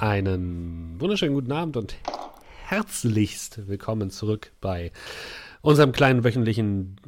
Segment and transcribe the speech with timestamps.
[0.00, 1.94] Einen wunderschönen guten Abend und
[2.64, 4.92] herzlichst willkommen zurück bei
[5.60, 6.98] unserem kleinen wöchentlichen,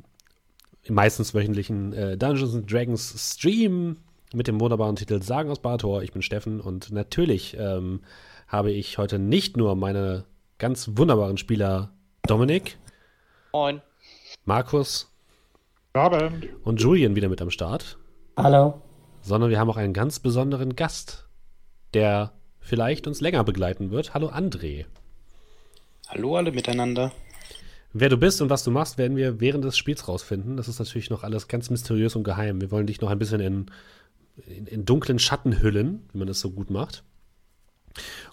[0.91, 3.97] meistens wöchentlichen äh, Dungeons Dragons Stream
[4.35, 6.03] mit dem wunderbaren Titel Sagen aus Bartor.
[6.03, 8.03] Ich bin Steffen und natürlich ähm,
[8.47, 10.27] habe ich heute nicht nur meine
[10.59, 11.95] ganz wunderbaren Spieler
[12.27, 12.77] Dominik,
[13.55, 13.81] Moin,
[14.45, 15.11] Markus
[15.95, 16.47] Abend.
[16.63, 17.97] und Julian wieder mit am Start,
[18.37, 18.83] Hallo.
[19.23, 21.27] sondern wir haben auch einen ganz besonderen Gast,
[21.95, 24.15] der vielleicht uns länger begleiten wird.
[24.15, 24.87] Hallo André.
[26.09, 27.13] hallo alle miteinander.
[27.93, 30.57] Wer du bist und was du machst, werden wir während des Spiels rausfinden.
[30.57, 32.63] Das ist natürlich noch alles ganz mysteriös und geheim.
[32.63, 33.67] Wir wollen dich noch ein bisschen in,
[34.47, 37.05] in, in dunklen Schatten hüllen, wie man das so gut macht.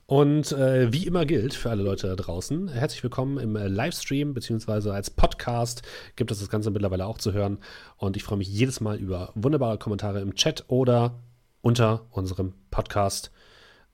[0.06, 4.34] Und äh, wie immer gilt für alle Leute da draußen, herzlich willkommen im äh, Livestream,
[4.34, 5.84] beziehungsweise als Podcast
[6.16, 7.59] gibt es das Ganze mittlerweile auch zu hören.
[7.98, 11.20] Und ich freue mich jedes Mal über wunderbare Kommentare im Chat oder
[11.62, 13.31] unter unserem Podcast.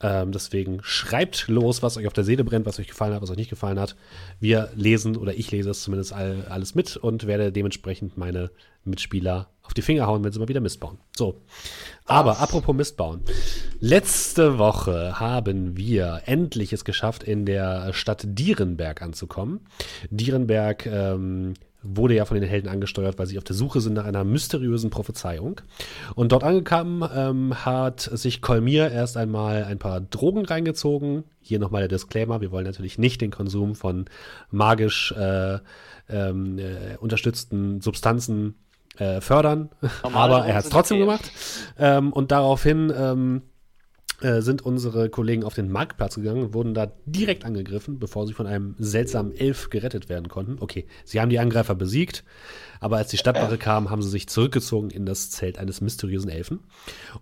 [0.02, 3.30] Ähm, deswegen schreibt los, was euch auf der Seele brennt, was euch gefallen hat, was
[3.30, 3.96] euch nicht gefallen hat.
[4.40, 8.52] Wir lesen oder ich lese es zumindest all, alles mit und werde dementsprechend meine
[8.84, 11.00] Mitspieler auf die Finger hauen, wenn sie mal wieder Mist bauen.
[11.16, 11.42] So.
[12.06, 13.22] Aber apropos Mist bauen.
[13.80, 19.62] Letzte Woche haben wir endlich es geschafft, in der Stadt Dierenberg anzukommen.
[20.12, 21.56] Dierenberg ähm,
[21.88, 24.89] wurde ja von den Helden angesteuert, weil sie auf der Suche sind nach einer mysteriösen
[24.89, 25.61] Prophezeiung.
[26.16, 31.23] Und dort angekommen ähm, hat sich Kolmir erst einmal ein paar Drogen reingezogen.
[31.41, 34.06] Hier nochmal der Disclaimer, wir wollen natürlich nicht den Konsum von
[34.50, 35.59] magisch äh,
[36.09, 38.56] ähm, äh, unterstützten Substanzen
[38.97, 39.69] äh, fördern,
[40.02, 41.06] aber er hat es trotzdem okay.
[41.06, 41.31] gemacht.
[41.78, 43.55] Ähm, und daraufhin ähm, äh,
[44.22, 48.48] sind unsere Kollegen auf den Marktplatz gegangen und wurden da direkt angegriffen, bevor sie von
[48.48, 50.58] einem seltsamen Elf gerettet werden konnten.
[50.60, 52.24] Okay, sie haben die Angreifer besiegt,
[52.80, 56.60] aber als die Stadtwache kam, haben sie sich zurückgezogen in das Zelt eines mysteriösen Elfen.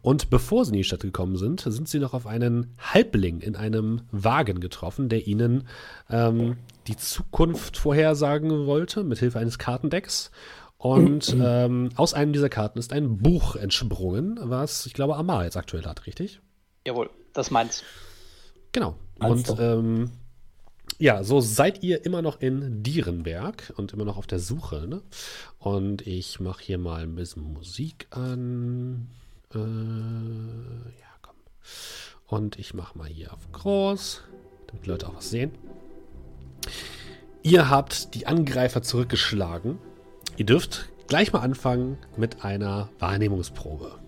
[0.02, 3.56] Und bevor sie in die Stadt gekommen sind, sind sie noch auf einen Halbling in
[3.56, 5.68] einem Wagen getroffen, der ihnen
[6.09, 10.32] ähm, die Zukunft vorhersagen wollte, mit Hilfe eines Kartendecks.
[10.78, 15.56] Und ähm, aus einem dieser Karten ist ein Buch entsprungen, was ich glaube Amar jetzt
[15.56, 16.42] aktuell hat, richtig?
[16.86, 17.84] Jawohl, das meins.
[18.72, 18.96] Genau.
[19.20, 20.12] Meinst und ähm,
[21.00, 24.88] ja, so seid ihr immer noch in Dierenberg und immer noch auf der Suche.
[24.88, 25.02] Ne?
[25.60, 29.10] Und ich mache hier mal ein bisschen Musik an.
[29.54, 31.36] Äh, ja, komm.
[32.28, 34.22] Und ich mache mal hier auf groß,
[34.68, 35.52] damit die Leute auch was sehen.
[37.42, 39.78] Ihr habt die Angreifer zurückgeschlagen.
[40.38, 44.03] Ihr dürft gleich mal anfangen mit einer Wahrnehmungsprobe.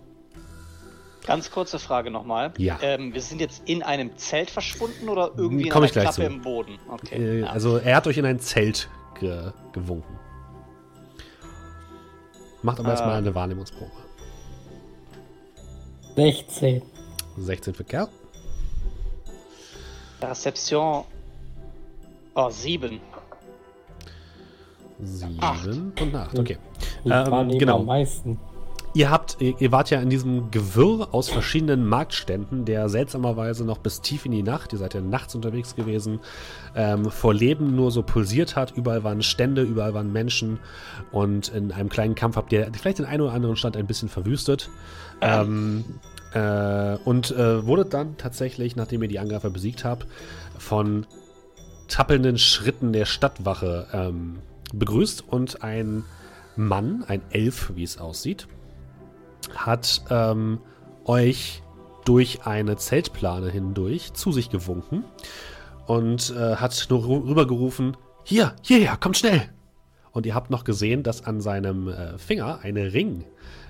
[1.26, 2.54] Ganz kurze Frage nochmal.
[2.58, 2.78] Ja.
[2.82, 6.04] Ähm, wir sind jetzt in einem Zelt verschwunden oder irgendwie in Komm einer ich gleich
[6.06, 6.28] Klappe zu.
[6.28, 6.78] im Boden?
[6.90, 7.16] Okay.
[7.16, 7.48] Äh, ja.
[7.48, 10.20] Also er hat euch in ein Zelt ge gewunken.
[12.62, 13.26] Macht aber erstmal Ähm.
[13.26, 13.92] eine Wahrnehmungsprobe.
[16.16, 16.82] 16.
[17.38, 18.08] 16 für Kerl.
[20.22, 21.04] Rezeption.
[22.34, 23.00] Oh, sieben.
[25.02, 25.68] 7 Acht.
[25.68, 26.40] und 8.
[26.40, 26.58] Okay.
[27.04, 27.80] Ich Ähm, genau.
[27.80, 28.40] am meisten.
[28.96, 34.00] Ihr habt, ihr, wart ja in diesem Gewirr aus verschiedenen Marktständen, der seltsamerweise noch bis
[34.00, 36.22] tief in die Nacht, ihr seid ja nachts unterwegs gewesen,
[36.78, 38.72] ähm, vor Leben nur so pulsiert hat.
[38.72, 40.60] Überall waren Stände, überall waren Menschen
[41.12, 44.08] und in einem kleinen Kampf habt ihr vielleicht den einen oder anderen Stand ein bisschen
[44.08, 44.70] verwüstet.
[45.20, 45.84] Ähm,
[46.34, 50.08] äh, und äh, wurdet dann tatsächlich, nachdem ihr die Angreifer besiegt habt,
[50.58, 51.06] von
[51.90, 54.38] tappelnden Schritten der Stadtwache ähm,
[54.74, 56.06] begrüßt und ein
[56.56, 58.48] Mann, ein Elf, wie es aussieht,
[59.56, 60.60] hat ähm,
[61.06, 61.62] euch
[62.06, 65.04] durch eine Zeltplane hindurch zu sich gewunken
[65.88, 69.50] und äh, hat nur rü- rübergerufen, hier, hierher, kommt schnell.
[70.12, 73.26] Und ihr habt noch gesehen, dass an seinem äh, Finger ein Ring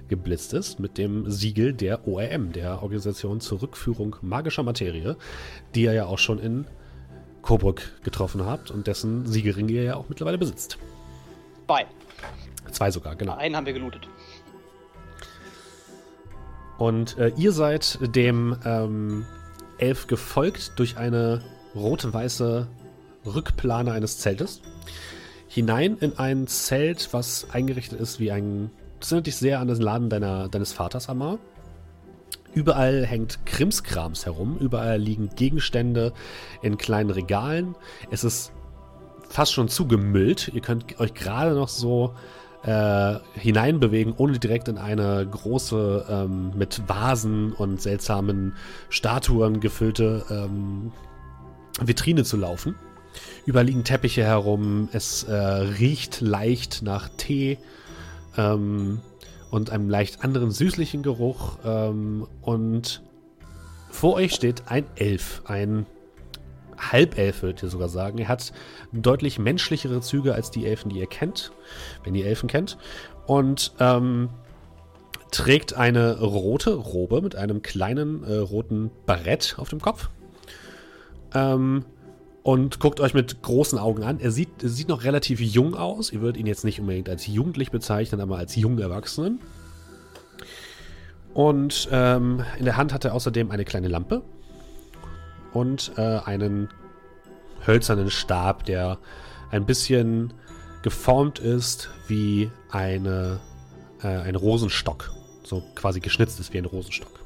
[0.08, 5.18] geblitzt ist mit dem Siegel der ORM, der Organisation zur Rückführung magischer Materie,
[5.74, 6.68] die ihr ja auch schon in
[7.42, 10.78] Coburg getroffen habt und dessen Siegelring ihr ja auch mittlerweile besitzt.
[11.68, 11.86] Zwei.
[12.72, 13.36] Zwei sogar, genau.
[13.36, 14.08] Einen haben wir gelootet.
[16.78, 19.26] Und äh, ihr seid dem ähm,
[19.78, 21.42] Elf gefolgt durch eine
[21.76, 22.68] rot-weiße
[23.26, 24.62] Rückplane eines Zeltes.
[25.48, 28.72] Hinein in ein Zelt, was eingerichtet ist wie ein.
[29.00, 31.40] Das erinnert dich sehr an den Laden deiner, deines Vaters, Amar.
[32.54, 34.58] Überall hängt Krimskrams herum.
[34.58, 36.14] Überall liegen Gegenstände
[36.62, 37.76] in kleinen Regalen.
[38.12, 38.54] Es ist
[39.28, 40.52] fast schon zugemüllt.
[40.54, 42.16] Ihr könnt euch gerade noch so
[42.66, 48.56] äh, hineinbewegen, ohne direkt in eine große, ähm, mit Vasen und seltsamen
[48.90, 50.92] Statuen gefüllte ähm,
[51.80, 52.76] Vitrine zu laufen.
[53.46, 57.60] Überall liegen Teppiche herum, es äh, riecht leicht nach Tee
[58.36, 59.00] ähm,
[59.52, 63.04] und einem leicht anderen süßlichen Geruch ähm, und
[63.92, 65.86] vor euch steht ein Elf, ein
[66.78, 68.18] Halbelf, würde ich sogar sagen.
[68.18, 68.52] Er hat
[68.92, 71.52] deutlich menschlichere Züge als die Elfen, die ihr kennt,
[72.04, 72.78] wenn ihr Elfen kennt.
[73.26, 74.30] Und ähm,
[75.32, 80.10] trägt eine rote Robe mit einem kleinen äh, roten Barett auf dem Kopf.
[81.34, 81.86] Ähm,
[82.44, 84.20] und guckt euch mit großen Augen an.
[84.20, 86.12] Er sieht, er sieht noch relativ jung aus.
[86.12, 89.40] Ihr würdet ihn jetzt nicht unbedingt als jugendlich bezeichnen, aber als jungen Erwachsenen.
[91.34, 94.22] Und ähm, in der Hand hat er außerdem eine kleine Lampe
[95.56, 96.70] und äh, einen
[97.66, 99.00] hölzernen Stab, der
[99.52, 100.34] ein bisschen
[100.82, 103.40] geformt ist wie eine,
[104.04, 105.12] äh, ein Rosenstock.
[105.44, 107.20] So quasi geschnitzt ist wie ein Rosenstock.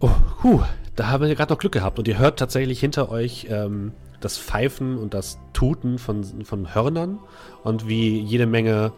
[0.00, 0.10] Oh,
[0.42, 0.62] huh,
[0.94, 4.38] da haben wir gerade noch Glück gehabt und ihr hört tatsächlich hinter euch ähm, das
[4.38, 7.18] Pfeifen und das Tuten von, von Hörnern
[7.64, 8.92] und wie jede Menge,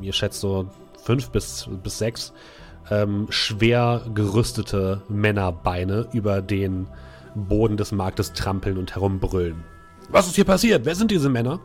[0.00, 0.70] ihr schätzt so
[1.04, 2.32] fünf bis, bis sechs,
[2.90, 6.86] ähm, schwer gerüstete Männerbeine über den
[7.34, 9.64] Boden des Marktes trampeln und herumbrüllen.
[10.08, 10.84] Was ist hier passiert?
[10.84, 11.60] Wer sind diese Männer?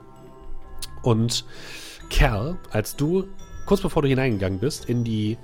[1.02, 1.46] Und
[2.10, 3.28] Kerl, als du
[3.66, 5.38] kurz bevor du hineingegangen bist in die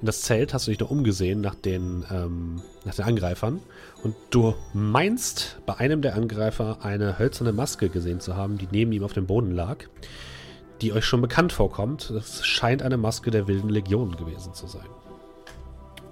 [0.00, 3.60] in das Zelt, hast du dich noch umgesehen nach den ähm, nach den Angreifern
[4.02, 8.92] und du meinst bei einem der Angreifer eine hölzerne Maske gesehen zu haben, die neben
[8.92, 9.84] ihm auf dem Boden lag,
[10.82, 12.10] die euch schon bekannt vorkommt.
[12.10, 14.86] Das scheint eine Maske der wilden Legion gewesen zu sein.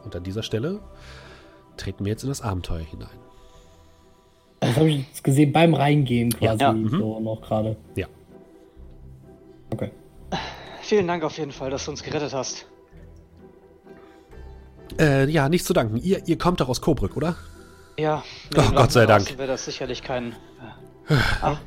[0.05, 0.81] Und an dieser Stelle
[1.77, 3.09] treten wir jetzt in das Abenteuer hinein.
[4.61, 6.73] Das habe ich jetzt gesehen beim Reingehen quasi Ja.
[6.73, 6.89] Mhm.
[6.89, 7.77] so noch gerade.
[7.97, 8.06] Ja.
[9.73, 9.91] Okay.
[10.83, 12.67] Vielen Dank auf jeden Fall, dass du uns gerettet hast.
[14.99, 15.97] Äh, ja, nicht zu danken.
[15.97, 17.37] Ihr, ihr kommt doch aus Coburg, oder?
[17.99, 18.23] Ja,
[18.56, 19.37] Oh, Gott sei Dank.
[19.39, 20.35] wäre das sicherlich kein.
[21.09, 21.17] Er
[21.47, 21.59] Aber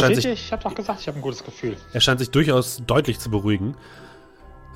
[0.00, 1.76] scheint, seht sich, ihr, ich habe doch gesagt, ich habe ein gutes Gefühl.
[1.92, 3.74] er scheint sich durchaus deutlich zu beruhigen.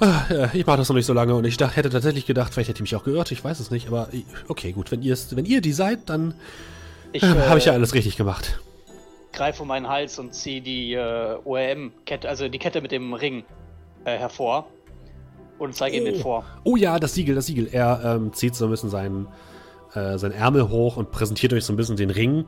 [0.05, 2.53] Ah, ja, ich mache das noch nicht so lange und ich dachte, hätte tatsächlich gedacht,
[2.53, 5.01] vielleicht hätte ich mich auch geirrt, ich weiß es nicht, aber ich- okay, gut, wenn
[5.03, 6.35] wenn ihr die seid, dann
[7.13, 8.59] äh, habe ich ja äh, alles richtig gemacht.
[9.33, 13.45] greife um meinen Hals und ziehe die äh, ORM-Kette, also die Kette mit dem Ring
[14.05, 14.67] äh, hervor
[15.61, 16.45] und zeige ihm den vor.
[16.65, 17.69] Oh ja, das Siegel, das Siegel.
[17.71, 19.29] Er ähm, zieht so ein bisschen seinen,
[19.95, 22.45] äh, seinen Ärmel hoch und präsentiert euch so ein bisschen den Ring.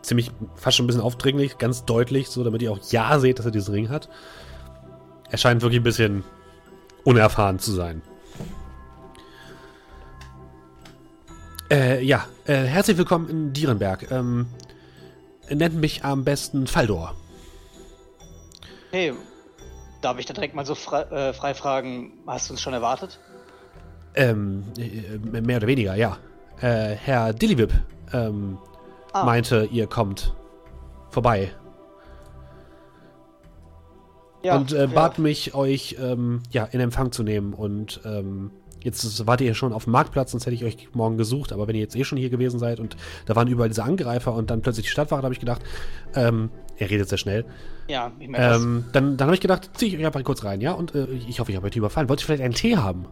[0.00, 3.44] Ziemlich, fast schon ein bisschen aufdringlich, ganz deutlich, so damit ihr auch ja seht, dass
[3.44, 4.08] er diesen Ring hat.
[5.30, 6.24] Er scheint wirklich ein bisschen
[7.04, 8.02] unerfahren zu sein.
[11.70, 14.10] Äh, ja, äh, herzlich willkommen in Dierenberg.
[14.10, 14.46] Ähm,
[15.50, 17.14] nennt mich am besten Faldor.
[18.90, 19.12] Hey,
[20.02, 23.18] darf ich da direkt mal so frei, äh, frei fragen, hast du uns schon erwartet?
[24.14, 26.18] Ähm, äh, mehr oder weniger, ja.
[26.60, 27.72] Äh, Herr Dillywip,
[28.12, 28.58] ähm,
[29.12, 29.24] Ah.
[29.24, 30.34] meinte, ihr kommt
[31.10, 31.52] vorbei
[34.44, 34.86] Ja, und äh, ja.
[34.86, 37.54] bat mich, euch ähm, ja, in Empfang zu nehmen.
[37.54, 38.50] Und ähm,
[38.82, 41.52] jetzt wart ihr schon auf dem Marktplatz, sonst hätte ich euch morgen gesucht.
[41.52, 42.96] Aber wenn ihr jetzt eh schon hier gewesen seid und
[43.26, 45.62] da waren überall diese Angreifer und dann plötzlich die Stadtwache, habe ich gedacht,
[46.14, 47.44] ähm, er redet sehr schnell.
[47.88, 50.60] Ja, ich merke Ähm, dann dann habe ich gedacht, ziehe ich euch einfach kurz rein,
[50.60, 50.72] ja?
[50.72, 52.08] Und äh, ich hoffe, ich habe euch nicht überfallen.
[52.08, 53.06] Wollt ihr vielleicht einen Tee haben?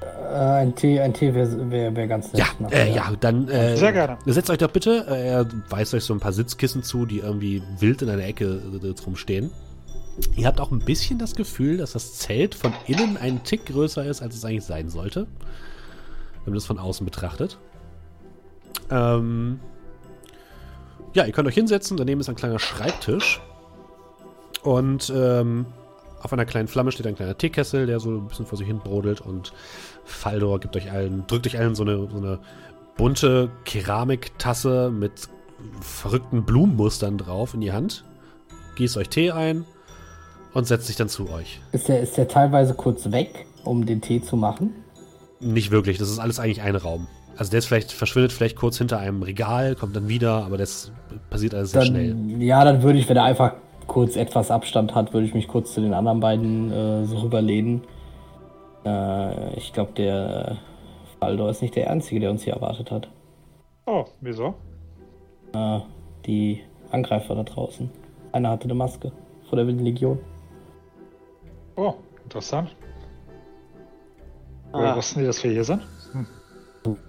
[0.00, 2.44] Äh, ein Tee, ein Tee wäre wär, wär ganz nett.
[2.60, 4.18] Ja, äh, ja, dann äh, Sehr gerne.
[4.26, 5.06] setzt euch doch bitte.
[5.08, 8.62] Äh, er weist euch so ein paar Sitzkissen zu, die irgendwie wild in einer Ecke
[8.82, 9.50] äh, drum stehen.
[10.36, 14.04] Ihr habt auch ein bisschen das Gefühl, dass das Zelt von innen einen Tick größer
[14.04, 15.26] ist, als es eigentlich sein sollte.
[16.44, 17.58] Wenn man das von außen betrachtet.
[18.90, 19.60] Ähm,
[21.14, 21.96] ja, ihr könnt euch hinsetzen.
[21.96, 23.40] Daneben ist ein kleiner Schreibtisch.
[24.62, 25.66] Und ähm,
[26.20, 28.78] auf einer kleinen Flamme steht ein kleiner Teekessel, der so ein bisschen vor sich hin
[28.78, 29.20] brodelt.
[29.20, 29.52] Und
[30.04, 32.38] Faldor gibt euch allen, drückt euch allen so eine, so eine
[32.96, 35.28] bunte Keramiktasse mit
[35.80, 38.04] verrückten Blumenmustern drauf in die Hand.
[38.76, 39.64] Gießt euch Tee ein
[40.54, 41.60] und setzt sich dann zu euch.
[41.72, 44.74] Ist, der, ist der teilweise kurz weg, um den Tee zu machen?
[45.40, 47.06] Nicht wirklich, das ist alles eigentlich ein Raum.
[47.36, 50.90] Also der ist vielleicht, verschwindet vielleicht kurz hinter einem Regal, kommt dann wieder, aber das
[51.30, 52.42] passiert alles sehr Dann, schnell.
[52.42, 53.52] Ja, dann würde ich, wenn er einfach
[53.86, 57.82] kurz etwas Abstand hat, würde ich mich kurz zu den anderen beiden äh, so rüberlehnen.
[58.84, 60.58] Äh, ich glaube, der
[61.20, 63.08] Faldor ist nicht der Einzige, der uns hier erwartet hat.
[63.86, 64.54] Oh, wieso?
[65.52, 65.80] Äh,
[66.26, 67.88] die Angreifer da draußen.
[68.32, 69.12] Einer hatte eine Maske
[69.48, 70.18] vor der Wilden Legion.
[71.78, 71.94] Oh,
[72.24, 72.74] interessant.
[74.72, 75.86] Woher Ah, wussten die, dass wir hier sind?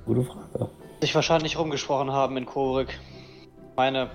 [0.06, 0.70] Gute Frage.
[1.02, 2.90] sich wahrscheinlich rumgesprochen haben in Korik.
[2.90, 4.12] Ich meine,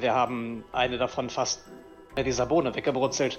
[0.00, 1.64] wir haben eine davon fast
[2.16, 3.38] mit dieser Bohne weggebrutzelt.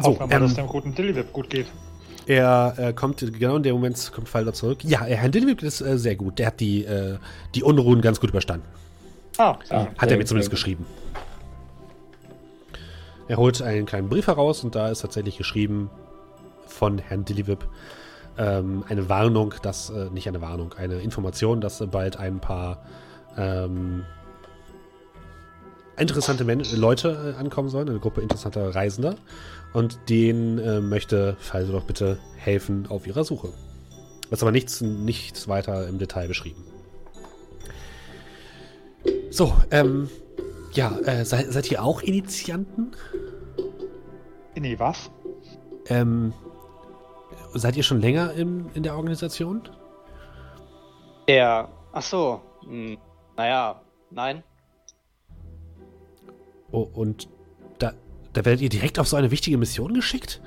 [0.00, 1.66] So, Hoffen wir mal, ähm, dass dem guten Dillywip gut geht.
[2.26, 4.84] Er äh, kommt, genau in dem Moment kommt Falder zurück.
[4.84, 6.38] Ja, Herr Dillwig ist äh, sehr gut.
[6.38, 7.18] Der hat die, äh,
[7.54, 8.66] die Unruhen ganz gut überstanden.
[9.40, 9.58] Ah, Ah.
[9.66, 9.88] schön.
[9.98, 10.84] Hat er mir zumindest geschrieben.
[13.26, 15.88] Er holt einen kleinen Brief heraus und da ist tatsächlich geschrieben
[16.66, 17.66] von Herrn Dillywip
[18.36, 22.82] ähm, eine Warnung, dass, äh, nicht eine Warnung, eine Information, dass bald ein paar
[23.38, 24.04] ähm,
[25.96, 29.14] interessante Men Leute äh, ankommen sollen, eine Gruppe interessanter Reisender.
[29.72, 33.48] Und denen äh, möchte Falso doch bitte helfen auf ihrer Suche.
[34.28, 36.64] Das ist aber nichts, nichts weiter im Detail beschrieben.
[39.30, 40.08] So, ähm,
[40.72, 42.92] ja, äh, seid, seid ihr auch Initianten?
[44.56, 45.10] Nee, was?
[45.86, 46.32] Ähm,
[47.54, 49.62] seid ihr schon länger in, in der Organisation?
[51.28, 51.68] Der.
[51.92, 52.40] Ach so.
[52.64, 52.98] Hm,
[53.36, 53.80] naja,
[54.10, 54.42] nein.
[56.72, 57.28] Oh, und
[57.78, 57.92] da,
[58.32, 60.40] da werdet ihr direkt auf so eine wichtige Mission geschickt?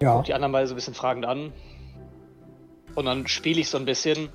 [0.00, 0.16] Ja.
[0.16, 1.52] Guck die anderen mal so ein bisschen fragend an.
[2.94, 4.30] Und dann spiele ich so ein bisschen.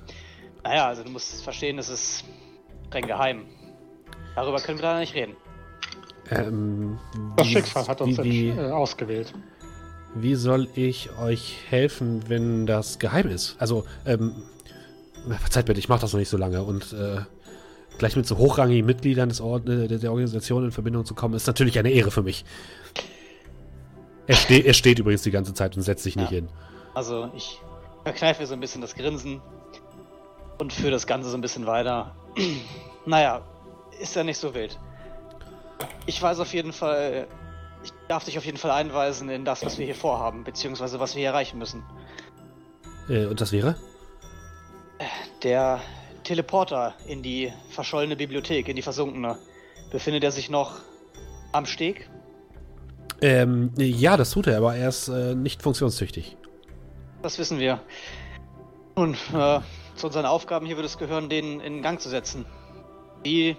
[0.66, 2.24] Naja, also du musst verstehen, es ist
[2.88, 3.42] streng geheim.
[4.34, 5.36] Darüber können wir da nicht reden.
[6.28, 6.98] Ähm,
[7.36, 9.32] Das wie- Schicksal hat uns wie, wie, äh, ausgewählt.
[10.16, 13.54] wie soll ich euch helfen, wenn das geheim ist?
[13.60, 14.42] Also, ähm,
[15.38, 17.18] verzeiht bitte, ich mache das noch nicht so lange und äh,
[17.98, 21.46] gleich mit so hochrangigen Mitgliedern des äh, der der Organisation in Verbindung zu kommen, ist
[21.46, 22.44] natürlich eine Ehre für mich.
[24.26, 26.38] Er, ste er steht übrigens die ganze Zeit und setzt sich nicht Ja.
[26.38, 26.48] hin.
[26.94, 27.60] Also ich
[28.02, 29.40] verkneife mir so ein bisschen das Grinsen
[30.58, 32.14] und führe das Ganze so ein bisschen weiter.
[33.06, 33.42] naja,
[34.00, 34.78] ist ja nicht so wild.
[36.06, 37.26] Ich weiß auf jeden Fall,
[37.82, 41.14] ich darf dich auf jeden Fall einweisen in das, was wir hier vorhaben, beziehungsweise was
[41.14, 41.82] wir hier erreichen müssen.
[43.08, 43.76] Äh, und das wäre?
[45.42, 45.80] Der
[46.24, 49.38] Teleporter in die verschollene Bibliothek, in die versunkene,
[49.90, 50.80] befindet er sich noch
[51.52, 52.08] am Steg?
[53.20, 56.36] Ähm, ja, das tut er, aber er ist äh, nicht funktionstüchtig.
[57.22, 57.80] Das wissen wir.
[58.96, 59.60] Nun, äh,
[59.96, 62.46] zu unseren Aufgaben hier würde es gehören, den in Gang zu setzen.
[63.22, 63.56] Wie?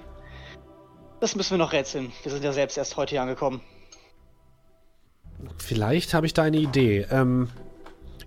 [1.20, 2.12] Das müssen wir noch rätseln.
[2.24, 3.62] Wir sind ja selbst erst heute hier angekommen.
[5.58, 7.06] Vielleicht habe ich da eine Idee.
[7.10, 7.50] Ähm,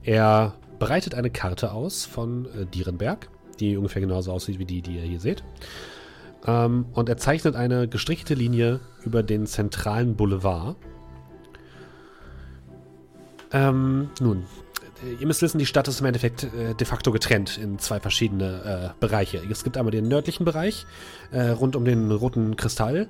[0.03, 4.97] er breitet eine Karte aus von äh, Dierenberg, die ungefähr genauso aussieht wie die, die
[4.97, 5.45] ihr hier seht.
[6.47, 10.77] Ähm, und er zeichnet eine gestrichelte Linie über den zentralen Boulevard.
[13.53, 14.45] Ähm, nun,
[15.21, 18.93] ihr müsst wissen, die Stadt ist im Endeffekt äh, de facto getrennt in zwei verschiedene
[18.95, 19.41] äh, Bereiche.
[19.51, 20.87] Es gibt einmal den nördlichen Bereich,
[21.33, 23.09] äh, rund um den roten Kristall.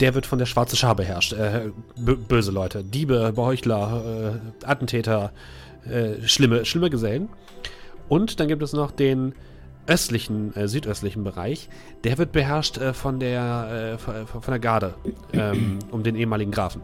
[0.00, 1.32] Der wird von der schwarzen Schar beherrscht.
[1.32, 5.32] Äh, bö- böse Leute, Diebe, Beheuchler, äh, Attentäter,
[5.84, 7.28] äh, schlimme, schlimme Gesellen.
[8.08, 9.34] Und dann gibt es noch den
[9.86, 11.68] östlichen, äh, südöstlichen Bereich.
[12.04, 14.94] Der wird beherrscht äh, von der äh, von der Garde
[15.32, 16.82] ähm, um den ehemaligen Grafen.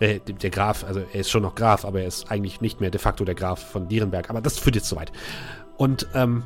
[0.00, 2.90] Äh, der Graf, also er ist schon noch Graf, aber er ist eigentlich nicht mehr
[2.90, 4.30] de facto der Graf von Dierenberg.
[4.30, 5.12] Aber das führt jetzt zu weit.
[5.76, 6.42] Und ähm,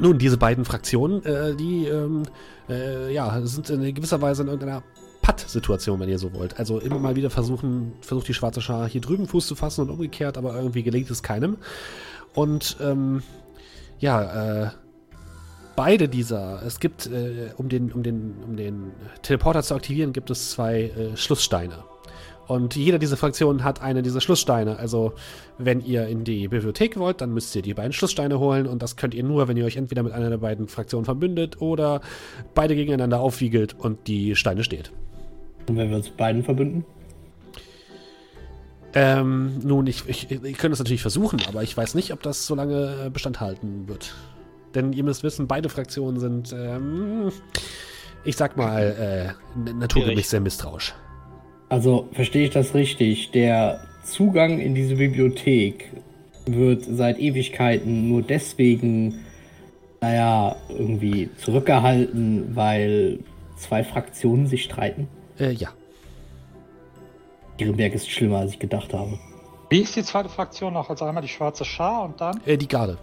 [0.00, 2.22] nun, diese beiden Fraktionen, äh, die ähm,
[2.68, 4.82] äh, ja, sind in gewisser Weise in irgendeiner
[5.22, 6.58] Patt-Situation, wenn ihr so wollt.
[6.58, 9.90] Also immer mal wieder versuchen, versucht die schwarze Schar hier drüben Fuß zu fassen und
[9.90, 11.56] umgekehrt, aber irgendwie gelingt es keinem.
[12.34, 13.22] Und ähm,
[13.98, 14.70] ja, äh,
[15.74, 20.30] beide dieser, es gibt, äh, um, den, um, den, um den Teleporter zu aktivieren, gibt
[20.30, 21.84] es zwei äh, Schlusssteine.
[22.48, 24.78] Und jeder dieser Fraktionen hat eine dieser Schlusssteine.
[24.78, 25.12] Also,
[25.58, 28.66] wenn ihr in die Bibliothek wollt, dann müsst ihr die beiden Schlusssteine holen.
[28.66, 31.60] Und das könnt ihr nur, wenn ihr euch entweder mit einer der beiden Fraktionen verbündet
[31.60, 32.00] oder
[32.54, 34.90] beide gegeneinander aufwiegelt und die Steine steht.
[35.68, 36.84] Und wenn wir uns beiden verbünden?
[38.94, 42.46] Ähm, nun, ich, ich, ich könnte es natürlich versuchen, aber ich weiß nicht, ob das
[42.46, 44.14] so lange äh, Bestand halten wird.
[44.74, 47.30] Denn ihr müsst wissen, beide Fraktionen sind, ähm,
[48.24, 50.94] ich sag mal, äh, n- naturgemäß sehr misstrauisch.
[51.68, 53.30] Also verstehe ich das richtig?
[53.32, 55.90] Der Zugang in diese Bibliothek
[56.46, 59.24] wird seit Ewigkeiten nur deswegen,
[60.00, 63.18] naja, irgendwie zurückgehalten, weil
[63.56, 65.08] zwei Fraktionen sich streiten.
[65.38, 65.68] Äh, ja.
[67.60, 69.18] Dierenberg ist schlimmer, als ich gedacht habe.
[69.68, 70.88] Wie ist die zweite Fraktion noch?
[70.88, 72.40] Also einmal die schwarze Schar und dann.
[72.46, 72.96] Äh, die Garde.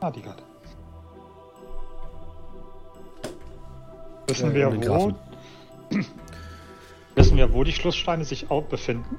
[0.00, 0.42] Ah, die gerade.
[4.28, 5.14] Wissen Äh, wir, wo.
[7.18, 9.18] Wissen wir, wo die Schlusssteine sich auch befinden?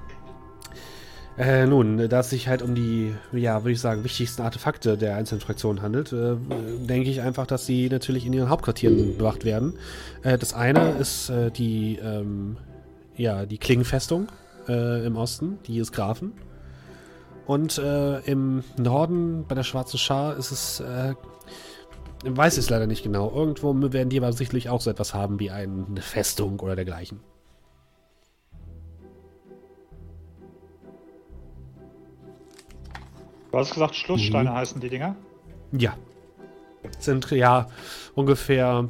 [1.38, 5.18] Äh, nun, da es sich halt um die, ja, würde ich sagen, wichtigsten Artefakte der
[5.18, 6.38] einzelnen Fraktionen handelt, äh,
[6.79, 9.74] denke ich einfach, dass sie natürlich in ihren Hauptquartieren bewacht werden.
[10.24, 12.56] Äh, das eine ist äh, die, ähm,
[13.18, 14.29] ja, die Klingenfestung
[14.70, 16.32] äh, im Osten, die ist Grafen.
[17.48, 20.82] Und äh, im Norden bei der Schwarzen Schar ist es,
[22.24, 23.29] weiß ich es leider nicht genau.
[23.36, 27.20] Irgendwo werden die aber sicherlich auch so etwas haben wie eine Festung oder dergleichen.
[33.51, 35.15] Du hast gesagt, Schlusssteine heißen die Dinger.
[35.72, 35.96] Ja.
[37.00, 37.68] Sind ja
[38.15, 38.88] ungefähr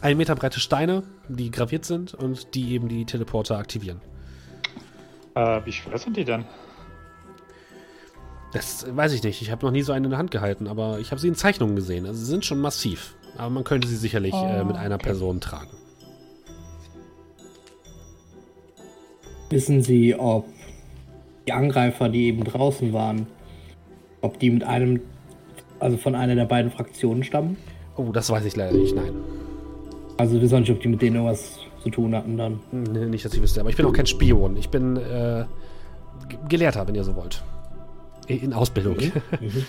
[0.00, 4.00] ein Meter breite Steine, die graviert sind und die eben die Teleporter aktivieren.
[5.34, 6.44] Äh, wie schwer sind die denn?
[8.52, 9.42] Das weiß ich nicht.
[9.42, 11.34] Ich habe noch nie so eine in der Hand gehalten, aber ich habe sie in
[11.34, 12.06] Zeichnungen gesehen.
[12.06, 13.16] Also sie sind schon massiv.
[13.36, 15.06] Aber man könnte sie sicherlich äh, mit einer okay.
[15.06, 15.70] Person tragen.
[19.50, 20.46] Wissen Sie, ob
[21.46, 23.26] die Angreifer, die eben draußen waren,
[24.24, 25.00] ob die mit einem,
[25.80, 27.56] also von einer der beiden Fraktionen stammen?
[27.96, 28.94] Oh, das weiß ich leider nicht.
[28.96, 29.12] Nein.
[30.16, 32.60] Also wir wissen nicht, ob die mit denen irgendwas zu tun hatten dann.
[32.72, 33.60] Nee, nicht, dass ich wüsste.
[33.60, 34.56] Aber ich bin auch kein Spion.
[34.56, 35.44] Ich bin äh,
[36.28, 37.42] Ge- Gelehrter, wenn ihr so wollt.
[38.26, 38.96] In in Ausbildung.
[39.40, 39.64] Mhm.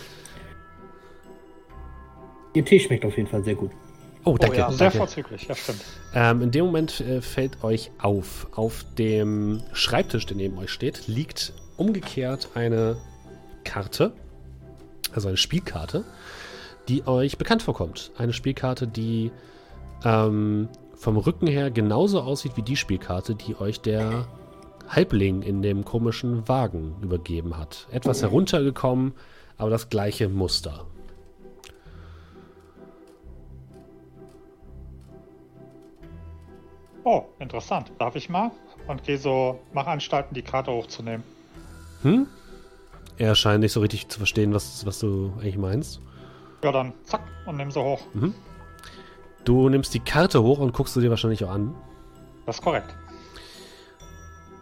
[2.54, 3.72] Ihr Tee schmeckt auf jeden Fall sehr gut.
[4.24, 4.58] Oh, danke.
[4.58, 4.98] ja, sehr danke.
[4.98, 5.84] vorzüglich, ja stimmt.
[6.16, 11.08] Ähm, in dem Moment äh, fällt euch auf, auf dem Schreibtisch, der neben euch steht,
[11.08, 12.96] liegt umgekehrt eine
[13.66, 14.14] Karte,
[15.15, 16.03] also eine Spielkarte,
[16.88, 18.12] die euch bekannt vorkommt.
[18.17, 19.31] Eine Spielkarte, die
[20.03, 24.27] ähm, vom Rücken her genauso aussieht wie die Spielkarte, die euch der
[24.88, 27.88] Halbling in dem komischen Wagen übergeben hat.
[27.91, 29.13] Etwas heruntergekommen,
[29.57, 30.86] aber das gleiche Muster.
[37.03, 37.91] Oh, interessant.
[38.00, 38.51] Darf ich mal?
[38.88, 41.24] Und gehe so, mach Anstalten, die Karte hochzunehmen.
[42.01, 42.27] Hm?
[43.17, 46.01] Er scheint nicht so richtig zu verstehen, was, was du eigentlich meinst.
[46.63, 48.01] Ja, dann zack und nimm so hoch.
[49.43, 51.75] Du nimmst die Karte hoch und guckst du dir wahrscheinlich auch an.
[52.45, 52.95] Das ist korrekt.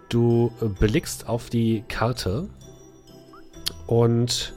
[0.09, 2.47] Du blickst auf die Karte
[3.87, 4.53] und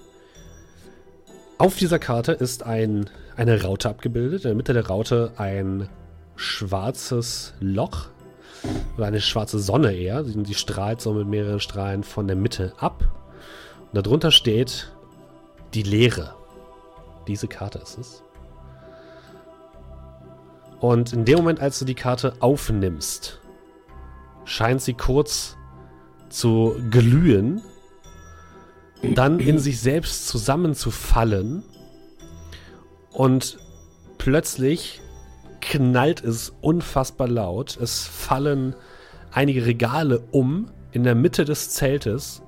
[1.58, 4.44] auf dieser Karte ist ein, eine Raute abgebildet.
[4.44, 5.88] In der Mitte der Raute ein
[6.34, 8.08] schwarzes Loch
[8.96, 10.22] oder eine schwarze Sonne eher.
[10.22, 13.04] Die strahlt so mit mehreren Strahlen von der Mitte ab.
[13.92, 14.92] Und darunter steht
[15.74, 16.34] die Leere.
[17.26, 18.22] Diese Karte ist es.
[20.80, 23.40] Und in dem Moment, als du die Karte aufnimmst,
[24.44, 25.56] scheint sie kurz
[26.28, 27.62] zu glühen,
[29.14, 31.62] dann in sich selbst zusammenzufallen
[33.12, 33.58] und
[34.18, 35.00] plötzlich
[35.60, 37.76] knallt es unfassbar laut.
[37.76, 38.74] Es fallen
[39.32, 40.70] einige Regale um.
[40.92, 42.42] In der Mitte des Zeltes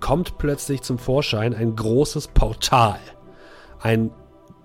[0.00, 2.98] kommt plötzlich zum Vorschein ein großes Portal.
[3.78, 4.10] Ein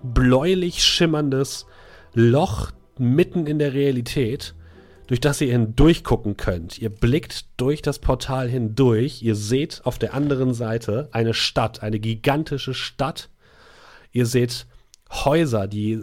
[0.02, 1.66] bläulich schimmerndes
[2.14, 4.54] Loch mitten in der Realität,
[5.06, 6.78] durch das ihr hindurchgucken könnt.
[6.78, 9.22] Ihr blickt durch das Portal hindurch.
[9.22, 13.30] Ihr seht auf der anderen Seite eine Stadt, eine gigantische Stadt.
[14.12, 14.66] Ihr seht
[15.10, 15.98] Häuser, die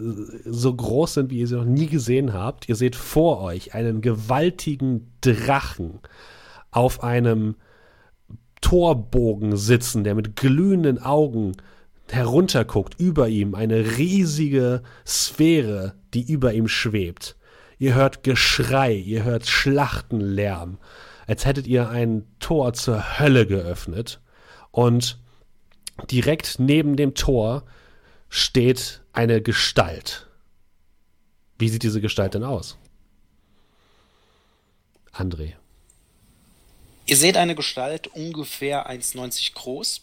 [0.46, 2.68] so groß sind, wie ihr sie noch nie gesehen habt.
[2.68, 6.00] Ihr seht vor euch einen gewaltigen Drachen
[6.70, 7.56] auf einem
[8.64, 11.54] Torbogen sitzen, der mit glühenden Augen
[12.10, 17.36] herunterguckt, über ihm eine riesige Sphäre, die über ihm schwebt.
[17.78, 20.78] Ihr hört Geschrei, ihr hört Schlachtenlärm,
[21.26, 24.22] als hättet ihr ein Tor zur Hölle geöffnet.
[24.70, 25.18] Und
[26.10, 27.64] direkt neben dem Tor
[28.30, 30.26] steht eine Gestalt.
[31.58, 32.78] Wie sieht diese Gestalt denn aus?
[35.12, 35.52] André.
[37.06, 40.00] Ihr seht eine Gestalt ungefähr 1,90 groß,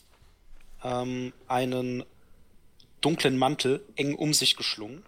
[0.83, 2.03] ähm, einen
[3.01, 5.03] dunklen Mantel eng um sich geschlungen.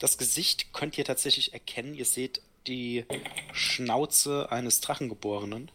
[0.00, 1.94] Das Gesicht könnt ihr tatsächlich erkennen.
[1.94, 3.04] Ihr seht die
[3.52, 5.70] Schnauze eines Drachengeborenen.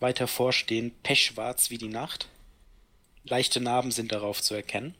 [0.00, 2.28] Weit hervorstehen, pechschwarz wie die Nacht.
[3.22, 4.94] Leichte Narben sind darauf zu erkennen.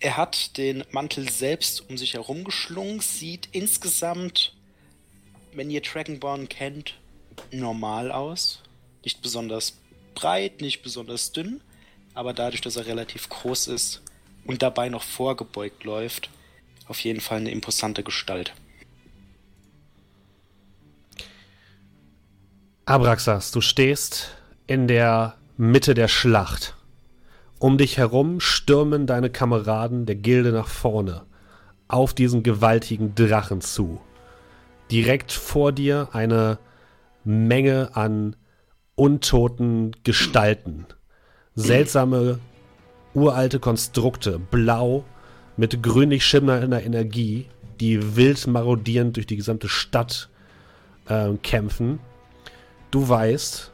[0.00, 4.55] Er hat den Mantel selbst um sich herum geschlungen, sieht insgesamt,
[5.56, 6.94] wenn ihr Dragonborn kennt,
[7.50, 8.62] normal aus.
[9.02, 9.78] Nicht besonders
[10.14, 11.60] breit, nicht besonders dünn,
[12.14, 14.02] aber dadurch, dass er relativ groß ist
[14.46, 16.30] und dabei noch vorgebeugt läuft,
[16.88, 18.52] auf jeden Fall eine imposante Gestalt.
[22.84, 26.74] Abraxas, du stehst in der Mitte der Schlacht.
[27.58, 31.24] Um dich herum stürmen deine Kameraden der Gilde nach vorne,
[31.88, 34.00] auf diesen gewaltigen Drachen zu.
[34.90, 36.58] Direkt vor dir eine
[37.24, 38.36] Menge an
[38.94, 40.86] untoten Gestalten.
[41.54, 42.38] Seltsame,
[43.14, 45.04] uralte Konstrukte, blau,
[45.56, 47.46] mit grünlich schimmernder Energie,
[47.80, 50.28] die wild marodierend durch die gesamte Stadt
[51.08, 51.98] äh, kämpfen.
[52.90, 53.72] Du weißt,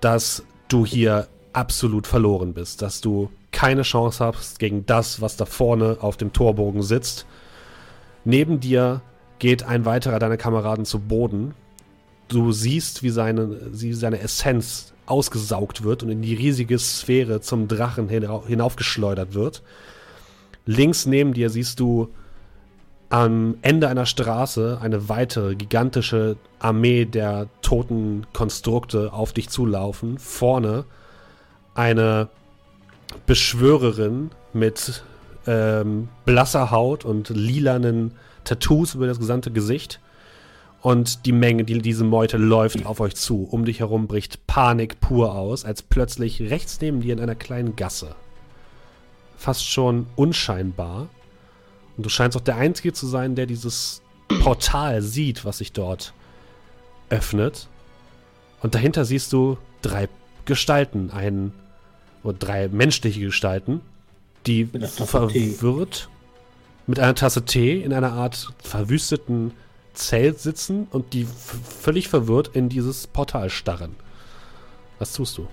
[0.00, 5.46] dass du hier absolut verloren bist, dass du keine Chance hast gegen das, was da
[5.46, 7.26] vorne auf dem Torbogen sitzt.
[8.24, 9.02] Neben dir
[9.38, 11.54] geht ein weiterer deiner Kameraden zu Boden.
[12.28, 17.68] Du siehst, wie seine, wie seine Essenz ausgesaugt wird und in die riesige Sphäre zum
[17.68, 19.62] Drachen hinau- hinaufgeschleudert wird.
[20.64, 22.08] links neben dir siehst du
[23.08, 30.18] am Ende einer Straße eine weitere gigantische Armee der toten Konstrukte auf dich zulaufen.
[30.18, 30.84] Vorne
[31.74, 32.28] eine
[33.26, 35.04] Beschwörerin mit
[35.46, 38.12] ähm, blasser Haut und lilanen
[38.46, 40.00] Tattoos über das gesamte Gesicht.
[40.80, 43.44] Und die Menge, die diese Meute läuft auf euch zu.
[43.50, 47.76] Um dich herum bricht Panik pur aus, als plötzlich rechts neben dir in einer kleinen
[47.76, 48.14] Gasse,
[49.36, 51.08] fast schon unscheinbar,
[51.96, 54.02] und du scheinst auch der Einzige zu sein, der dieses
[54.40, 56.12] Portal sieht, was sich dort
[57.08, 57.68] öffnet.
[58.62, 60.08] Und dahinter siehst du drei
[60.44, 61.52] Gestalten, einen
[62.22, 63.80] oder drei menschliche Gestalten,
[64.46, 66.08] die verwirrt
[66.86, 69.52] mit einer Tasse Tee in einer Art verwüsteten
[69.94, 73.96] Zelt sitzen und die völlig verwirrt in dieses Portal starren.
[74.98, 75.48] Was tust du?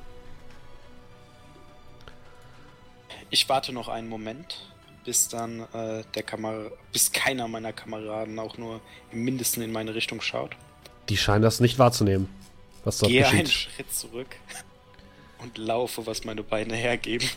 [3.30, 4.70] Ich warte noch einen Moment,
[5.06, 8.80] bis dann äh, der Kamera bis keiner meiner Kameraden auch nur
[9.12, 10.52] im Mindesten in meine Richtung schaut.
[11.10, 12.30] Die scheinen das nicht wahrzunehmen,
[12.84, 13.72] was dort Gehe einen geschieht.
[13.72, 14.36] Schritt zurück
[15.40, 17.28] und laufe, was meine Beine hergeben.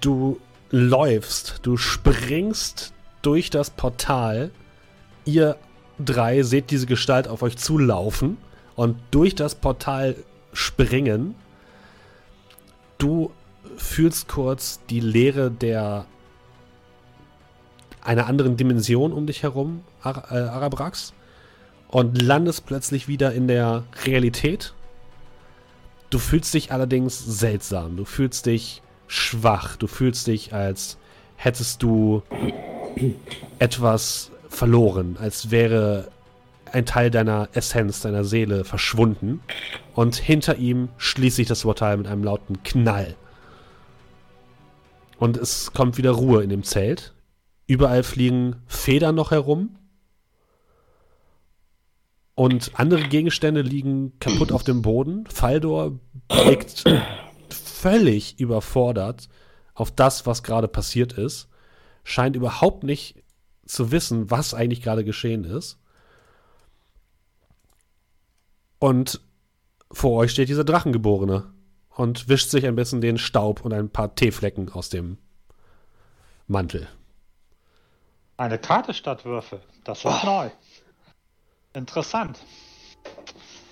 [0.00, 4.50] Du läufst, du springst durch das Portal.
[5.24, 5.56] Ihr
[5.98, 8.38] drei seht diese Gestalt auf euch zulaufen
[8.76, 10.16] und durch das Portal
[10.52, 11.34] springen.
[12.98, 13.32] Du
[13.76, 16.06] fühlst kurz die Leere der
[18.02, 21.12] einer anderen Dimension um dich herum, Ar äh, Arabrax,
[21.88, 24.72] und landest plötzlich wieder in der Realität.
[26.10, 27.96] Du fühlst dich allerdings seltsam.
[27.96, 29.76] Du fühlst dich schwach.
[29.76, 30.98] Du fühlst dich, als
[31.36, 32.22] hättest du
[33.58, 36.08] etwas verloren, als wäre
[36.72, 39.40] ein Teil deiner Essenz, deiner Seele verschwunden.
[39.94, 43.16] Und hinter ihm schließt sich das Portal mit einem lauten Knall.
[45.18, 47.14] Und es kommt wieder Ruhe in dem Zelt.
[47.66, 49.76] Überall fliegen Federn noch herum.
[52.34, 55.24] Und andere Gegenstände liegen kaputt auf dem Boden.
[55.26, 56.84] Faldor blickt
[57.80, 59.28] völlig überfordert
[59.74, 61.48] auf das, was gerade passiert ist.
[62.04, 63.22] Scheint überhaupt nicht
[63.66, 65.78] zu wissen, was eigentlich gerade geschehen ist.
[68.78, 69.20] Und
[69.90, 71.52] vor euch steht dieser Drachengeborene
[71.90, 75.18] und wischt sich ein bisschen den Staub und ein paar Teeflecken aus dem
[76.46, 76.88] Mantel.
[78.36, 79.60] Eine Karte statt Würfel.
[79.84, 80.50] Das ist neu.
[81.74, 82.38] Interessant.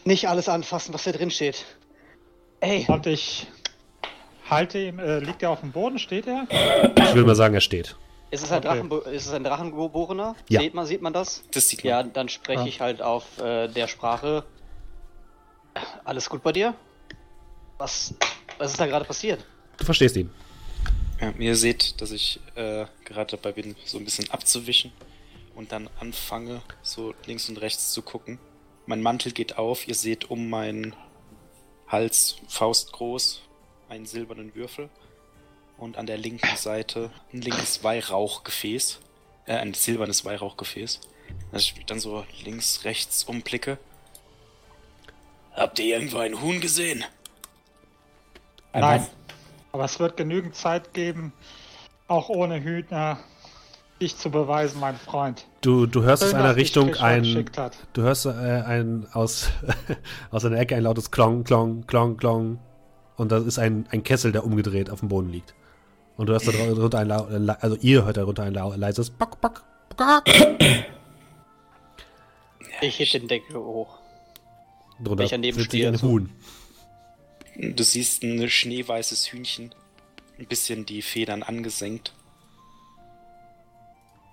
[0.04, 1.64] Nicht alles anfassen, was da drin steht.
[2.60, 3.46] Ey, Und ich
[4.50, 6.46] halte ihm, äh, liegt er auf dem Boden, steht er?
[6.98, 7.96] Ich will mal sagen, er steht.
[8.30, 8.66] ist es ein, Okay.
[8.88, 10.34] Drachen, ist es ein Drachengeborener?
[10.48, 10.60] Ja.
[10.60, 11.42] Sieht, man, sieht man das?
[11.52, 11.88] Das sieht man.
[11.90, 12.66] Ja, dann spreche Ja.
[12.66, 14.44] ich halt auf äh, der Sprache.
[16.04, 16.74] Alles gut bei dir?
[17.78, 18.14] Was,
[18.58, 19.44] was ist da gerade passiert?
[19.76, 20.30] Du verstehst ihn.
[21.20, 24.92] Ja, ihr seht, dass ich äh, gerade dabei bin, so ein bisschen abzuwischen
[25.54, 28.38] und dann anfange, so links und rechts zu gucken.
[28.86, 30.94] Mein Mantel geht auf, ihr seht um meinen
[31.88, 33.42] Hals faustgroß
[33.88, 34.88] einen silbernen Würfel
[35.78, 39.00] und an der linken Seite ein linkes Weihrauchgefäß,
[39.46, 41.00] äh, ein silbernes Weihrauchgefäß.
[41.52, 43.78] Dass ich mich dann so links, rechts umblicke.
[45.52, 47.04] Habt ihr irgendwo ein Huhn gesehen?
[48.72, 49.00] Ein Nein.
[49.00, 49.10] was?
[49.72, 51.32] Aber es wird genügend Zeit geben,
[52.08, 53.18] auch ohne Hühner,
[54.00, 55.46] dich zu beweisen, mein Freund.
[55.60, 57.50] Du, du hörst aus Schön, einer dass dich Richtung ein.
[57.92, 59.50] Du hörst äh, ein aus,
[60.30, 62.58] aus einer Ecke ein lautes Klong, Klong, Klong, Klong.
[63.16, 65.54] Und da ist ein, ein Kessel, der umgedreht auf dem Boden liegt.
[66.16, 69.64] Und du hörst darunter ein, also ihr hört darunter ein leises Bock, Bock,
[69.96, 70.24] Bock.
[72.80, 73.98] Ich heb den Deckel hoch.
[75.02, 76.08] Drunter Welcher neben sitzt steht, ein so.
[76.08, 76.30] Huhn.
[77.56, 79.74] Du siehst ein schneeweißes Hühnchen,
[80.38, 82.12] ein bisschen die Federn angesenkt,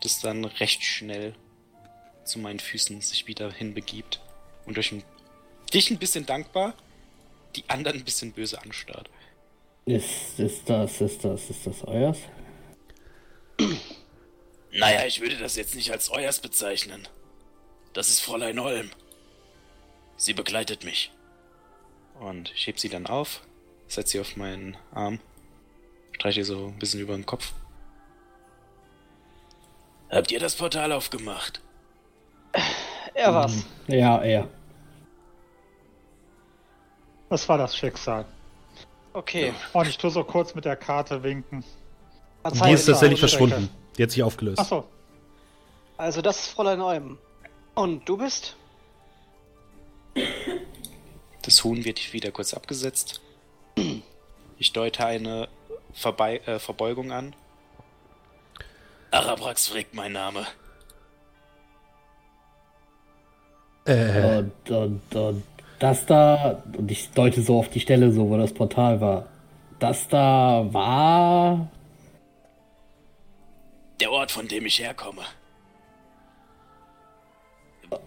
[0.01, 1.35] das dann recht schnell
[2.25, 4.21] zu meinen Füßen sich wieder hinbegibt
[4.65, 5.03] und durch ein,
[5.73, 6.73] dich ein bisschen dankbar,
[7.55, 9.09] die anderen ein bisschen böse anstarrt.
[9.85, 12.17] Ist, ist das, ist das, ist das euers?
[14.75, 17.07] Naja, ich würde das jetzt nicht als euers bezeichnen.
[17.93, 18.89] Das ist Fräulein Holm.
[20.17, 21.11] Sie begleitet mich.
[22.19, 23.41] Und ich heb sie dann auf,
[23.87, 25.19] setze sie auf meinen Arm,
[26.13, 27.53] streiche ihr so ein bisschen über den Kopf.
[30.09, 31.61] Habt ihr das Portal aufgemacht?
[33.13, 33.65] Er war's.
[33.87, 34.49] Ja, er.
[37.33, 38.25] Das war das Schicksal.
[39.11, 39.55] Okay.
[39.73, 41.63] Und ich tue so kurz mit der Karte winken.
[42.45, 43.17] Die ist tatsächlich Strecke.
[43.17, 43.69] verschwunden.
[43.97, 44.59] Die hat sich aufgelöst.
[44.59, 44.85] Achso,
[45.97, 47.17] Also das ist Fräulein Eum.
[47.73, 48.55] Und du bist?
[51.41, 53.19] Das Huhn wird wieder kurz abgesetzt.
[54.59, 55.47] Ich deute eine
[55.91, 57.35] Verbei äh, Verbeugung an.
[59.09, 60.45] Arabrax fragt mein Name.
[63.85, 65.43] Äh, Und, und, und
[65.83, 69.25] das da, und ich deute so auf die Stelle, so wo das Portal war.
[69.79, 71.67] Das da war.
[73.99, 75.23] Der Ort, von dem ich herkomme.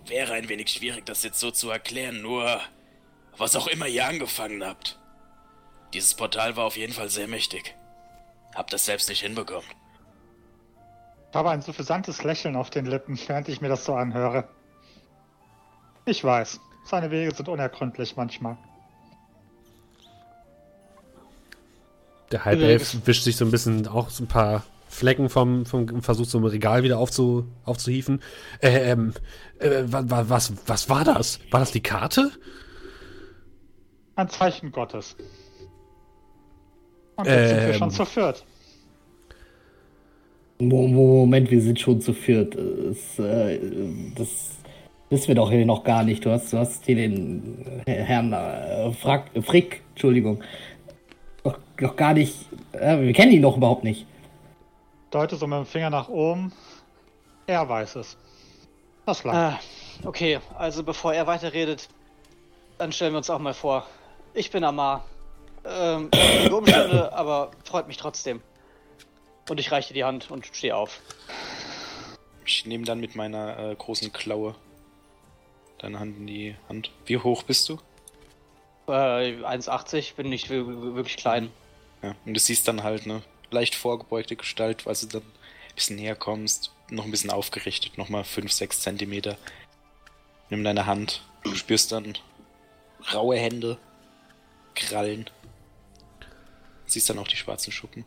[0.06, 2.60] Wäre ein wenig schwierig, das jetzt so zu erklären, nur
[3.36, 4.98] was auch immer ihr angefangen habt.
[5.92, 7.74] Dieses Portal war auf jeden Fall sehr mächtig.
[8.54, 9.68] Hab das selbst nicht hinbekommen.
[11.28, 14.48] Ich habe ein suffisantes Lächeln auf den Lippen, während ich mir das so anhöre.
[16.06, 18.56] Ich weiß, seine Wege sind unergründlich manchmal.
[22.32, 26.28] der Halbelf wischt sich so ein bisschen auch so ein paar Flecken vom, vom versucht
[26.28, 28.20] so ein Regal wieder aufzu, aufzuhieven.
[28.60, 29.12] Äh, ähm,
[29.60, 31.38] äh, wa, wa, was, was war das?
[31.50, 32.32] War das die Karte?
[34.16, 35.16] Ein Zeichen Gottes.
[37.16, 37.74] Und jetzt sind wir Ähm.
[37.74, 38.44] schon zu viert.
[40.58, 42.54] Mo- Mo- Moment, wir sind schon zu viert.
[42.54, 43.60] Es, äh,
[44.16, 44.50] das
[45.10, 46.24] wissen wir doch hier noch gar nicht.
[46.24, 50.42] Du hast, du hast hier den äh, Herrn äh, Frack, äh, Frick, Entschuldigung,
[51.44, 52.46] noch, noch gar nicht.
[52.72, 54.06] Äh, wir kennen ihn doch überhaupt nicht.
[55.10, 56.52] Deute so mit dem Finger nach oben.
[57.46, 58.16] Er weiß es.
[59.06, 59.38] Das langt.
[59.38, 59.60] Ah,
[60.04, 61.88] okay, also bevor er weiterredet,
[62.78, 63.86] dann stellen wir uns auch mal vor.
[64.34, 65.04] Ich bin Amar.
[65.64, 66.10] Ähm,
[66.52, 68.40] Umstände, aber freut mich trotzdem.
[69.48, 71.00] Und ich reiche dir die Hand und stehe auf.
[72.44, 74.54] Ich nehme dann mit meiner äh, großen Klaue
[75.78, 76.90] deine Hand in die Hand.
[77.06, 77.78] Wie hoch bist du?
[78.88, 81.50] Äh, 1,80, bin nicht wir- wirklich klein.
[82.02, 85.96] Ja, und du siehst dann halt eine leicht vorgebeugte Gestalt, weil du dann ein bisschen
[85.96, 89.36] näher kommst, noch ein bisschen aufgerichtet, nochmal 5, 6 Zentimeter.
[90.50, 92.16] Nimm deine Hand, du spürst dann
[93.12, 93.78] raue Hände,
[94.74, 95.28] Krallen.
[96.86, 98.04] Siehst dann auch die schwarzen Schuppen.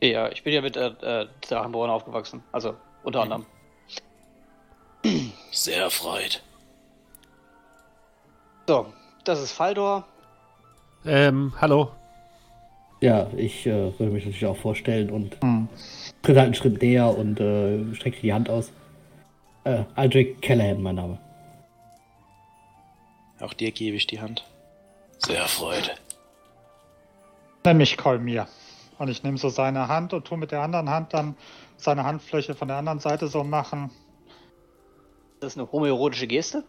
[0.00, 2.42] Ja, ich bin ja mit äh, äh, Drachenborn aufgewachsen.
[2.50, 3.46] Also, unter anderem.
[5.50, 6.42] Sehr erfreut.
[8.66, 8.86] So,
[9.24, 10.04] das ist Faldor.
[11.04, 11.90] Ähm, hallo.
[13.00, 15.68] Ja, ich äh, würde mich natürlich auch vorstellen und Hm.
[16.22, 18.72] tritt halt einen Schritt näher und äh, strecke die Hand aus.
[19.64, 21.18] Äh, Aldrich Callahan, mein Name.
[23.40, 24.44] Auch dir gebe ich die Hand.
[25.18, 25.94] Sehr erfreut.
[27.64, 28.46] Nenn mich Kolmir.
[28.98, 31.34] Und ich nehme so seine Hand und tue mit der anderen Hand dann
[31.76, 33.90] seine Handfläche von der anderen Seite so machen.
[35.40, 36.62] Das ist eine homoerotische Geste.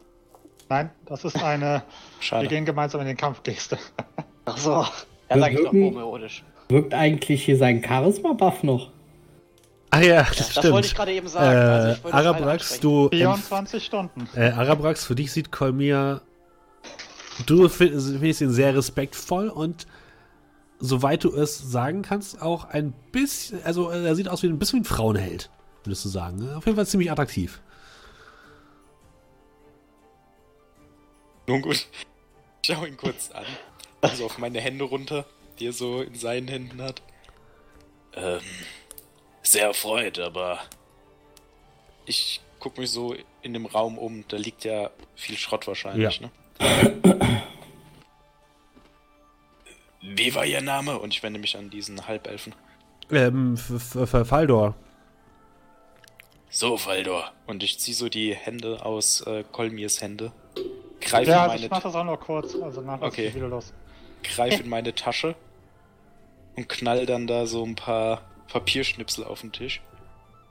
[0.69, 1.65] Nein, das ist eine.
[2.17, 2.47] wir Schade.
[2.47, 3.77] gehen gemeinsam in den Kampfgeste.
[4.45, 4.71] Ach so.
[5.29, 6.43] Ja, sag ich doch homoerotisch.
[6.69, 8.91] Wirkt eigentlich hier sein Charisma-Buff noch?
[9.89, 10.73] Ah ja, Ja, das das stimmt.
[10.73, 11.45] wollte ich gerade eben sagen.
[11.57, 12.81] also äh, ich wollte das beide Arabrax, ansprechen.
[12.81, 13.05] du.
[13.07, 14.29] empf- 24 Stunden.
[14.35, 16.21] Äh, Arabrax, für dich sieht Kolmir.
[17.45, 19.85] Du fi- findest ihn sehr respektvoll und
[20.79, 23.59] soweit du es sagen kannst, auch ein bisschen.
[23.63, 25.49] Also, er sieht aus wie ein bisschen wie ein Frauenheld,
[25.83, 26.37] würdest du sagen.
[26.37, 26.55] ne?
[26.57, 27.61] Auf jeden Fall ziemlich attraktiv.
[31.47, 31.87] Nun gut.
[32.61, 33.45] Ich schau ihn kurz an.
[34.01, 35.25] Also auf meine Hände runter,
[35.59, 37.01] die er so in seinen Händen hat.
[38.15, 38.41] Ähm,
[39.41, 40.59] sehr erfreut, aber
[42.05, 44.23] ich guck mich so in dem Raum um.
[44.27, 46.27] Da liegt ja viel Schrott wahrscheinlich, Ja.
[46.27, 46.31] ne?
[50.01, 50.99] Wie war Ihr Name?
[50.99, 52.53] Und ich wende mich an diesen Halbelfen.
[53.11, 54.75] Ähm, F- F- Faldor.
[56.49, 57.31] So, Faldor.
[57.47, 60.31] Und ich ziehe so die Hände aus äh, Kolmirs Hände.
[61.03, 62.55] Greife Ja, in also meine ich mach das auch nur kurz.
[62.55, 63.27] Also nachher Okay.
[63.27, 63.73] ist wieder los.
[64.23, 65.35] greife in meine Tasche
[66.55, 69.81] und knall dann da so ein paar Papierschnipsel auf den Tisch.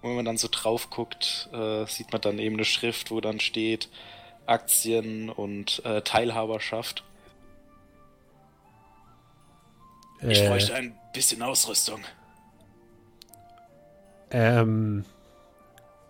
[0.03, 3.21] Und wenn man dann so drauf guckt, äh, sieht man dann eben eine Schrift, wo
[3.21, 3.89] dann steht
[4.47, 7.05] Aktien und äh, Teilhaberschaft.
[10.29, 12.01] Ich Äh, bräuchte ein bisschen Ausrüstung.
[14.31, 15.05] Ähm.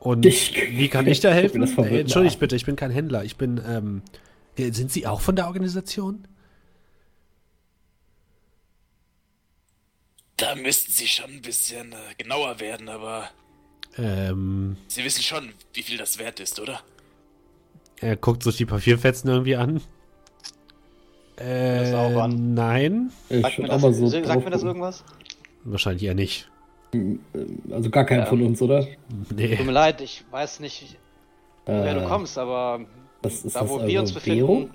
[0.00, 1.62] Und Ich- wie kann ich da helfen?
[1.62, 3.24] Äh, Entschuldigt bitte, ich bin kein Händler.
[3.24, 4.02] Ich bin, ähm.
[4.56, 6.26] Äh, Sind Sie auch von der Organisation?
[10.36, 13.28] Da müssten Sie schon ein bisschen äh, genauer werden, aber
[13.96, 14.76] Ähm.
[14.88, 16.80] Sie wissen schon, wie viel das wert ist, oder?
[18.00, 19.80] Er guckt sich die Papierfetzen irgendwie an.
[21.36, 22.54] Äh, an.
[22.54, 23.12] nein.
[23.28, 24.20] Ich Sagt, mir das, so.
[24.22, 25.04] drauf mir das irgendwas?
[25.64, 26.50] Wahrscheinlich eher nicht.
[27.70, 28.28] Also gar keiner Ja.
[28.28, 28.86] von uns, oder?
[29.34, 29.56] Nee.
[29.56, 30.98] Tut mir leid, ich weiß nicht,
[31.64, 32.80] woher Äh, du kommst, aber
[33.22, 34.70] Was ist da, das wo also wir uns befinden, Währung?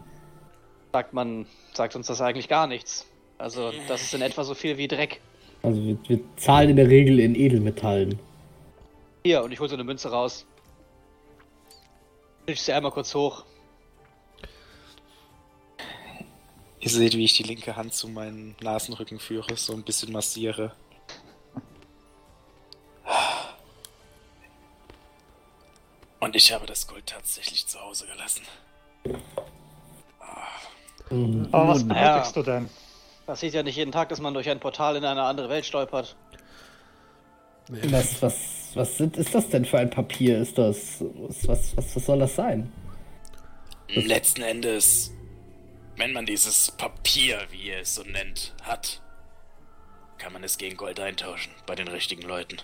[0.93, 3.05] sagt man, sagt uns das eigentlich gar nichts.
[3.37, 5.21] Also, das ist in etwa so viel wie Dreck.
[5.61, 8.19] Also wir, wir zahlen in der Regel in Edelmetallen.
[9.23, 10.45] Hier, und ich hole so eine Münze raus.
[12.45, 13.43] Ich sie einmal kurz hoch.
[16.79, 20.13] Ihr Ihr seht, wie ich die linke Hand zu meinem Nasenrücken führe, so ein bisschen
[20.13, 20.71] massiere.
[26.19, 28.41] Und ich habe das Gold tatsächlich zu Hause gelassen.
[31.09, 31.47] Mhm.
[31.51, 32.41] Aber was Nun, benötigst ja.
[32.41, 32.69] du denn?
[33.25, 36.15] Passiert ja nicht jeden Tag, dass man durch ein Portal in eine andere Welt stolpert.
[37.69, 38.35] Was, was,
[38.75, 40.39] was sind, ist das denn für ein Papier?
[40.39, 41.01] Ist das.
[41.01, 42.71] Was, was, was, was soll das sein?
[43.89, 45.11] Letzten Endes,
[45.97, 49.01] wenn man dieses Papier, wie ihr es so nennt, hat,
[50.17, 52.57] kann man es gegen Gold eintauschen bei den richtigen Leuten.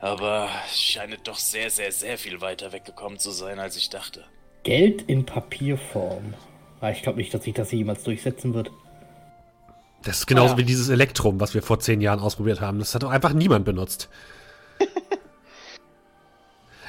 [0.00, 4.24] Aber es scheint doch sehr, sehr, sehr viel weiter weggekommen zu sein, als ich dachte.
[4.62, 6.34] Geld in Papierform.
[6.80, 8.70] Ah, ich glaube nicht, dass sich das hier jemals durchsetzen wird.
[10.04, 10.58] Das ist genauso Ja.
[10.58, 12.78] wie dieses Elektrum, was wir vor zehn Jahren ausprobiert haben.
[12.78, 14.08] Das hat doch einfach niemand benutzt.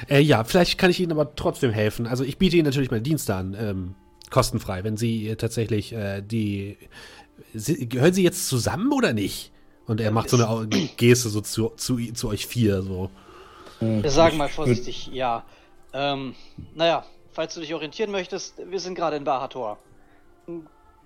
[0.08, 2.06] äh, ja, vielleicht kann ich Ihnen aber trotzdem helfen.
[2.06, 3.94] Also ich biete Ihnen natürlich meine Dienste an, ähm,
[4.30, 6.78] kostenfrei, wenn Sie äh, tatsächlich äh, die...
[7.54, 9.50] Sie, gehören Sie jetzt zusammen oder nicht?
[9.86, 13.10] Und er macht so eine Geste so zu, zu, zu euch vier, so.
[13.80, 15.44] Hm, Wir sagen mal vorsichtig, ja.
[15.92, 16.34] Ähm,
[16.74, 19.78] naja, falls du dich orientieren möchtest, wir sind gerade in Bahator.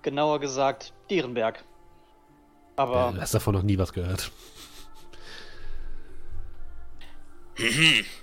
[0.03, 1.63] Genauer gesagt, Dierenberg.
[2.75, 4.31] Aber Äh, hast davon noch nie was gehört.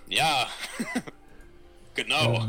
[0.09, 0.47] Ja,
[1.95, 2.47] genau.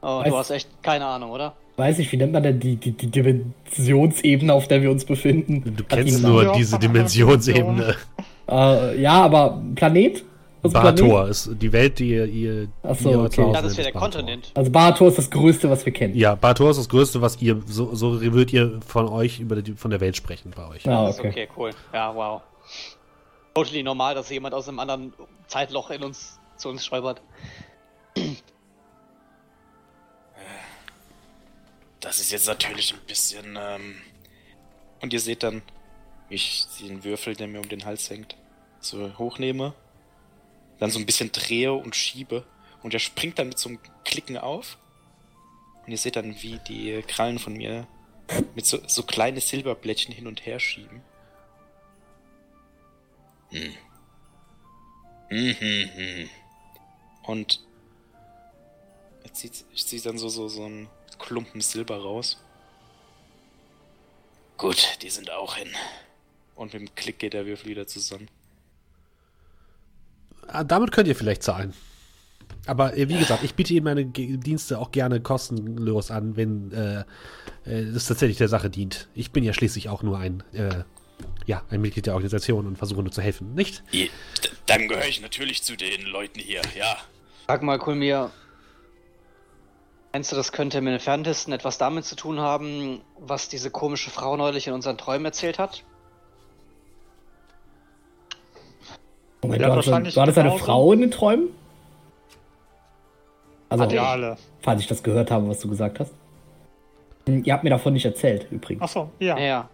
[0.00, 1.54] oh, du hast echt keine Ahnung, oder?
[1.78, 5.76] Weiß ich, wie nennt man denn die, die, die Dimensionsebene, auf der wir uns befinden?
[5.76, 7.94] Du kennst nur Ja, diese Dimensionsebene.
[8.48, 8.94] Namen?
[8.96, 10.24] Äh, ja, aber Planet?
[10.60, 11.00] Was ist Planet?
[11.00, 13.52] Bahator ist die Welt, die ihr, ihr, Ach so, die ihr okay.
[13.52, 14.00] Ja, das wäre nennt, der.
[14.00, 14.52] Kontinent.
[14.56, 16.16] Also Bahator ist das Größte, was wir kennen.
[16.16, 19.74] Ja, Bahator ist das Größte, was ihr, so, so würdet ihr von euch, über die,
[19.74, 20.84] von der Welt sprechen bei euch.
[20.88, 21.28] Ah, Das ist okay.
[21.28, 21.70] okay, cool.
[21.94, 22.40] Ja, wow.
[23.54, 25.12] Totally normal, dass jemand aus einem anderen
[25.46, 27.22] Zeitloch in uns zu uns stolpert.
[32.00, 33.56] Das ist jetzt natürlich ein bisschen.
[33.58, 34.00] Ähm
[35.00, 35.62] und ihr seht dann,
[36.28, 38.36] wie ich den Würfel, der mir um den Hals hängt,
[38.80, 39.74] so hochnehme,
[40.78, 42.44] dann so ein bisschen drehe und schiebe.
[42.82, 44.78] Und er springt dann mit so einem Klicken auf.
[45.84, 47.86] Und ihr seht dann, wie die Krallen von mir
[48.54, 51.02] mit so, so kleine Silberblättchen hin und her schieben.
[53.50, 53.74] Hm.
[55.30, 56.30] Mhm, mhm.
[57.22, 57.64] Und
[59.24, 62.38] er zieht, ich ziehe dann so, so, so einen Klumpen Silber raus.
[64.56, 65.68] Gut, die sind auch hin.
[66.56, 68.28] Und mit dem Klick geht der Würfel wieder zusammen.
[70.48, 71.74] Ah, Damit könnt ihr vielleicht zahlen.
[72.66, 77.00] Aber äh, wie gesagt, ich biete Ihnen meine Dienste auch gerne kostenlos an, wenn äh,
[77.64, 79.08] äh, das tatsächlich der Sache dient.
[79.14, 80.82] Ich bin ja schließlich auch nur ein, äh,
[81.46, 83.82] ja, ein Mitglied der Organisation und versuche nur zu helfen, nicht?
[84.66, 86.96] Dann gehöre ich natürlich zu den Leuten hier, ja.
[87.46, 88.30] Sag mal, Kulmir,
[90.12, 94.36] meinst du, das könnte im Entferntesten etwas damit zu tun haben, was diese komische Frau
[94.36, 95.84] neulich in unseren Träumen erzählt hat?
[99.42, 100.64] Moment, Ja, du, hattest, wahrscheinlich du hattest eine genauso.
[100.64, 101.48] Frau in den Träumen?
[103.70, 104.36] Also, alle.
[104.62, 106.12] falls ich das gehört habe, was du gesagt hast.
[107.26, 108.82] Hm, Ihr habt mir davon nicht erzählt, übrigens.
[108.82, 109.38] Achso, ja.
[109.38, 109.68] Ja.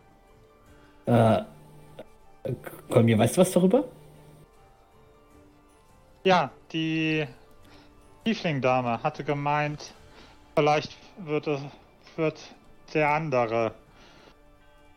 [1.07, 2.53] Äh,
[2.91, 3.85] Kolmir, weißt du was darüber?
[6.25, 7.27] Ja, die
[8.25, 9.93] Tiefling-Dame hatte gemeint,
[10.55, 11.61] vielleicht wird, es,
[12.17, 12.41] wird
[12.93, 13.73] der andere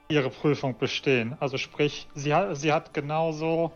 [0.09, 1.35] ihre Prüfung bestehen.
[1.39, 3.71] Also sprich, sie hat, sie hat genauso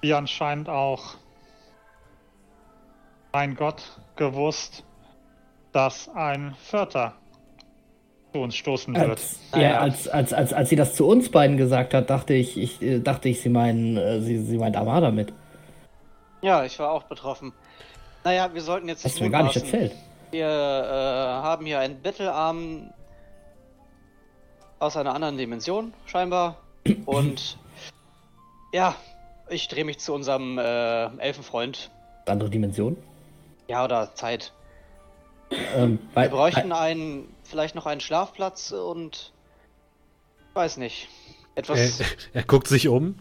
[0.00, 1.14] wie anscheinend auch
[3.32, 3.82] ein Gott
[4.16, 4.84] gewusst,
[5.72, 7.14] dass ein Vierter
[8.32, 9.10] zu uns stoßen wird.
[9.10, 9.78] Als, ja, ja.
[9.80, 12.98] als, als, als, als sie das zu uns beiden gesagt hat, dachte ich, ich äh,
[12.98, 15.32] dachte ich, sie meinen, äh, sie, sie meint Armada mit.
[16.40, 17.52] Ja, ich war auch betroffen.
[18.24, 19.92] Naja, wir sollten jetzt Hast du mir gar nicht erzählt.
[20.32, 22.90] Wir äh, haben hier einen Bettelarm
[24.78, 26.56] aus einer anderen Dimension, scheinbar.
[27.06, 27.58] Und
[28.72, 28.96] ja,
[29.50, 31.90] ich drehe mich zu unserem äh, Elfenfreund.
[32.24, 32.96] Andere Dimension.
[33.68, 34.54] Ja, oder Zeit.
[35.76, 39.32] Ähm, Wir bräuchten einen, vielleicht noch einen Schlafplatz und
[40.54, 41.08] weiß nicht.
[41.56, 42.00] Etwas.
[42.00, 43.16] Äh, er guckt sich um.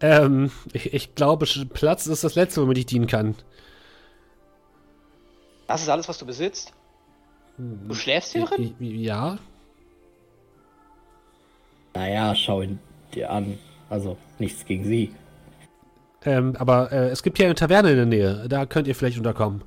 [0.00, 3.34] Ähm, ich, ich glaube, Platz ist das Letzte, womit ich dienen kann.
[5.66, 6.72] Das ist alles, was du besitzt?
[7.56, 8.74] Du schläfst hier drin?
[8.80, 9.38] Ja,
[11.94, 12.78] Naja, schau ihn
[13.14, 13.58] dir an.
[13.88, 15.14] Also, nichts gegen sie.
[16.24, 18.46] ähm, aber äh, es gibt hier eine Taverne in der Nähe.
[18.48, 19.62] Da könnt ihr vielleicht unterkommen.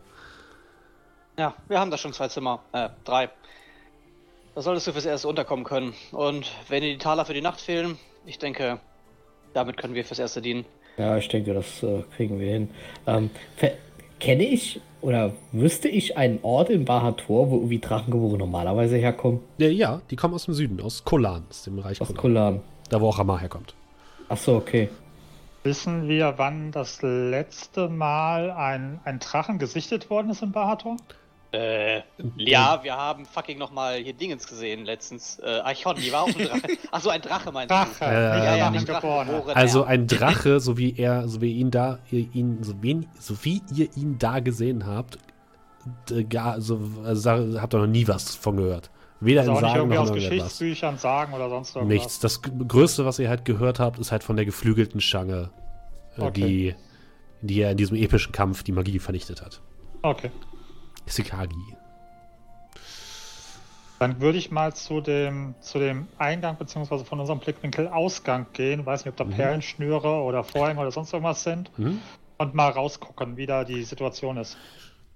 [1.38, 2.60] Ja, wir haben da schon zwei Zimmer.
[2.74, 3.30] Äh, drei.
[4.56, 5.93] Da solltest du fürs Erste unterkommen können.
[6.12, 8.80] Und wenn dir die Taler für die Nacht fehlen, ich denke,
[9.54, 10.66] damit können wir fürs Erste dienen.
[10.98, 12.70] Ja, ich denke, das äh, kriegen wir hin.
[13.06, 13.76] Ähm, ver-
[14.20, 19.41] kenne ich oder wüsste ich einen Ort in Bahator, wo irgendwie Drachengeborene normalerweise herkommen?
[19.58, 22.22] Ja, ja, die kommen aus dem Süden, aus Kolan, aus dem Reich Aus Kolan.
[22.22, 22.62] Kolan.
[22.89, 23.76] Da, wo auch Ramar herkommt.
[24.30, 24.89] Ach so, okay.
[25.64, 30.98] Wissen wir, wann das letzte Mal ein, ein Drachen gesichtet worden ist in Bahator?
[31.52, 32.02] Äh,
[32.36, 35.39] ja, wir haben fucking nochmal hier Dingens gesehen letztens.
[35.39, 36.62] Äh, Archon, die war auch ein Drache.
[36.91, 38.06] Achso, ein Drache meinst Drache, du?
[38.06, 39.28] Äh, Ja, ja, nicht geboren.
[39.28, 39.56] Drachengeborene.
[39.56, 39.86] Also ja.
[39.88, 43.62] ein Drache, so wie er, so wie ihn da, ihr ihn, so, wen, so wie
[43.74, 45.20] ihr ihn da gesehen habt,
[46.30, 47.32] gar, also, also
[47.62, 48.89] habt ihr noch nie was von gehört.
[49.20, 50.14] Weder Also in auch nicht Sagen irgendwie noch aus.
[50.14, 51.98] Geschichtsbüchern, Sagen oder sonst irgendwas.
[51.98, 52.20] Nichts.
[52.20, 55.50] Das Größte, was ihr halt gehört habt, ist halt von der geflügelten Schlange,
[56.18, 56.32] äh, Okay.
[56.34, 56.76] die,
[57.41, 59.62] die ja in diesem epischen Kampf die Magie vernichtet hat.
[60.04, 60.30] Okay.
[61.08, 61.76] Sikagi.
[63.99, 68.86] Dann würde ich mal zu dem, zu dem Eingang beziehungsweise von unserem Blickwinkel Ausgang gehen.
[68.86, 69.32] Weiß nicht, ob da Mhm.
[69.32, 71.72] Perlenschnüre oder Vorhänge oder sonst irgendwas sind.
[71.80, 71.99] Mhm.
[72.38, 74.58] Und mal rausgucken, wie da die Situation ist.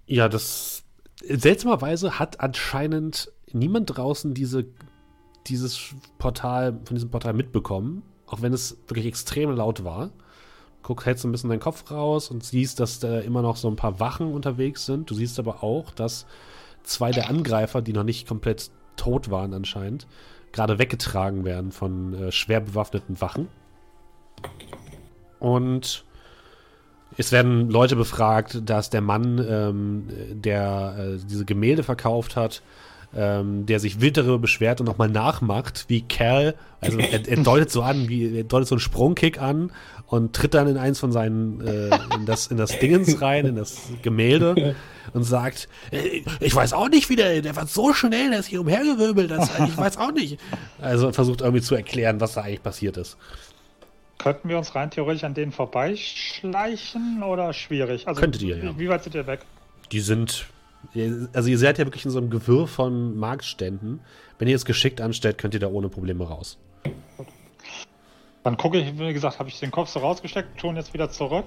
[0.07, 0.83] Ja, das
[1.23, 4.65] seltsamerweise hat anscheinend niemand draußen diese,
[5.45, 10.09] dieses Portal, von diesem Portal mitbekommen, auch wenn es wirklich extrem laut war.
[10.83, 13.75] Guck, hältst ein bisschen deinen Kopf raus und siehst, dass da immer noch so ein
[13.75, 15.09] paar Wachen unterwegs sind.
[15.09, 16.25] Du siehst aber auch, dass
[16.83, 20.07] zwei der Angreifer, die noch nicht komplett tot waren anscheinend,
[20.51, 23.47] gerade weggetragen werden von äh, schwer bewaffneten Wachen.
[25.39, 26.05] Und
[27.17, 32.61] es werden Leute befragt, dass der Mann, ähm, der äh, diese Gemälde verkauft hat,
[33.15, 37.71] ähm, der sich wild darüber beschwert und nochmal nachmacht, wie Kerl, also er, er deutet
[37.71, 39.71] so an, wie er deutet so einen Sprungkick an
[40.07, 43.55] und tritt dann in eins von seinen, äh, in das, in das Dingens rein, in
[43.55, 44.75] das Gemälde
[45.13, 48.47] und sagt, äh, ich weiß auch nicht, wie der, der war so schnell, der ist
[48.47, 50.39] hier umhergewirbelt, das, ich weiß auch nicht.
[50.81, 53.17] Also versucht irgendwie zu erklären, was da eigentlich passiert ist.
[54.17, 58.07] Könnten wir uns rein theoretisch an denen vorbeischleichen oder schwierig?
[58.07, 58.77] Also, Könntet ihr, ja.
[58.77, 59.39] Wie weit sind ihr weg?
[59.91, 60.45] Die sind.
[61.33, 63.99] Also ihr seid ja wirklich in so einem Gewirr von Marktständen.
[64.39, 66.57] Wenn ihr es geschickt anstellt, könnt ihr da ohne Probleme raus.
[68.43, 71.45] Dann gucke ich, wie gesagt, habe ich den Kopf so rausgesteckt, schon jetzt wieder zurück.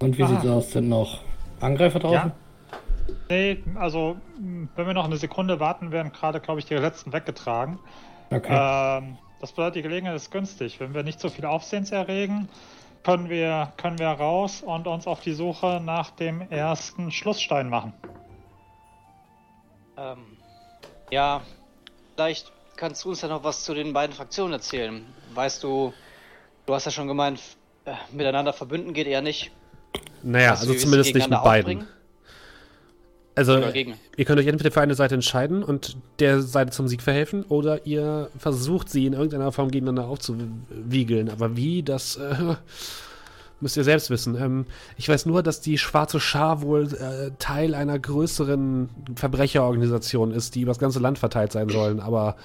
[0.00, 0.26] Und wie Ah.
[0.28, 0.72] sieht's aus?
[0.72, 1.20] Sind noch
[1.60, 2.32] Angreifer draußen?
[3.30, 7.12] Nee, also, mh, wenn wir noch eine Sekunde warten, werden gerade, glaube ich, die letzten
[7.12, 7.78] weggetragen.
[8.30, 8.48] Okay.
[9.00, 10.80] Ähm, das bedeutet, die Gelegenheit ist günstig.
[10.80, 12.48] Wenn wir nicht so viel Aufsehens erregen,
[13.04, 17.92] können wir, können wir raus und uns auf die Suche nach dem ersten Schlussstein machen.
[19.98, 20.18] Ähm,
[21.10, 21.42] ja,
[22.14, 25.04] vielleicht kannst du uns ja noch was zu den beiden Fraktionen erzählen.
[25.34, 25.92] Weißt du,
[26.66, 27.40] du hast ja schon gemeint,
[27.84, 29.50] äh, miteinander verbünden geht eher nicht.
[30.22, 31.78] Naja, Weißt also zumindest nicht mit beiden.
[31.78, 31.88] aufbringen?
[33.34, 33.56] Also
[34.16, 37.86] ihr könnt euch entweder für eine Seite entscheiden und der Seite zum Sieg verhelfen oder
[37.86, 41.30] ihr versucht sie in irgendeiner Form gegeneinander aufzuwiegeln.
[41.30, 42.56] Aber wie, das äh,
[43.60, 44.36] müsst ihr selbst wissen.
[44.36, 50.54] Ähm, ich weiß nur, dass die Schwarze Schar wohl äh, Teil einer größeren Verbrecherorganisation ist,
[50.54, 52.00] die über das ganze Land verteilt sein sollen.
[52.00, 52.36] Aber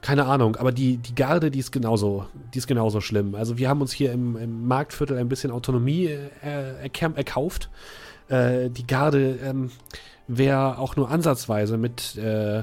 [0.00, 0.56] keine Ahnung.
[0.56, 3.34] Aber die, die Garde, die ist genauso, die ist genauso schlimm.
[3.34, 7.68] Also wir haben uns hier im, im Marktviertel ein bisschen Autonomie äh, erkäm- erkauft.
[8.28, 9.70] Äh, die Garde, ähm,
[10.28, 12.62] wer auch nur ansatzweise mit äh,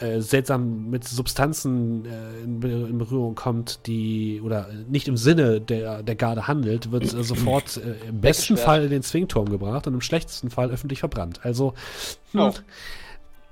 [0.00, 6.02] äh, seltsam mit Substanzen äh, in, in Berührung kommt, die oder nicht im Sinne der,
[6.02, 8.56] der Garde handelt, wird äh, sofort äh, im besten.
[8.56, 11.40] Fall in den Zwingturm gebracht und im schlechtesten Fall öffentlich verbrannt.
[11.44, 11.74] Also
[12.32, 12.52] hm, Oh.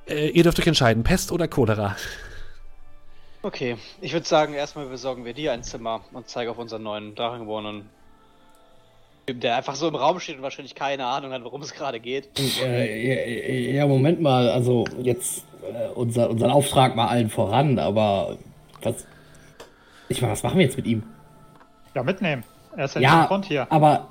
[0.09, 1.97] äh, ihr dürft euch entscheiden, Pest oder Cholera.
[3.43, 7.15] Okay, ich würde sagen, erstmal besorgen wir dir ein Zimmer und zeige auf unseren neuen
[7.15, 7.89] Drachengeborenen.
[9.31, 12.31] Der einfach so im Raum steht und wahrscheinlich keine Ahnung hat, worum es gerade geht.
[12.63, 15.45] Äh, ja, ja, Moment mal, also jetzt
[15.95, 18.39] unser, unseren Auftrag mal allen voran, aber
[18.83, 19.07] was.
[20.09, 21.03] Ich meine, was machen wir jetzt mit ihm?
[21.95, 22.45] Ja, mitnehmen.
[22.77, 23.67] Er ist ja, Ja, Grund hier.
[23.71, 24.09] aber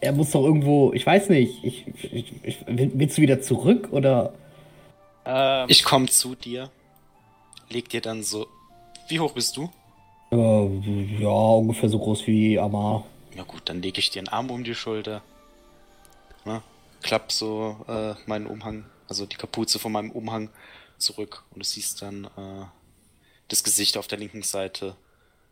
[0.00, 4.32] er muss doch irgendwo, ich weiß nicht, ich, ich, ich, willst du wieder zurück oder?
[5.26, 6.70] Ähm, Ich komme zu dir,
[7.68, 8.46] leg dir dann so.
[9.08, 9.68] Wie hoch bist du?
[10.30, 13.04] Äh, ja, ungefähr so groß wie Amar.
[13.34, 15.22] Ja gut, dann lege ich dir einen Arm um die Schulter.
[16.44, 16.62] Na,
[17.02, 20.50] klapp so äh, meinen Umhang, also die Kapuze von meinem Umhang
[20.98, 22.66] zurück und du siehst dann äh,
[23.48, 24.96] das Gesicht auf der linken Seite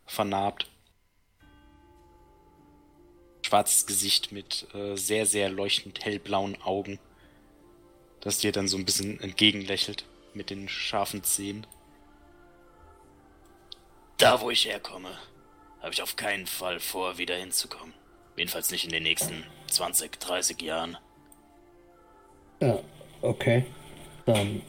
[0.05, 0.69] vernarbt.
[3.45, 6.99] Schwarzes Gesicht mit äh, sehr, sehr leuchtend hellblauen Augen,
[8.21, 11.65] das dir dann so ein bisschen entgegenlächelt mit den scharfen Zähnen.
[14.17, 15.17] Da, wo ich herkomme,
[15.79, 17.93] habe ich auf keinen Fall vor, wieder hinzukommen.
[18.35, 20.97] Jedenfalls nicht in den nächsten 20, 30 Jahren.
[22.59, 22.79] Ja,
[23.27, 23.65] okay.
[24.25, 24.61] Dann.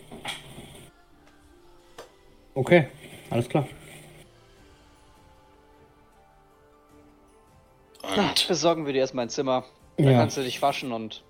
[2.55, 2.89] Okay,
[3.31, 3.67] alles klar.
[8.17, 9.65] na, Und besorgen wir dir erstmal ein Zimmer.
[9.97, 10.19] Da Ja.
[10.19, 11.25] kannst du dich waschen und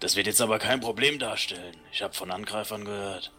[0.00, 1.76] Das wird jetzt aber kein Problem darstellen.
[1.90, 3.32] Ich habe von Angreifern gehört.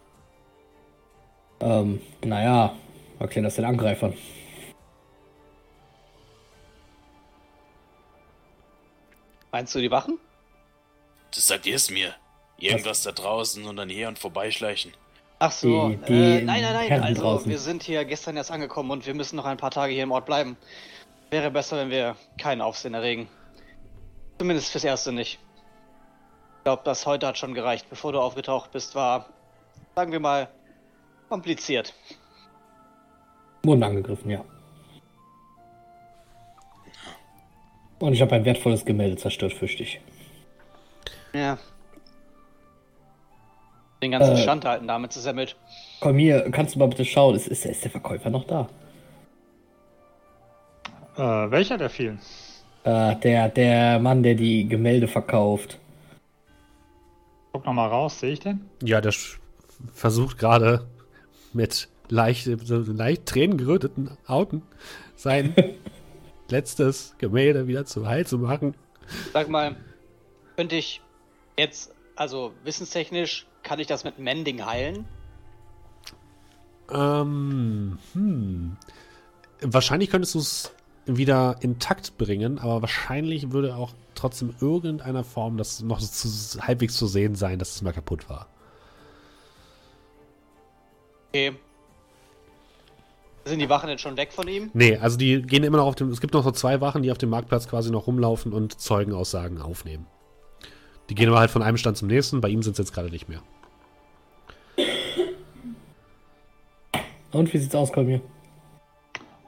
[1.59, 2.75] Ähm, naja,
[3.19, 4.15] erklär das den Angreifern.
[9.51, 10.17] Meinst du die Wachen?
[11.35, 12.13] Das sagt ihr es mir.
[12.57, 14.93] Irgendwas da draußen und dann hier und vorbeischleichen.
[15.39, 16.87] Ach so, Die- die äh, nein, nein, nein.
[16.87, 17.51] Herren Also, draußen.
[17.51, 20.11] wir sind hier gestern erst angekommen und wir müssen noch ein paar Tage hier im
[20.11, 20.55] Ort bleiben.
[21.29, 23.27] Wäre besser, wenn wir keinen Aufsehen erregen.
[24.39, 25.39] Zumindest fürs Erste nicht.
[26.59, 27.87] Ich glaube, das heute hat schon gereicht.
[27.89, 29.25] Bevor du aufgetaucht bist, war,
[29.95, 30.47] sagen wir mal,
[31.27, 31.93] kompliziert.
[33.63, 34.45] Wurden angegriffen, ja.
[37.99, 39.99] Und ich habe ein wertvolles Gemälde zerstört, fürchte ich.
[41.35, 41.57] Ja.
[44.01, 44.37] Den ganzen Äh.
[44.37, 45.57] Stand halten damit zusammelt.
[45.99, 48.69] Komm hier, kannst du mal bitte schauen, ist, ist, ist der Verkäufer noch da?
[51.17, 52.19] Äh, welcher der vielen?
[52.83, 55.79] Äh, der, der Mann, der die Gemälde verkauft.
[57.51, 58.69] Guck noch mal raus, sehe ich den?
[58.83, 59.13] Ja, der
[59.93, 60.87] versucht gerade
[61.53, 64.61] mit leicht, so leicht tränengeröteten Augen
[65.15, 65.53] sein
[66.49, 68.75] letztes Gemälde wieder zu Heil zu machen.
[69.33, 69.75] Sag mal,
[70.57, 71.01] könnte ich
[71.57, 75.05] jetzt, also wissenstechnisch, kann ich das mit Mending heilen?
[76.91, 78.77] Ähm, hm.
[79.61, 80.71] Wahrscheinlich könntest du es
[81.05, 87.07] wieder intakt bringen, aber wahrscheinlich würde auch trotzdem irgendeiner Form das noch zu, halbwegs zu
[87.07, 88.47] sehen sein, dass es mal kaputt war.
[91.29, 91.53] Okay.
[93.45, 94.71] Sind die Wachen denn schon weg von ihm?
[94.73, 96.09] Nee, also die gehen immer noch auf dem.
[96.09, 99.61] Es gibt noch so zwei Wachen, die auf dem Marktplatz quasi noch rumlaufen und Zeugenaussagen
[99.61, 100.07] aufnehmen.
[101.09, 103.09] Die gehen aber halt von einem Stand zum nächsten, bei ihm sind es jetzt gerade
[103.09, 103.41] nicht mehr.
[107.31, 108.21] Und wie sieht's aus, Kolmir?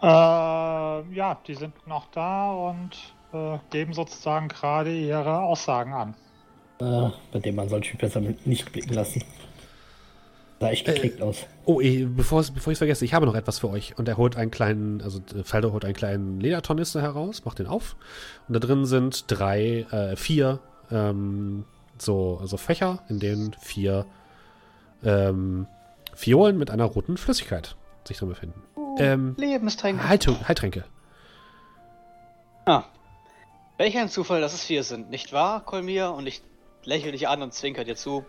[0.02, 2.92] Äh, ja, die sind noch da und
[3.34, 6.16] äh, geben sozusagen gerade ihre Aussagen an.
[6.80, 9.24] Äh, bei dem man solche besser mit nicht blicken lassen.
[10.60, 11.46] Sah echt gekriegt aus.
[11.66, 13.98] Oh, eh, bevor, bevor ich es vergesse, ich habe noch etwas für euch.
[13.98, 17.68] Und er holt einen kleinen, also äh, Faldo holt einen kleinen Ledertornister heraus, macht den
[17.68, 17.96] auf.
[18.48, 20.60] Und da drin sind drei, äh, vier
[20.92, 21.66] ähm,
[21.98, 24.06] so also Fächer, in denen vier
[25.04, 25.68] ähm,
[26.14, 27.76] Fiolen mit einer roten Flüssigkeit
[28.08, 28.64] sich drin befinden.
[29.00, 30.04] Ähm, Lebenstränke.
[30.04, 30.86] Heiltu- Heiltränke.
[32.66, 32.84] Ah.
[33.78, 36.12] Welch ein Zufall, dass es vier sind, nicht wahr, Kolmir?
[36.12, 36.42] Und ich
[36.84, 38.26] lächle dich an und zwinker dir zu.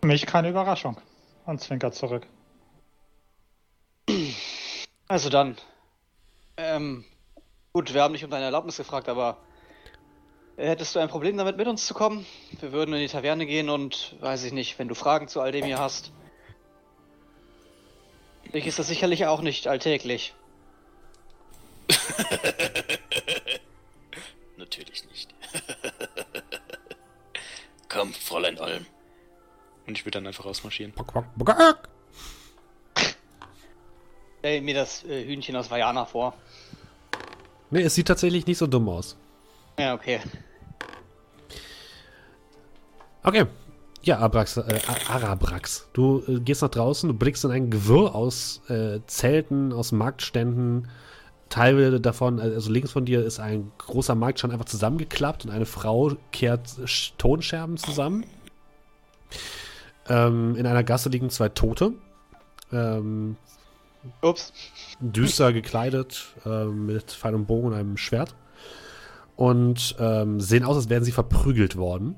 [0.00, 0.96] Für mich keine Überraschung.
[1.44, 2.26] Und zwinkert zurück.
[5.08, 5.56] Also dann.
[6.56, 7.04] Ähm,
[7.72, 9.38] gut, wir haben dich um deine Erlaubnis gefragt, aber
[10.68, 12.24] hättest du ein Problem damit, mit uns zu kommen?
[12.60, 15.52] Wir würden in die Taverne gehen und, weiß ich nicht, wenn du Fragen zu all
[15.52, 16.12] dem hier hast.
[18.54, 20.34] Dich ist das sicherlich auch nicht alltäglich.
[24.56, 25.34] Natürlich nicht.
[27.88, 28.86] Komm, Fräulein Olm.
[29.86, 30.92] Und ich würde dann einfach ausmarschieren.
[34.38, 36.34] Stell mir das äh, Hühnchen aus Vajana vor.
[37.70, 39.16] Nee, es sieht tatsächlich nicht so dumm aus.
[39.78, 40.20] Ja, okay.
[43.22, 43.46] Okay.
[44.04, 45.88] Ja, Abrax, äh, Arabrax.
[45.92, 50.88] Du äh, gehst nach draußen, du blickst in ein Gewirr aus äh, Zelten, aus Marktständen.
[51.48, 56.12] Teile davon, also links von dir ist ein großer Marktstand einfach zusammengeklappt und eine Frau
[56.32, 58.24] kehrt Sch- Tonscherben zusammen.
[60.08, 61.92] Ähm, in einer Gasse liegen zwei Tote.
[62.72, 63.36] Ähm,
[64.22, 64.52] Ups.
[64.98, 68.34] düster gekleidet, ähm, mit Pfeil und Bogen und einem Schwert.
[69.36, 72.16] Und ähm, sehen aus, als wären sie verprügelt worden.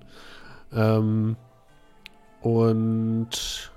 [0.75, 1.37] Ähm,
[2.43, 3.73] und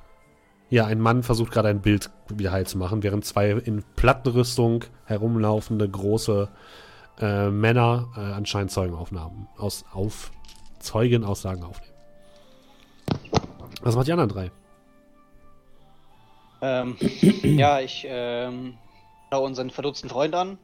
[0.69, 4.83] ja, ein Mann versucht gerade ein Bild wieder heil zu machen, während zwei in Plattenrüstung
[5.05, 6.49] herumlaufende große
[7.19, 10.31] äh, Männer äh, anscheinend Zeugenaufnahmen aus auf
[10.79, 11.93] Zeugenaussagen aufnehmen.
[13.81, 14.51] Was macht die anderen drei?
[16.61, 16.97] Ähm,
[17.43, 18.77] ja, ich ähm,
[19.31, 20.57] schaue unseren verdutzten Freund an.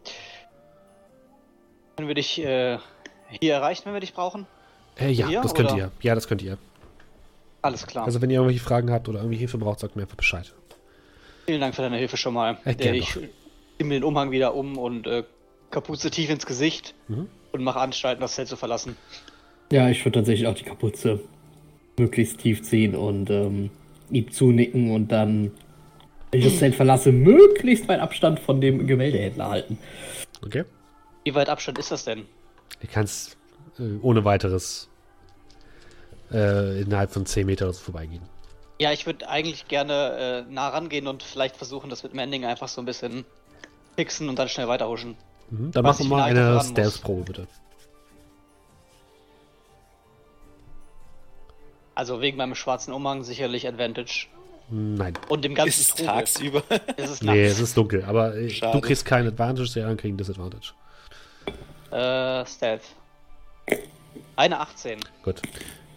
[1.96, 2.80] Können wir dich äh,
[3.40, 4.48] hier erreichen, wenn wir dich brauchen?
[5.00, 5.78] Äh, ja, Hier, das könnt oder?
[5.78, 5.92] ihr.
[6.02, 6.58] Ja, das könnt ihr.
[7.62, 8.06] Alles klar.
[8.06, 10.54] Also wenn ihr irgendwelche Fragen habt oder irgendwie Hilfe braucht, sagt mir einfach Bescheid.
[11.46, 12.58] Vielen Dank für deine Hilfe schon mal.
[12.66, 13.18] Ja, Der, gern ich
[13.80, 15.24] nehme den Umhang wieder um und äh,
[15.72, 17.28] Kapuze tief ins Gesicht Mhm.
[17.52, 18.96] und mache Anstalten, das Zelt zu verlassen.
[19.72, 21.20] Ja, ich würde tatsächlich auch die Kapuze
[21.98, 23.72] möglichst tief ziehen und ähm,
[24.12, 25.52] ihm zunicken und dann,
[26.32, 29.78] wenn ich das Zelt verlasse, möglichst weit Abstand von dem Gemäldehändler halten.
[30.46, 30.66] Okay?
[31.24, 32.26] Wie weit Abstand ist das denn?
[32.82, 33.38] Du kannst
[33.80, 34.90] äh, ohne weiteres
[36.32, 38.24] äh, innerhalb von 10 Meter oder so vorbeigehen.
[38.80, 42.68] Ja, ich würde eigentlich gerne äh, nah rangehen und vielleicht versuchen, das mit Mending einfach
[42.68, 43.26] so ein bisschen
[43.96, 45.16] fixen und dann schnell weiterhuschen.
[45.50, 45.72] Mhm.
[45.72, 46.62] Dann machen ich wir mal eine.
[46.64, 47.48] Stealth-Probe, bitte.
[51.96, 54.28] Also wegen meinem schwarzen Umhang sicherlich Advantage.
[54.70, 55.14] Nein.
[55.30, 56.06] Und dem ganzen Ist Trubel.
[56.06, 56.64] tagsüber?
[56.98, 58.82] Ist es Nee, es ist dunkel, aber äh, du Schade.
[58.82, 60.74] kriegst kein Advantage, die anderen kriegen Disadvantage.
[61.92, 62.82] Äh, Stealth.
[64.36, 65.00] Eine 18.
[65.24, 65.42] Gut.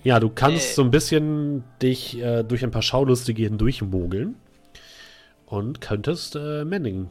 [0.05, 0.75] Ja, du kannst Äh.
[0.75, 4.37] so ein bisschen dich äh, durch ein paar Schaulustige hindurchmogeln
[5.47, 7.11] und könntest äh, Manning.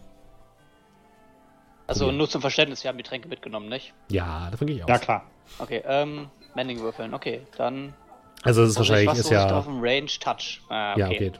[1.88, 3.94] Also nur zum Verständnis, wir haben die Tränke mitgenommen, nicht?
[4.10, 4.90] Ja, davon gehe ich aus.
[4.90, 5.24] Ja, klar.
[5.60, 7.14] Okay, ähm, Mending würfeln.
[7.14, 7.94] Okay, dann.
[8.44, 9.68] Also es ist wahrscheinlich was ist ja drauf?
[9.68, 10.62] Ein Range Touch.
[10.70, 11.00] Ah, okay.
[11.02, 11.32] ja okay.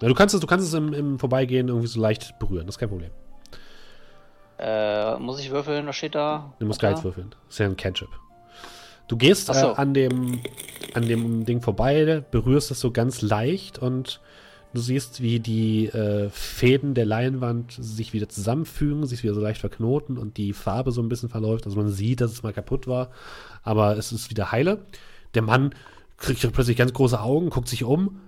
[0.00, 2.66] Ja, du kannst es, du kannst es im, im Vorbeigehen irgendwie so leicht berühren.
[2.66, 3.10] Das ist kein Problem.
[4.58, 5.86] Äh, muss ich würfeln?
[5.86, 6.52] Was steht da?
[6.58, 6.80] Du musst.
[6.80, 7.30] Guides würfeln.
[7.46, 8.10] Das ist ja ein Cantrip.
[9.08, 9.52] Du gehst so.
[9.52, 10.40] äh, an, dem,
[10.94, 14.20] an dem Ding vorbei, berührst es so ganz leicht und
[14.74, 19.60] du siehst, wie die äh, Fäden der Leinwand sich wieder zusammenfügen, sich wieder so leicht
[19.60, 21.66] verknoten und die Farbe so ein bisschen verläuft.
[21.66, 23.10] Also man sieht, dass es mal kaputt war,
[23.62, 24.86] aber es ist wieder heile.
[25.34, 25.74] Der Mann
[26.16, 28.20] kriegt plötzlich ganz große Augen, guckt sich um.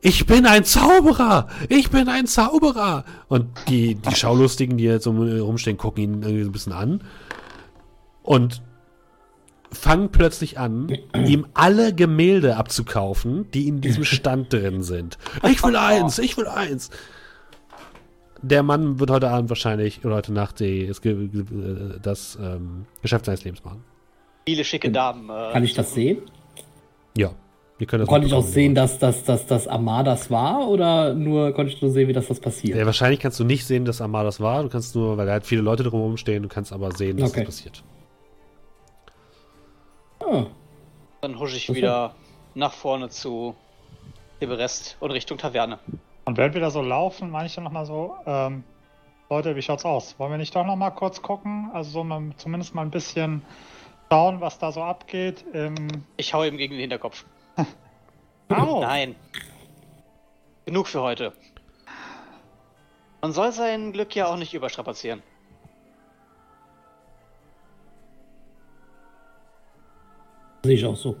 [0.00, 1.48] Ich bin ein Zauberer!
[1.70, 3.04] Ich bin ein Zauberer!
[3.28, 7.02] Und die, die Schaulustigen, die jetzt um, rumstehen, gucken ihn irgendwie so ein bisschen an
[8.22, 8.62] und
[9.74, 10.88] fangen plötzlich an,
[11.26, 15.18] ihm alle Gemälde abzukaufen, die in diesem Stand drin sind.
[15.48, 16.90] Ich will eins, ich will eins.
[18.42, 21.00] Der Mann wird heute Abend wahrscheinlich, oder heute Nacht, die, das,
[22.02, 23.82] das ähm, Geschäft seines Lebens machen.
[24.46, 25.30] Viele schicke Damen.
[25.30, 26.18] Äh, Kann ich das sehen?
[27.16, 27.30] Ja.
[27.78, 31.52] Wir können das Konnte ich auch sehen, dass das dass, dass Armadas war oder nur
[31.52, 32.78] konnte ich nur sehen, wie das, das passiert?
[32.78, 34.62] ja, wahrscheinlich kannst du nicht sehen, dass Armadas war.
[34.62, 37.30] Du kannst nur, weil da halt viele Leute drumherum stehen, du kannst aber sehen, dass
[37.30, 37.40] Okay.
[37.44, 37.82] das passiert.
[40.26, 40.46] Ah,
[41.20, 42.14] Dann husche ich wieder
[42.54, 43.54] nach vorne zu
[44.40, 45.78] dem Rest und Richtung Taverne.
[46.24, 48.64] Und während wir da so laufen, meine ich dann nochmal so, ähm,
[49.30, 50.18] Leute, wie schaut's aus?
[50.18, 51.70] Wollen wir nicht doch nochmal kurz gucken?
[51.72, 53.42] Also so mal, zumindest mal ein bisschen
[54.10, 55.44] schauen, was da so abgeht.
[55.52, 55.74] Im...
[56.16, 57.24] Ich hau ihm gegen den Hinterkopf.
[58.48, 58.80] Au!
[58.80, 59.16] Nein.
[60.66, 61.32] Genug für heute.
[63.20, 65.22] Man soll sein Glück ja auch nicht überstrapazieren.
[70.64, 71.16] Sehe ich auch so.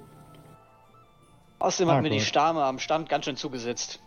[1.58, 2.20] Außerdem Ah, hat mir die.
[2.20, 4.00] Stame am Stand ganz schön zugesetzt.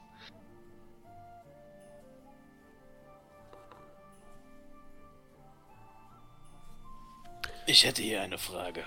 [7.65, 8.85] Ich hätte hier eine Frage.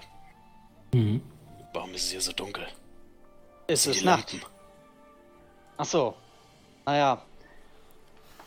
[0.93, 1.23] Mhm.
[1.73, 2.67] Warum ist es hier so dunkel?
[3.67, 4.33] Es ist Nacht.
[4.33, 4.49] Lampen.
[5.77, 6.15] Ach so.
[6.87, 7.23] Naja.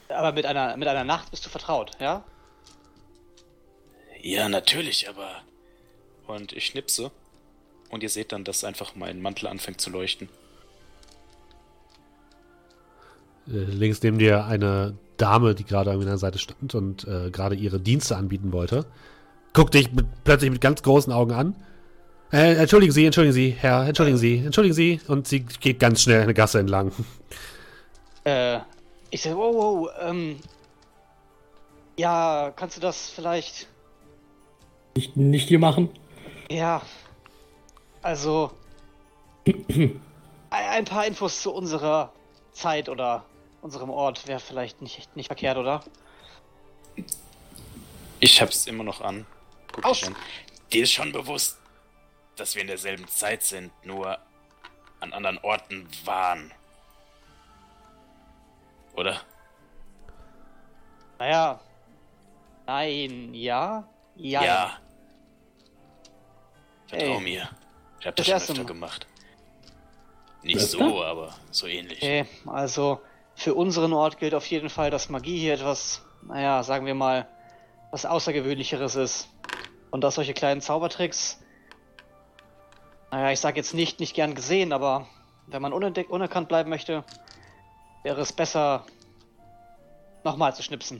[0.09, 2.23] Aber mit einer, mit einer Nacht bist du vertraut, ja?
[4.21, 5.41] Ja, natürlich, aber
[6.27, 7.11] Und ich schnipse.
[7.93, 10.27] Und ihr seht dann, dass einfach mein Mantel anfängt zu leuchten.
[13.47, 17.53] Äh, links neben dir eine Dame, die gerade an meiner Seite stand und äh, gerade
[17.53, 18.87] ihre Dienste anbieten wollte.
[19.53, 21.55] Guckt dich mit, plötzlich mit ganz großen Augen an.
[22.31, 24.99] Äh, entschuldigen Sie, entschuldigen Sie, Herr, entschuldigen Sie, entschuldigen Sie.
[25.07, 26.91] Und sie geht ganz schnell eine Gasse entlang.
[28.25, 28.59] Äh,
[29.09, 30.39] ich sag, wow, wow, ähm.
[31.97, 33.67] Ja, kannst du das vielleicht.
[34.95, 35.89] Nicht, nicht hier machen?
[36.49, 36.81] Ja.
[38.03, 38.51] Also.
[40.49, 42.13] ein paar Infos zu unserer
[42.51, 43.25] Zeit oder
[43.61, 45.83] unserem Ort wäre vielleicht nicht, nicht verkehrt, oder?
[48.19, 49.25] Ich hab's immer noch an.
[49.71, 50.15] Guck Aus- dich an.
[50.71, 51.57] dir ist schon bewusst,
[52.35, 54.17] dass wir in derselben Zeit sind, nur
[54.99, 56.51] an anderen Orten waren.
[58.95, 59.21] Oder?
[61.19, 61.59] Naja.
[62.65, 63.87] Nein, ja?
[64.15, 64.43] Ja.
[64.43, 64.77] Ja.
[66.87, 67.21] Vertrau Ey.
[67.21, 67.49] mir.
[68.03, 68.67] Ich hab Das das schon erste öfter Mal.
[68.67, 69.07] gemacht.
[70.41, 70.67] Nicht Öfter?
[70.89, 71.99] so, aber so ähnlich.
[71.99, 72.99] Okay, also
[73.33, 77.29] für unseren Ort gilt auf jeden Fall, dass Magie hier etwas, naja, sagen wir mal,
[77.91, 79.29] was Außergewöhnlicheres ist.
[79.89, 81.39] Und dass solche kleinen Zaubertricks,
[83.09, 85.07] naja, ich sag jetzt nicht, nicht gern gesehen, aber
[85.47, 87.05] wenn man unentdeckt, unerkannt bleiben möchte,
[88.03, 88.85] wäre es besser,
[90.25, 90.99] nochmal zu schnipsen.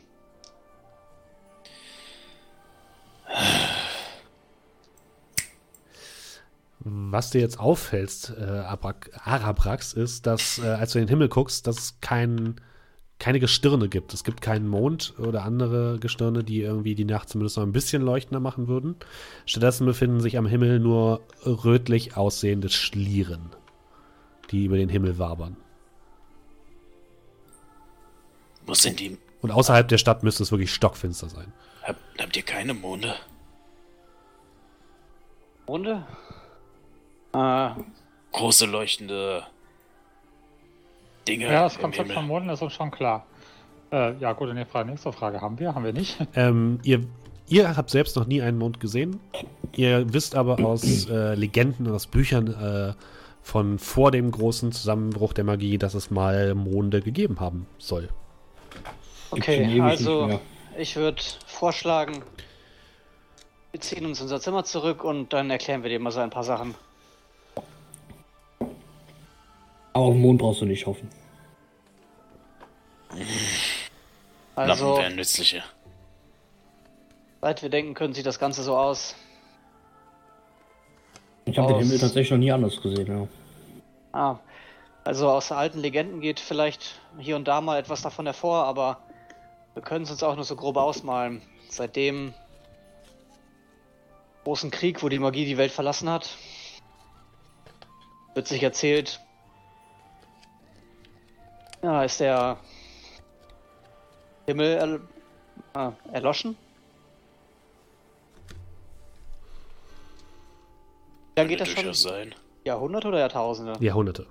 [6.86, 11.66] Was dir jetzt auffällt, äh, Arabrax, ist, dass, äh, als du in den Himmel guckst,
[11.66, 12.56] dass es kein,
[13.20, 14.14] keine Gestirne gibt.
[14.14, 18.02] Es gibt keinen Mond oder andere Gestirne, die irgendwie die Nacht zumindest noch ein bisschen
[18.02, 18.98] leuchtender machen würden.
[19.46, 23.52] Stattdessen befinden sich am Himmel nur rötlich aussehende Schlieren,
[24.52, 25.56] die über den Himmel wabern.
[28.66, 29.18] Wo sind die?
[29.42, 31.54] Und außerhalb der Stadt müsste es wirklich stockfinster sein.
[31.82, 33.16] Hab, habt ihr keine Monde?
[35.68, 36.06] Runde?
[37.34, 37.70] Äh,
[38.32, 39.44] Große leuchtende
[41.28, 42.16] Dinge Ja, das Konzept Himmel.
[42.16, 43.26] von Monden ist uns schon klar.
[43.92, 45.40] Äh, ja, gut, die Frage, nächste Frage.
[45.40, 45.76] Haben wir?
[45.76, 46.18] Haben wir nicht?
[46.36, 47.06] Ähm, ihr,
[47.48, 49.20] ihr habt selbst noch nie einen Mond gesehen.
[49.76, 52.94] Ihr wisst aber aus äh, Legenden und aus Büchern äh,
[53.44, 58.10] von vor dem großen Zusammenbruch der Magie, dass es mal Monde gegeben haben soll.
[59.32, 60.40] Okay, also
[60.78, 62.24] ich würde vorschlagen,
[63.72, 66.30] wir ziehen uns in unser Zimmer zurück und dann erklären wir dir mal so ein
[66.30, 66.76] paar Sachen.
[69.94, 71.10] Aber auf den Mond brauchst du nicht hoffen.
[74.56, 75.64] Also, Lappen wären nützlicher.
[77.42, 79.16] seit wir denken können, sieht das Ganze so aus.
[81.46, 83.28] Ich habe den Himmel tatsächlich noch nie anders gesehen, ja.
[84.14, 84.40] Ah,
[85.04, 89.00] also aus alten Legenden geht vielleicht hier und da mal etwas davon hervor, aber
[89.74, 91.42] wir können es uns auch nur so grob ausmalen.
[91.70, 92.34] Seit dem
[94.44, 96.38] großen Krieg, wo die Magie die Welt verlassen hat,
[98.36, 99.20] wird sich erzählt,
[101.84, 102.58] ja, ist der
[104.48, 105.02] Himmel erl
[105.74, 106.58] ah, erloschen.
[111.36, 112.36] Dann geht das schon sein.
[112.64, 113.74] Jahrhunderte oder Jahrtausende?
[113.80, 114.26] Jahrhunderte.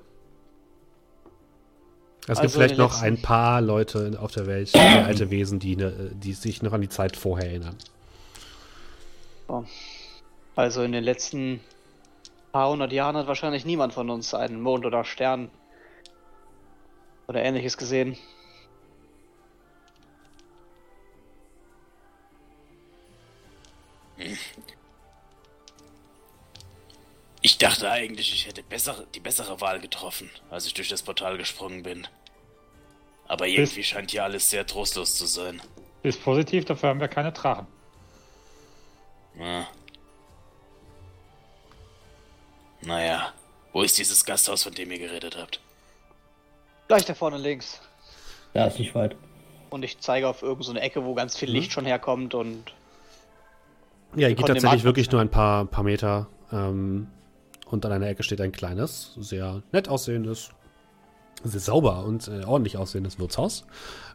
[2.23, 5.59] Es Also gibt vielleicht noch letzten- ein paar Leute auf der Welt, die alte Wesen,
[5.59, 7.77] die, ne, die sich noch an die Zeit vorher erinnern.
[10.55, 11.61] Also in den letzten
[12.53, 15.51] paar hundert Jahren hat wahrscheinlich niemand von uns einen Mond oder Stern
[17.33, 18.17] oder ähnliches gesehen.
[27.41, 31.39] Ich dachte eigentlich, ich hätte bessere, die bessere Wahl getroffen, als ich durch das Portal
[31.39, 32.07] gesprungen bin.
[33.27, 35.61] Aber irgendwie scheint hier alles sehr trostlos zu sein.
[36.03, 37.67] Ist positiv, dafür haben wir keine Drachen.
[39.35, 39.67] Na.
[42.83, 43.33] Naja,
[43.73, 45.61] wo ist dieses Gasthaus, von dem ihr geredet habt?
[46.93, 47.81] Gleich da vorne links.
[48.53, 49.17] Ja, ist nicht weit.
[49.71, 52.65] Und ich zeige auf irgendeine so eine Ecke, wo ganz viel Licht schon herkommt und
[54.15, 56.27] Ja, ihr geht tatsächlich wirklich nur ein paar, paar Meter.
[56.53, 57.07] Ähm,
[57.71, 60.51] und an einer Ecke steht ein kleines, sehr nett aussehendes,
[61.43, 63.65] sehr sauber und äh, ordentlich aussehendes Wirtshaus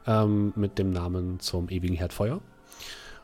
[0.06, 2.42] ähm, mit dem Namen zum ewigen Herdfeuer.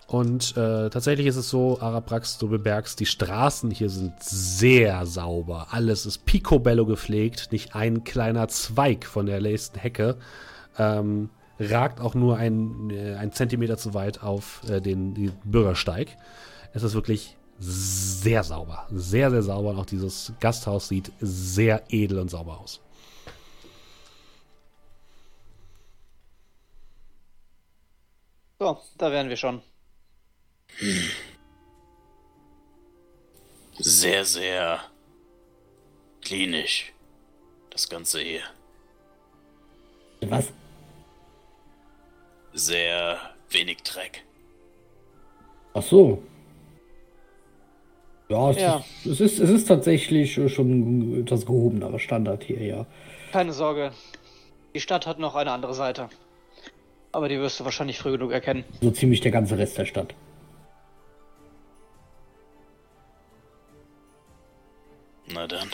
[0.07, 5.67] Und äh, tatsächlich ist es so, Araprax, du bemerkst, die Straßen hier sind sehr sauber.
[5.71, 7.51] Alles ist picobello gepflegt.
[7.51, 10.17] Nicht ein kleiner Zweig von der nächsten Hecke
[10.77, 11.29] ähm,
[11.59, 16.17] ragt auch nur ein, äh, ein Zentimeter zu weit auf äh, den, den Bürgersteig.
[16.73, 18.87] Es ist wirklich sehr sauber.
[18.91, 19.71] Sehr, sehr sauber.
[19.71, 22.81] Und auch dieses Gasthaus sieht sehr edel und sauber aus.
[28.63, 29.61] so, da wären wir schon.
[33.79, 34.81] Sehr, sehr
[36.21, 36.93] klinisch.
[37.69, 38.41] Das Ganze hier.
[40.21, 40.51] Was?
[42.53, 43.17] Sehr
[43.49, 44.23] wenig Dreck.
[45.73, 46.21] Ach so.
[48.29, 48.83] Ja, es, Ja.
[49.03, 52.85] Ist, es, ist, es ist tatsächlich schon etwas gehobenerer Standard hier, ja.
[53.31, 53.91] Keine Sorge,
[54.73, 56.09] die Stadt hat noch eine andere Seite.
[57.11, 58.63] Aber die wirst du wahrscheinlich früh genug erkennen.
[58.81, 60.15] So ziemlich der ganze Rest der Stadt.
[65.31, 65.69] Na dann.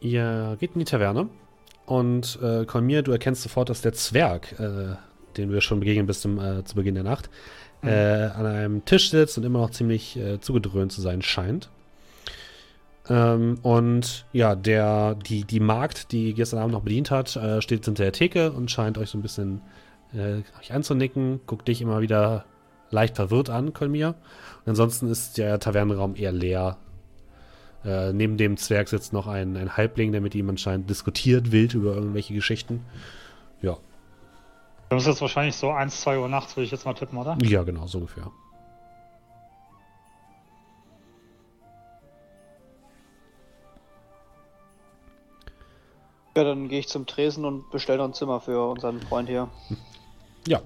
[0.00, 1.28] Ihr geht in die Taverne
[1.86, 4.96] und äh, Kolmir, du erkennst sofort, dass der Zwerg, äh,
[5.36, 7.30] den wir schon begegnen bis zum, äh, zu Beginn der Nacht,
[7.82, 11.70] äh, an einem Tisch sitzt und immer noch ziemlich äh, zugedröhnt zu sein scheint.
[13.08, 17.84] Ähm, und ja, der, die, die Magd, die gestern Abend noch bedient hat, äh, steht
[17.84, 19.62] hinter der Theke und scheint euch so ein bisschen
[20.12, 22.44] äh, euch anzunicken, guckt dich immer wieder
[22.90, 24.08] leicht verwirrt an, Kolmir.
[24.64, 26.76] Und ansonsten ist der Tavernenraum eher leer.
[27.84, 31.74] Äh, neben dem Zwerg sitzt noch ein, ein Halbling, der mit ihm anscheinend diskutiert wild
[31.74, 32.84] über irgendwelche Geschichten.
[33.62, 33.76] Ja,
[34.88, 37.36] Das ist jetzt wahrscheinlich so 1, 2 Uhr nachts, würde ich jetzt mal tippen, oder?
[37.42, 38.30] ja, genau, so ungefähr.
[46.36, 49.48] Ja, dann gehe ich zum Tresen und bestelle noch ein Zimmer für unseren Freund hier.
[50.46, 50.62] Ja,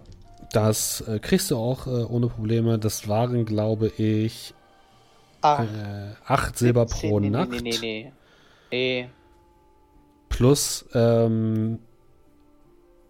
[0.53, 2.79] das äh, kriegst du auch äh, ohne Probleme.
[2.79, 4.53] Das waren, glaube ich,
[5.43, 7.51] Ah, äh, acht Silber pro nee, Nacht.
[7.51, 8.13] Nee, nee, nee,
[8.71, 9.09] nee.
[10.29, 11.81] Plus, ähm,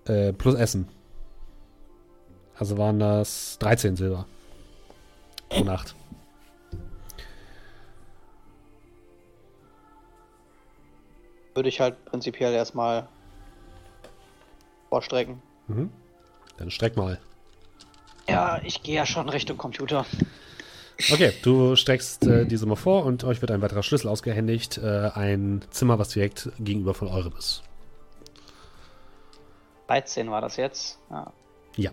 [0.07, 0.89] äh, plus Essen.
[2.59, 4.27] Also waren das 13 Silber
[5.51, 5.95] pro Nacht.
[11.55, 13.07] Würde ich halt prinzipiell erstmal
[14.89, 15.43] vorstrecken.
[15.69, 15.91] Mhm.
[16.57, 17.21] Dann streck mal.
[18.27, 20.07] Ja, ich gehe ja schon Richtung Computer.
[21.11, 24.79] Okay, du streckst äh, die Summe vor und euch wird ein weiterer Schlüssel ausgehändigt.
[24.79, 27.63] Äh, ein Zimmer, was direkt gegenüber von eurem ist.
[29.89, 30.99] 13 war das jetzt.
[31.11, 31.33] Ja.
[31.77, 31.91] Ja.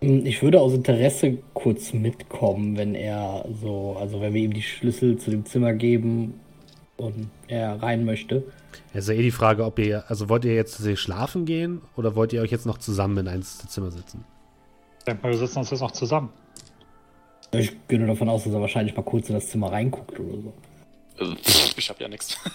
[0.00, 4.62] Hm, Ich würde aus Interesse kurz mitkommen, wenn er so, also wenn wir ihm die
[4.62, 6.40] Schlüssel zu dem Zimmer geben
[7.02, 8.44] und er rein möchte.
[8.94, 12.14] Es ist ja eh die Frage, ob ihr, also wollt ihr jetzt schlafen gehen oder
[12.14, 14.24] wollt ihr euch jetzt noch zusammen in eins der Zimmer sitzen?
[14.98, 16.30] Ich denke mal, wir sitzen uns jetzt noch zusammen.
[17.52, 20.40] Ich gehe nur davon aus, dass er wahrscheinlich mal kurz in das Zimmer reinguckt oder
[20.40, 21.34] so.
[21.34, 22.38] Pff, Ich hab ja nichts.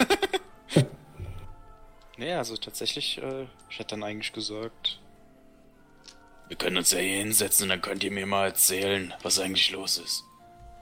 [2.20, 5.00] Nee, also tatsächlich, äh, ich hätte dann eigentlich gesagt.
[6.48, 9.72] Wir können uns ja hier hinsetzen und dann könnt ihr mir mal erzählen, was eigentlich
[9.72, 10.24] los ist.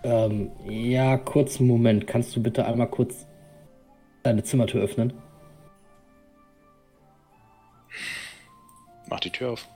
[0.04, 2.08] Ähm, ja, kurzen Moment.
[2.08, 3.25] Kannst du bitte einmal kurz
[4.26, 5.14] deine Zimmertür öffnen?
[9.08, 9.68] Mach die Tür auf.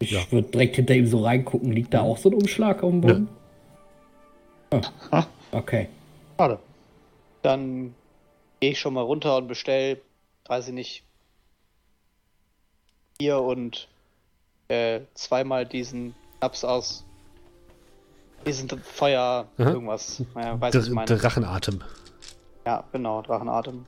[0.00, 0.20] Ich Ja.
[0.30, 1.72] würde direkt hinter ihm so reingucken.
[1.72, 3.28] Liegt da auch so ein Umschlag auf dem Boden?
[5.10, 5.88] Ah, okay.
[6.38, 6.58] Schade.
[7.42, 7.94] Dann
[8.60, 10.00] gehe ich schon mal runter und bestell,
[10.46, 11.04] weiß ich nicht,
[13.18, 13.88] Bier und
[14.68, 17.04] äh, zweimal diesen Schnaps aus
[18.46, 19.70] diesen Feuer, Aha.
[19.70, 20.22] irgendwas.
[20.34, 21.20] Naja, weiß was ich Dr meine.
[21.20, 21.84] Drachenatem.
[22.64, 23.84] Ja, genau, Drachenatem.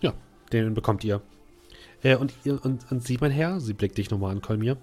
[0.00, 0.12] Ja,
[0.52, 1.20] den bekommt ihr.
[2.02, 4.76] Äh, und, und, und sie, mein Herr, sie blickt dich nochmal an, Kolmir.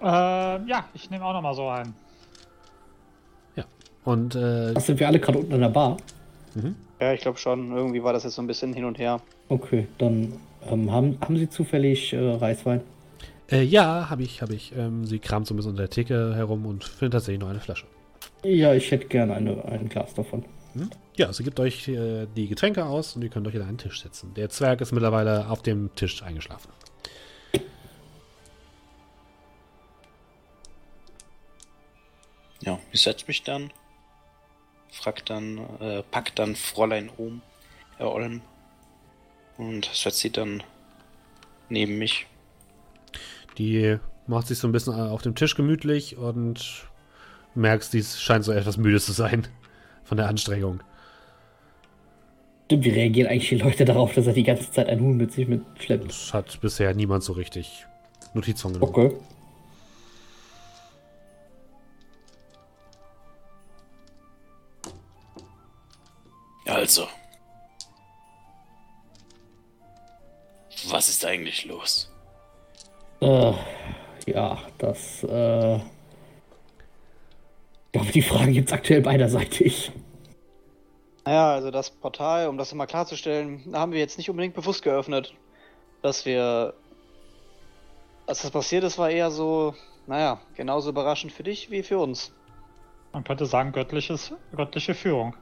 [0.00, 1.94] Äh, ja, ich nehme auch nochmal so einen.
[4.04, 5.96] Und äh, Ach, sind wir alle gerade unten an der Bar?
[7.00, 7.70] Ja, ich glaube schon.
[7.76, 9.20] Irgendwie war das jetzt so ein bisschen hin und her.
[9.48, 10.32] Okay, dann
[10.68, 12.80] ähm, haben, haben Sie zufällig äh, Reiswein?
[13.50, 14.74] äh, ja, habe ich, habe ich.
[14.76, 17.60] Ähm, sie kramt so ein bisschen unter der Theke herum und findet tatsächlich noch eine
[17.60, 17.86] Flasche.
[18.42, 20.44] Ja, ich hätte gerne eine, ein Glas davon.
[21.16, 24.02] Ja, sie gibt euch äh, die Getränke aus und ihr könnt euch an einen Tisch
[24.02, 24.32] setzen.
[24.34, 26.70] Der Zwerg ist mittlerweile auf dem Tisch eingeschlafen.
[32.62, 33.72] Ja, ich setz mich dann,
[34.90, 37.42] frag dann, äh, pack dann Fräulein Ohm,
[37.98, 38.42] äh, Olm
[39.56, 40.62] und setz sie dann
[41.68, 42.26] neben mich.
[43.58, 46.89] Die macht sich so ein bisschen auf dem Tisch gemütlich und
[47.54, 49.46] merkst, die scheint so etwas müde zu sein
[50.04, 50.82] von der Anstrengung.
[52.66, 55.32] Stimmt, wie reagieren eigentlich die Leute darauf, dass er die ganze Zeit einen Huhn mit
[55.32, 56.08] sich mitschleppt?
[56.08, 57.86] Das hat bisher niemand so richtig
[58.32, 58.94] Notiz von genommen.
[58.94, 59.16] Okay.
[66.66, 67.08] Also.
[70.88, 72.08] Was ist eigentlich los?
[73.20, 73.52] Äh,
[74.26, 75.80] ja, das, äh.
[77.90, 79.90] Ich glaube, die Frage gibt's aktuell beiderseitig.
[81.24, 85.34] Naja, also das Portal, um das mal klarzustellen, haben wir jetzt nicht unbedingt bewusst geöffnet.
[86.00, 86.74] Dass wir.
[88.26, 89.74] Als das passiert ist, war eher so,
[90.06, 92.32] naja, genauso überraschend für dich wie für uns.
[93.12, 95.34] Man könnte sagen, göttliches, göttliche Führung.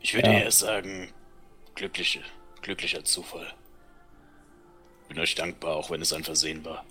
[0.00, 0.38] Ich würde Ja.
[0.40, 1.12] eher sagen,
[1.76, 2.20] glückliche,
[2.62, 3.46] glücklicher Zufall.
[5.08, 6.84] Bin euch dankbar, auch wenn es ein Versehen war.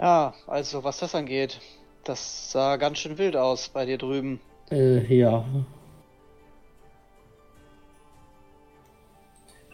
[0.00, 1.60] Ja, also was das angeht,
[2.04, 4.40] das sah ganz schön wild aus bei dir drüben.
[4.70, 5.44] Äh, ja.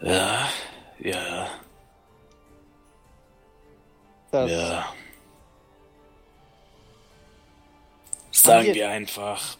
[0.01, 0.49] Ja,
[0.99, 1.49] ja,
[4.31, 4.93] Das, ja.
[8.31, 9.57] Sagen wir- wir einfach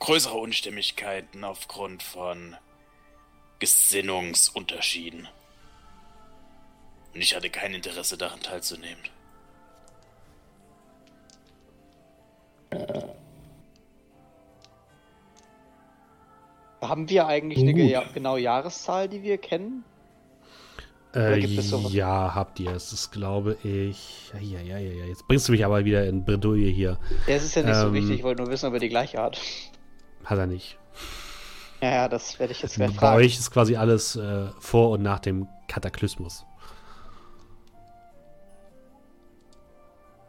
[0.00, 2.56] größere Unstimmigkeiten aufgrund von
[3.60, 5.28] Gesinnungsunterschieden.
[7.14, 9.00] Und ich hatte kein Interesse daran teilzunehmen.
[16.88, 17.82] Haben wir eigentlich eine Gut.
[17.82, 19.84] ge genaue Jahreszahl, die wir kennen?
[21.14, 22.72] Äh, ja, habt ihr.
[22.72, 24.32] Es ist, glaube ich.
[24.40, 25.04] Ja, ja, ja, ja.
[25.04, 26.98] Jetzt bringst du mich aber wieder in Bredouille hier.
[27.28, 27.92] Ja, es ist ja nicht so Ähm.
[27.94, 29.38] wichtig, ich wollte nur wissen, ob er die gleiche hat.
[30.24, 30.76] Hat er nicht.
[31.80, 33.16] Ja, ja, das werde ich jetzt gleich Bei fragen.
[33.18, 36.44] euch ist quasi alles äh, vor und nach dem Kataklysmus.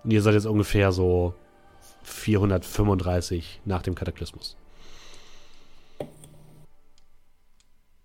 [0.03, 1.33] Und ihr seid jetzt ungefähr so
[2.03, 4.55] 435 nach dem Kataklysmus.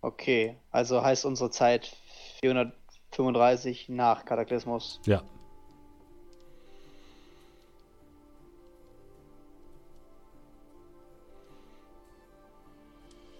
[0.02, 1.96] Okay, also heißt unsere Zeit
[2.40, 5.00] 435 nach Kataklysmus.
[5.04, 5.22] Ja.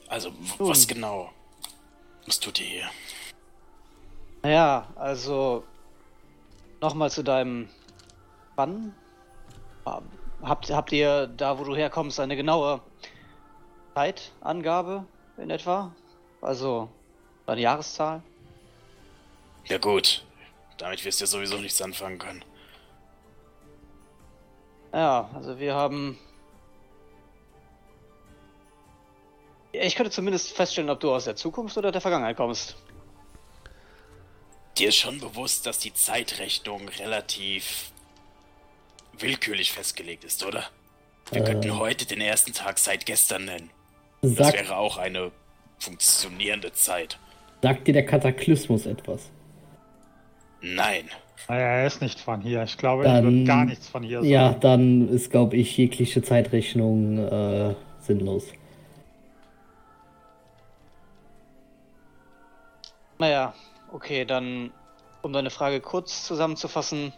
[0.08, 0.68] Also, Nun.
[0.68, 1.30] was genau?
[2.26, 2.90] Was tut ihr hier?
[4.42, 5.64] Naja, also
[6.80, 7.68] nochmal zu deinem
[8.56, 8.94] Wann?
[10.42, 12.80] Habt, habt ihr da, wo du herkommst, eine genaue
[13.94, 15.06] Zeitangabe
[15.36, 15.94] in etwa?
[16.40, 16.88] Also
[17.46, 18.22] eine Jahreszahl?
[19.66, 20.24] Ja gut,
[20.78, 22.44] damit wirst du ja sowieso nichts anfangen können.
[24.92, 26.18] Ja, also wir haben
[29.72, 32.76] Ich könnte zumindest feststellen, ob du aus der Zukunft oder der Vergangenheit kommst.
[34.78, 37.92] Dir ist schon bewusst, dass die Zeitrechnung relativ
[39.12, 40.64] willkürlich festgelegt ist, oder?
[41.30, 41.44] Wir Äh.
[41.44, 43.70] könnten heute den ersten Tag seit gestern nennen.
[44.22, 45.30] Das Sagt, wäre auch eine
[45.80, 47.18] funktionierende Zeit.
[47.62, 49.28] sagt dir der Kataklysmus etwas?
[50.62, 51.08] Nein.
[51.48, 52.62] Naja, er ist nicht von hier.
[52.62, 54.60] Ich glaube, Dann- er wird gar nichts von hier Ja, sagen.
[54.60, 58.44] dann ist, glaube ich, jegliche Zeitrechnung äh, sinnlos.
[63.18, 63.52] Naja,
[63.92, 64.72] okay, dann,
[65.22, 67.12] um deine Frage kurz zusammenzufassen.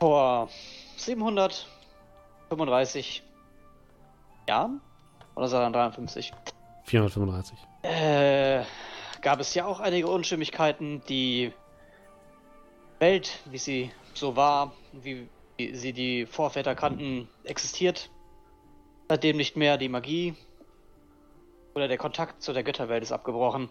[0.00, 0.48] Vor
[0.96, 3.22] 735
[4.48, 4.80] Jahren?
[5.36, 6.32] Oder sagen 53?
[6.84, 7.58] 435.
[7.82, 8.64] Äh,
[9.20, 11.02] gab es ja auch einige Unstimmigkeiten.
[11.08, 11.52] Die
[12.98, 15.28] Welt, wie sie so war, wie
[15.58, 18.10] sie die Vorväter kannten, existiert.
[19.08, 20.34] Seitdem nicht mehr die Magie
[21.74, 23.68] oder der Kontakt zu der Götterwelt ist abgebrochen.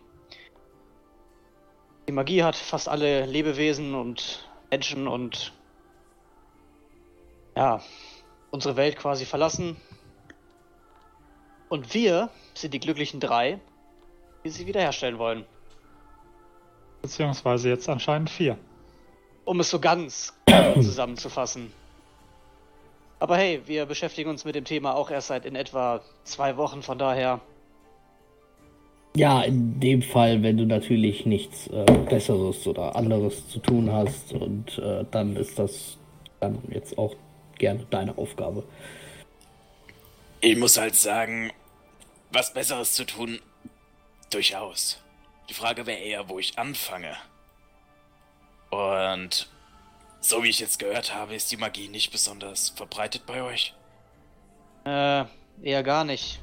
[2.08, 5.54] Die Magie hat fast alle Lebewesen und Menschen und
[7.58, 7.82] ja,
[8.52, 9.78] unsere Welt quasi verlassen.
[11.76, 13.60] Und wir sind die glücklichen drei,
[14.46, 15.44] die sie wiederherstellen wollen.
[17.02, 18.58] Beziehungsweise jetzt anscheinend vier.
[19.44, 20.32] Um es so ganz
[20.76, 21.74] zusammenzufassen.
[23.20, 26.82] Aber hey, wir beschäftigen uns mit dem Thema auch erst seit in etwa zwei Wochen,
[26.82, 27.42] von daher.
[29.18, 34.32] Ja, in dem Fall, wenn du natürlich nichts äh, Besseres oder anderes zu tun hast
[34.32, 35.98] und äh, dann ist das
[36.40, 37.18] dann jetzt auch
[37.58, 38.64] gerne deine Aufgabe.
[40.40, 41.52] Ich muss halt sagen,
[42.32, 43.40] was Besseres zu tun,
[44.32, 45.02] durchaus.
[45.50, 47.16] Die Frage wäre eher, wo ich anfange.
[48.70, 49.48] Und
[50.20, 53.74] so wie ich jetzt gehört habe, ist die Magie nicht besonders verbreitet bei euch.
[54.86, 55.26] Äh,
[55.62, 56.40] eher gar nicht.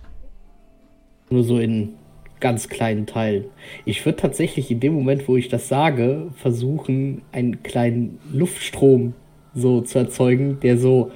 [1.30, 1.96] Nur so in
[2.40, 3.46] ganz kleinen Teilen.
[3.84, 9.14] Ich würde tatsächlich in dem Moment, wo ich das sage, versuchen, einen kleinen Luftstrom
[9.54, 11.12] so zu erzeugen, der so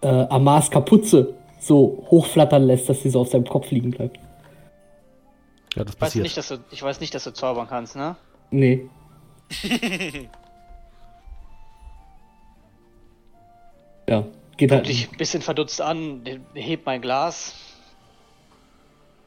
[0.00, 1.34] äh, Amars Kapuze
[1.66, 4.18] so hochflattern lässt, dass sie so auf seinem Kopf liegen bleibt.
[5.74, 8.16] Ja, das Ich weiß, nicht, dass du, ich weiß nicht, dass du zaubern kannst, ne?
[8.50, 8.88] Nee.
[14.08, 14.24] ja,
[14.56, 16.22] geht halt dich ein bisschen verdutzt an,
[16.54, 17.54] heb mein Glas.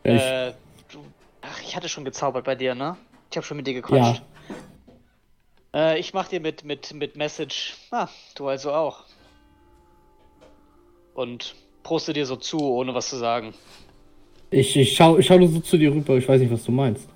[0.05, 0.53] Ja, ich- Äh,
[0.91, 0.99] du,
[1.41, 2.95] ach, ich hatte schon gezaubert bei dir, ne?
[3.31, 4.23] Ich habe schon mit dir Ja, gequatscht.
[5.75, 7.75] Äh, ich mach dir mit, mit, mit Message.
[7.91, 9.03] Ah, du also auch.
[11.13, 11.53] Und
[11.83, 13.53] proste dir so zu, ohne was zu sagen.
[14.51, 16.71] ich, ich schau, ich schau nur so zu dir rüber, ich weiß nicht, was du
[16.71, 17.07] meinst.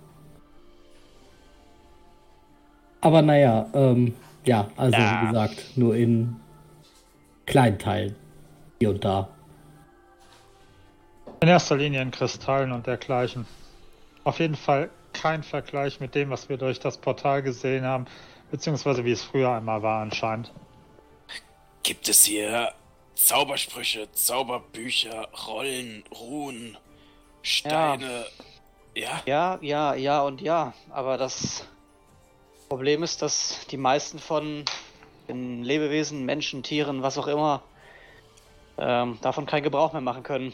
[3.02, 4.14] Aber naja, ähm,
[4.46, 5.22] ja, also Ja.
[5.22, 6.36] wie gesagt, nur in
[7.46, 8.16] kleinen Teilen.
[8.80, 9.30] Hier und da.
[11.42, 13.46] In erster Linie in Kristallen und dergleichen.
[14.24, 18.06] Auf jeden Fall kein Vergleich mit dem, was wir durch das Portal gesehen haben,
[18.52, 20.52] beziehungsweise wie es früher einmal war anscheinend.
[21.84, 22.72] Gibt es hier
[23.16, 26.78] Zaubersprüche, Zauberbücher, Rollen, Runen,
[27.42, 28.26] Steine?
[28.96, 29.22] Ja.
[29.26, 30.74] Ja, ja, ja und ja.
[30.90, 31.68] Aber das
[32.70, 34.66] Problem ist, dass die meisten von
[35.28, 37.62] den Lebewesen, Menschen, Tieren, was auch immer,
[38.78, 40.54] ähm, davon keinen Gebrauch mehr machen können.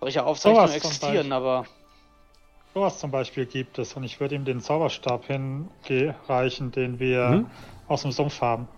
[0.00, 1.32] Solche Aufzeichnungen zum existieren, Beispiel.
[1.32, 1.66] aber
[2.74, 7.50] Sowas zum Beispiel gibt es und ich würde ihm den Zauberstab hinreichen, den wir Mhm.
[7.88, 8.68] aus dem Sumpf haben.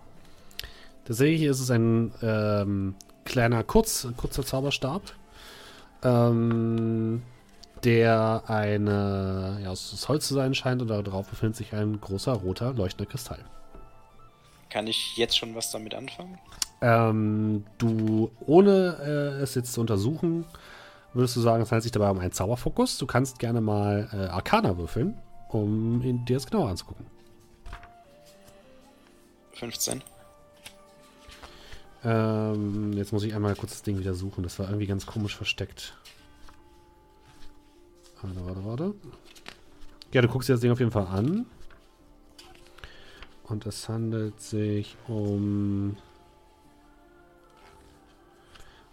[1.09, 2.93] Tatsächlich ist es ein ähm,
[3.25, 5.01] kleiner, kurz, kurzer Zauberstab,
[6.03, 7.23] ähm,
[7.83, 12.73] der eine, ja, aus Holz zu sein scheint und darauf befindet sich ein großer, roter,
[12.73, 13.43] leuchtender Kristall.
[14.69, 16.37] Kann ich jetzt schon was damit anfangen?
[16.79, 20.45] Ähm, du, ohne äh, es jetzt zu untersuchen,
[21.15, 22.99] würdest du sagen, es handelt sich dabei um einen Zauberfokus.
[22.99, 27.07] Du kannst gerne mal äh, Arcana würfeln, um ihn, dir das genauer anzugucken.
[29.53, 30.03] 15.
[32.03, 34.43] Ähm, jetzt muss ich einmal kurz das Ding wieder suchen.
[34.43, 35.95] Das war irgendwie ganz komisch versteckt.
[38.21, 38.95] Warte, warte, warte.
[40.11, 41.45] Ja, du guckst dir das Ding auf jeden Fall an.
[43.43, 45.97] Und es handelt sich um.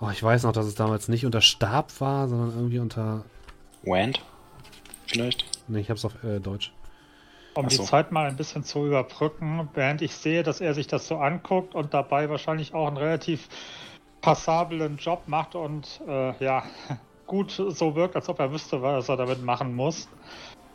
[0.00, 3.24] Oh, ich weiß noch, dass es damals nicht unter Stab war, sondern irgendwie unter.
[3.82, 4.20] Wand?
[5.06, 5.44] Vielleicht?
[5.68, 6.72] Ne, ich hab's auf äh, Deutsch.
[7.56, 7.84] Um Ach die so.
[7.84, 11.74] Zeit mal ein bisschen zu überbrücken, während ich sehe, dass er sich das so anguckt
[11.74, 13.48] und dabei wahrscheinlich auch einen relativ
[14.20, 16.64] passablen Job macht und äh, ja,
[17.26, 20.08] gut so wirkt, als ob er wüsste, was er damit machen muss.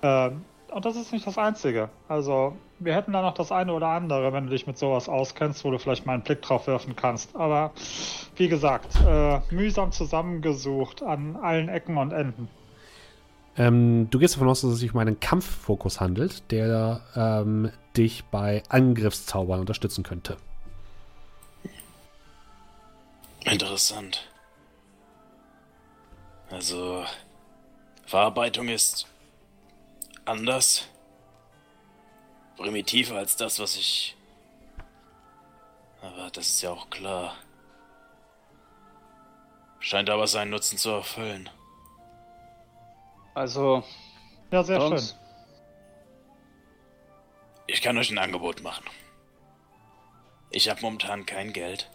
[0.01, 1.89] Ähm, und das ist nicht das Einzige.
[2.07, 5.65] Also, wir hätten da noch das eine oder andere, wenn du dich mit sowas auskennst,
[5.65, 7.35] wo du vielleicht mal einen Blick drauf werfen kannst.
[7.35, 7.71] Aber
[8.37, 12.47] wie gesagt, äh, mühsam zusammengesucht an allen Ecken und Enden.
[13.57, 18.23] Ähm, du gehst davon aus, dass es sich um einen Kampffokus handelt, der ähm, dich
[18.25, 20.37] bei Angriffszaubern unterstützen könnte.
[23.43, 24.29] Interessant.
[26.49, 27.05] Also,
[28.05, 29.07] Verarbeitung ist
[30.25, 30.85] anders,
[32.57, 34.15] primitiver als das, was ich.
[36.01, 37.35] Aber das ist ja auch klar.
[39.79, 41.49] Scheint aber seinen Nutzen zu erfüllen.
[43.33, 43.83] Also,
[44.51, 45.17] Ja, sehr schön.
[47.67, 48.85] Ich kann euch ein Angebot machen.
[50.49, 51.89] Ich habe momentan kein Geld.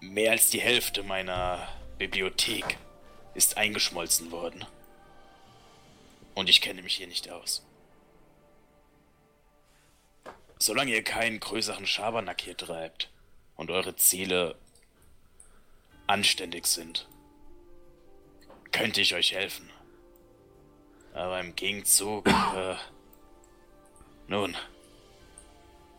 [0.00, 1.68] Mehr als die Hälfte meiner
[1.98, 2.78] Bibliothek
[3.34, 4.64] ist eingeschmolzen worden.
[6.34, 7.64] Und ich kenne mich hier nicht aus.
[10.58, 13.10] Solange ihr keinen größeren Schabernack hier treibt
[13.56, 14.56] und eure Ziele
[16.06, 17.08] anständig sind,
[18.74, 19.70] könnte ich euch helfen.
[21.14, 22.74] Aber im Gegenzug, äh,
[24.26, 24.56] nun,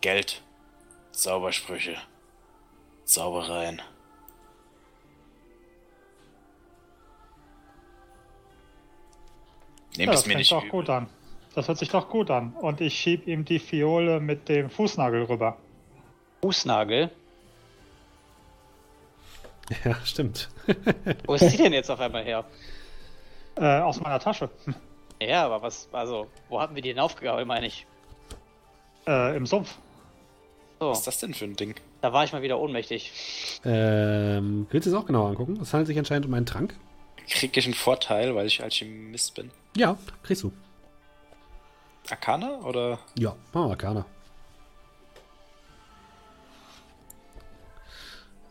[0.02, 0.44] Geld,
[1.12, 1.96] Zaubersprüche,
[3.06, 3.82] Zaubereien.
[9.94, 10.72] Ja, Nehmt das es mir fängt nicht doch übel.
[10.72, 11.08] gut an.
[11.54, 12.52] Das hört sich doch gut an.
[12.56, 15.58] Und ich schieb ihm die Fiole mit dem Fußnagel rüber.
[16.42, 17.10] Fußnagel.
[19.84, 20.50] Ja, stimmt.
[21.26, 22.46] Wo ist die denn jetzt auf einmal her?
[23.56, 24.50] Äh, aus meiner Tasche.
[25.22, 27.88] Ja, aber was, also, wo hatten wir die denn aufgegabelt, meine ich?
[29.08, 29.76] Äh, im Sumpf.
[30.80, 31.74] So, Was ist das denn für ein Ding?
[32.02, 33.12] da war ich mal wieder ohnmächtig.
[33.66, 35.58] Ähm, willst du es auch genauer angucken?
[35.60, 36.76] Es handelt sich anscheinend um einen Trank.
[37.28, 39.50] Krieg ich einen Vorteil, weil ich Alchemist bin?
[39.76, 40.52] Ja, kriegst du.
[42.12, 43.00] Arcana oder?
[43.18, 44.06] Ja, machen wir Arcana.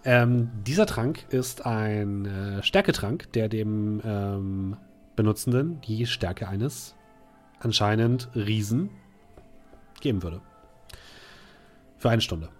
[0.04, 4.76] Ähm, dieser Trank ist ein äh, Stärketrank, der dem ähm,
[5.16, 6.94] Benutzenden die Stärke eines
[7.60, 8.90] anscheinend Riesen
[10.00, 10.42] geben würde.
[11.96, 12.50] Für eine Stunde.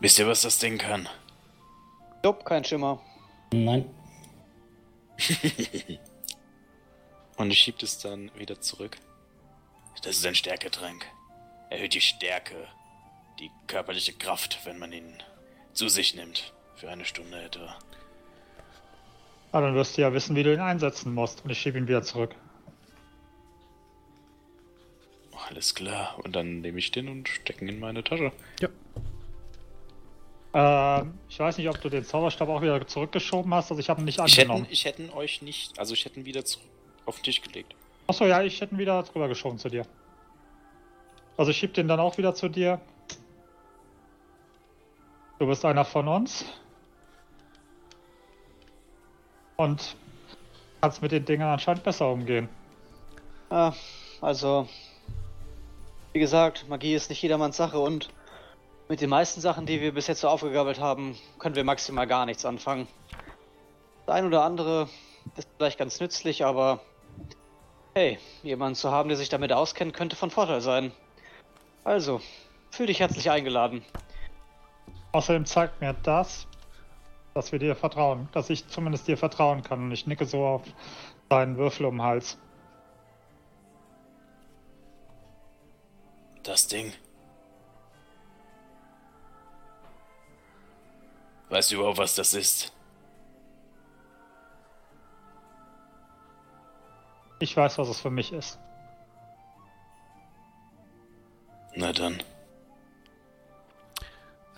[0.00, 1.08] Wisst ihr, was das Ding kann?
[2.24, 3.00] Jupp, kein Schimmer.
[3.52, 3.84] Nein.
[7.36, 8.96] Und ich schieb es dann wieder zurück.
[10.02, 11.06] Das ist ein Stärketrank.
[11.70, 12.56] Erhöht die Stärke,
[13.44, 15.22] die körperliche Kraft, wenn man ihn
[15.74, 16.52] zu sich nimmt.
[16.76, 17.76] Für eine Stunde etwa.
[19.52, 21.44] Aber dann wirst du ja wissen, wie du ihn einsetzen musst.
[21.44, 22.34] Und ich schieb ihn wieder zurück.
[25.48, 26.18] Alles klar.
[26.24, 28.32] Und dann nehme ich den und stecke ihn in meine Tasche.
[28.60, 28.68] Ja.
[31.00, 33.70] Ähm, ich weiß nicht, ob du den Zauberstab auch wieder zurückgeschoben hast.
[33.70, 34.66] Also ich habe ihn nicht Ich hätte, angenommen.
[34.70, 36.66] ich hätte euch nicht, also ich hätte ihn wieder zurück
[37.06, 37.74] auf den Tisch gelegt.
[38.06, 39.86] Achso, ja, ich hätte ihn wieder drüber geschoben zu dir.
[41.36, 42.80] Also ich schieb den dann auch wieder zu dir.
[45.44, 46.46] Du bist einer von uns.
[49.56, 49.94] Und
[50.80, 52.48] kannst mit den Dingen anscheinend besser umgehen.
[53.50, 53.74] Ja,
[54.22, 54.66] also,
[56.14, 58.08] wie gesagt, Magie ist nicht jedermanns Sache und
[58.88, 62.24] mit den meisten Sachen, die wir bis jetzt so aufgegabelt haben, können wir maximal gar
[62.24, 62.88] nichts anfangen.
[64.06, 64.88] Das ein oder andere
[65.36, 66.80] ist vielleicht ganz nützlich, aber
[67.92, 70.90] hey, jemanden zu haben, der sich damit auskennt, könnte von Vorteil sein.
[71.84, 72.22] Also,
[72.70, 73.84] fühl dich herzlich eingeladen.
[75.14, 76.48] Außerdem zeigt mir das,
[77.34, 78.28] dass wir dir vertrauen.
[78.32, 79.84] Dass ich zumindest dir vertrauen kann.
[79.84, 80.62] Und ich nicke so auf
[81.28, 82.36] deinen Würfel um den Hals.
[86.42, 86.92] Das Ding.
[91.48, 92.72] Weißt du überhaupt, was das ist?
[97.38, 98.58] Ich weiß, was es für mich ist.
[101.76, 102.20] Na dann.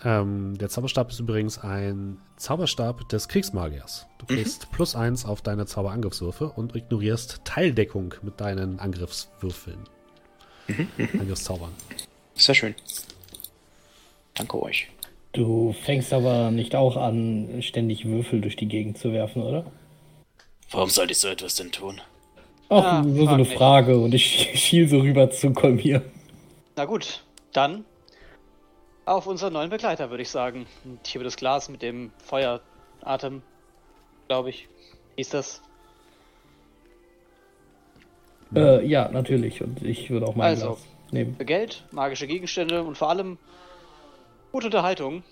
[0.03, 4.07] Ähm, der Zauberstab ist übrigens ein Zauberstab des Kriegsmagiers.
[4.19, 9.79] Du kriegst plus eins auf deine Zauberangriffswürfe und ignorierst Teildeckung mit deinen Angriffswürfeln.
[11.13, 11.71] Angriffszaubern.
[12.35, 12.75] Sehr schön.
[14.35, 14.87] Danke euch.
[15.33, 19.65] Du fängst aber nicht auch an, ständig Würfel durch die Gegend zu werfen, oder?
[20.71, 22.01] Warum sollte ich so etwas denn tun?
[22.69, 23.45] Ach, nur so frag eine.
[23.45, 26.01] Frage und ich schiel so rüber zu Kolmir.
[26.75, 27.85] Na gut, dann
[29.07, 30.67] auf unseren neuen Begleiter, würde ich sagen.
[30.83, 33.41] Und hier wird das Glas mit dem Feueratem,
[34.27, 34.67] glaube ich.
[35.15, 35.61] Hieß das?
[38.55, 39.61] Äh, ja, natürlich.
[39.61, 40.73] Und ich würde auch mein Also.
[40.73, 41.35] Glas nehmen.
[41.37, 43.37] Für Geld, magische Gegenstände und vor allem
[44.51, 45.23] gute Unterhaltung.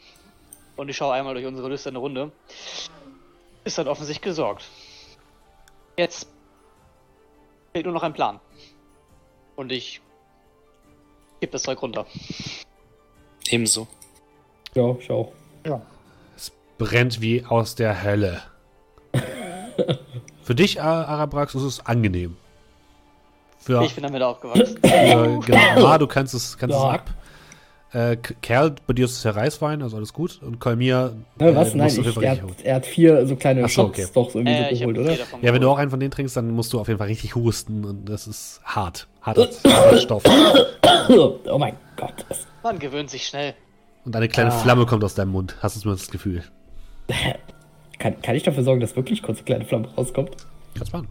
[0.76, 2.32] Und ich schaue einmal durch unsere lüsterne Runde.
[3.64, 4.66] Ist dann offensichtlich gesorgt.
[5.98, 6.28] Jetzt
[7.76, 8.40] Fehlt nur noch ein Plan.
[9.58, 10.00] Und ich
[11.42, 12.06] gebe das Zeug runter.
[13.50, 13.88] Ebenso.
[14.76, 15.32] Ja, ich auch.
[16.78, 18.42] Brennt wie aus der Hölle.
[20.44, 22.36] Für dich, Ar- Arabrax, ist es angenehm.
[23.60, 24.78] Für, Ich bin damit aufgewachsen.
[24.84, 26.90] für genau, Ma, du kannst es, kannst es Ja.
[26.90, 27.10] ab.
[27.94, 30.42] Äh, Kerl, bei dir ist es ja Reiswein, also alles gut.
[30.44, 31.74] Und Kolmir, Äh, was?
[31.74, 34.06] äh, Nein, ich, er, hat, er hat vier so kleine Ach so, okay.
[34.14, 35.14] doch so irgendwie Äh, so geholt, oder?
[35.42, 37.36] Ja, wenn du auch einen von denen trinkst, dann musst du auf jeden Fall richtig
[37.36, 39.08] husten und das ist hart.
[39.22, 39.48] Harter
[39.98, 40.24] Stoff.
[41.10, 42.26] Oh mein Gott.
[42.64, 43.54] Man gewöhnt sich schnell.
[44.06, 44.58] Und eine kleine Ah.
[44.60, 45.56] Flamme kommt aus deinem Mund.
[45.62, 46.44] Hast du zumindest das Gefühl.
[48.00, 50.32] kann, kann ich dafür sorgen, dass wirklich kurz eine kleine Flamme rauskommt?
[50.76, 51.08] Kannst machen.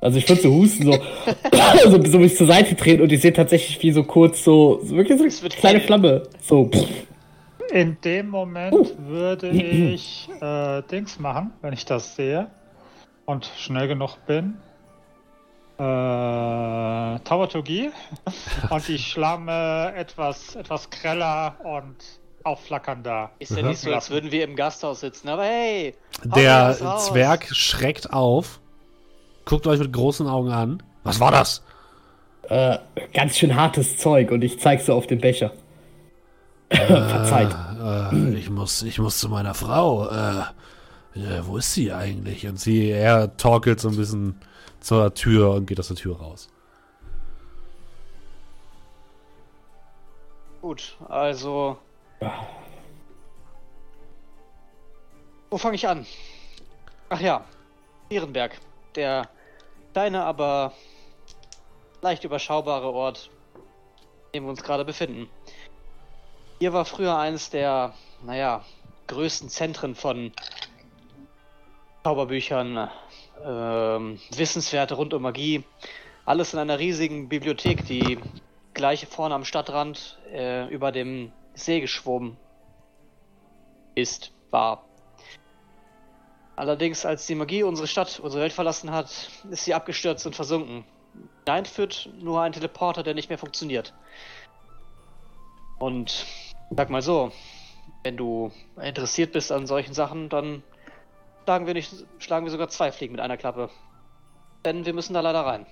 [0.00, 0.92] Also ich würde so husten, so,
[1.90, 4.96] so, so mich zur Seite drehen und ich sehe tatsächlich wie so kurz so, so
[4.96, 5.80] wirklich so eine kleine.
[5.80, 6.22] Flamme.
[6.42, 6.70] So.
[7.72, 12.48] In dem Moment würde ich äh, Dings machen, wenn ich das sehe
[13.24, 14.56] und schnell genug bin.
[15.76, 17.90] Äh, Taumaturgie
[18.70, 21.96] und die Flamme etwas, etwas greller und
[22.44, 23.30] aufflackernder.
[23.38, 25.94] Ist ja nicht so, als würden wir im Gasthaus sitzen, aber hey!
[26.22, 26.76] Der.
[26.98, 28.60] Zwerg schreckt auf,
[29.44, 30.82] guckt euch mit großen Augen an.
[31.02, 31.62] Was war das?
[32.48, 32.78] äh,
[33.12, 35.52] ganz schön hartes Zeug und ich zeig so auf den Becher.
[36.70, 37.54] Verzeiht.
[37.82, 40.08] Äh, ich, muss, ich muss zu meiner Frau.
[40.08, 40.40] Äh,
[41.14, 42.46] äh, wo ist sie eigentlich?
[42.46, 44.40] Und sie, er torkelt so ein bisschen
[44.84, 46.48] zur Tür und geht aus der Tür raus.
[50.60, 51.78] Gut, also.
[55.50, 56.06] Wo fange ich an?
[57.08, 57.44] Ach ja,
[58.10, 58.58] Ehrenberg.
[58.94, 59.28] Der
[59.92, 60.72] kleine, aber
[62.02, 63.30] leicht überschaubare Ort,
[64.32, 65.30] in dem wir uns gerade befinden.
[66.58, 68.64] Hier war früher eines der, naja,
[69.06, 70.32] größten Zentren von
[72.04, 72.90] Zauberbüchern,
[73.42, 75.64] ähm, Wissenswerte rund um Magie.
[76.24, 78.18] Alles in einer riesigen Bibliothek, die
[78.72, 82.36] gleich vorne am Stadtrand äh, über dem See geschwommen
[83.94, 84.84] ist, war.
[86.56, 90.84] Allerdings, als die Magie unsere Stadt, unsere Welt verlassen hat, ist sie abgestürzt und versunken.
[91.46, 93.92] Hinein führt nur ein Teleporter, der nicht mehr funktioniert.
[95.78, 96.26] Und
[96.70, 97.32] sag mal so,
[98.04, 100.62] wenn du interessiert bist an solchen Sachen, dann
[101.44, 103.70] schlagen wir nicht, schlagen wir sogar zwei Fliegen mit einer Klappe.
[104.64, 105.66] Denn wir müssen da leider rein.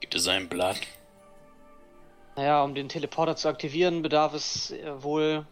[0.00, 0.76] Gibt es einen Plan?
[2.34, 5.46] Naja, um den Teleporter zu aktivieren, bedarf es äh, wohl,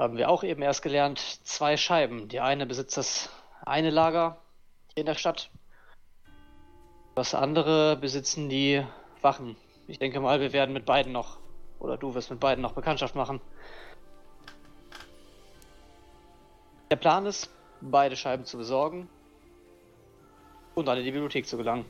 [0.00, 2.28] haben wir auch eben erst gelernt, zwei Scheiben.
[2.28, 3.28] Die eine besitzt das
[3.64, 4.38] eine Lager
[4.94, 5.50] hier in der Stadt.
[7.14, 8.84] Das andere besitzen die
[9.20, 9.56] Wachen.
[9.86, 11.38] Ich denke mal, wir werden mit beiden noch,
[11.78, 13.40] oder du wirst mit beiden noch Bekanntschaft machen.
[16.92, 17.48] Der Plan ist,
[17.80, 19.08] beide Scheiben zu besorgen
[20.74, 21.86] und dann in die Bibliothek zu gelangen.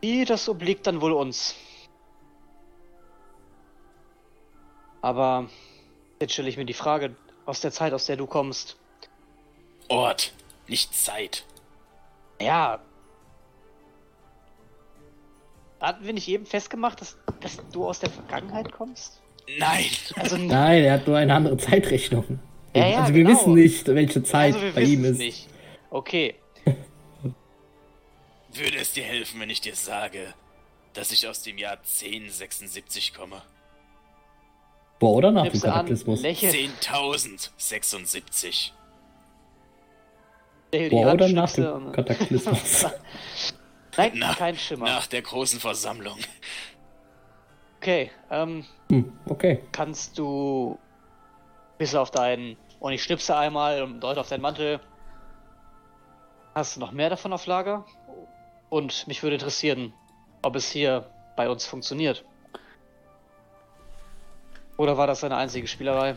[0.00, 1.54] Wie, das obliegt dann wohl uns.
[5.02, 5.50] Aber
[6.22, 7.14] jetzt stelle ich mir die Frage,
[7.44, 8.78] aus der Zeit, aus der du kommst.
[9.88, 10.32] Ort,
[10.66, 11.44] nicht Zeit.
[12.40, 12.80] Ja.
[15.80, 19.20] Hatten wir nicht eben festgemacht, dass, dass du aus der Vergangenheit kommst?
[19.58, 19.84] Nein!
[20.16, 22.40] Also, Nein, er hat nur eine andere Zeitrechnung.
[22.74, 23.36] Ja, ja, also wir genau.
[23.36, 25.18] wissen nicht, welche Zeit also bei ihm wissen es ist.
[25.18, 25.48] nicht.
[25.90, 26.34] Okay.
[28.52, 30.32] Würde es dir helfen, wenn ich dir sage,
[30.94, 33.42] dass ich aus dem Jahr 1076 komme?
[34.98, 36.22] Boah, oder nach dem Nimmst an, Kataklysmus?
[36.22, 38.70] lächel, 10.076.
[40.72, 42.86] lächel die Boah, oder nach dem Kataklysmus?
[43.96, 44.86] Nein, Na, kein Schimmer.
[44.86, 46.18] Nach der großen Versammlung.
[47.78, 49.58] Okay, ähm, hm, okay.
[49.72, 50.78] kannst du
[51.82, 54.78] bis auf deinen und ich schnipse einmal und deute auf deinen Mantel.
[56.54, 57.84] Hast du noch mehr davon auf Lager?
[58.70, 59.92] Und mich würde interessieren,
[60.42, 62.24] ob es hier bei uns funktioniert.
[64.76, 66.16] Oder war das eine einzige Spielerei?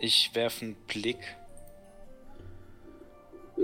[0.00, 1.36] Ich werfe einen Blick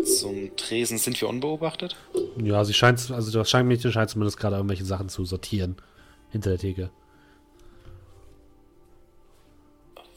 [0.04, 0.98] zum Tresen.
[0.98, 1.96] Sind wir unbeobachtet?
[2.36, 5.78] Ja, sie scheint, also das Scheinmädchen scheint zumindest gerade irgendwelche Sachen zu sortieren.
[6.30, 6.90] Hinter der Theke.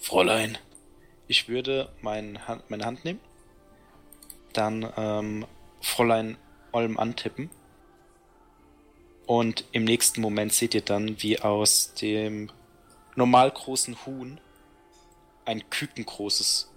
[0.07, 0.57] Fräulein,
[1.27, 3.19] ich würde mein Hand, meine Hand nehmen,
[4.53, 5.45] dann ähm,
[5.81, 6.37] Fräulein
[6.71, 7.49] Olm antippen
[9.25, 12.49] und im nächsten Moment seht ihr dann, wie aus dem
[13.17, 14.39] normal großen Huhn
[15.43, 16.71] ein kükengroßes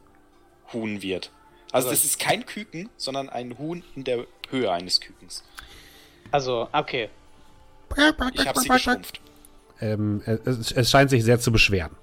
[0.73, 1.31] Huhn wird.
[1.71, 5.45] Also Aber- das ist kein Küken, sondern ein Huhn in der Höhe eines Kükens.
[6.33, 7.11] Also, okay.
[8.35, 9.21] Ich habe sie geschrumpft.
[9.81, 11.95] Ähm, es, es scheint sich sehr zu beschweren.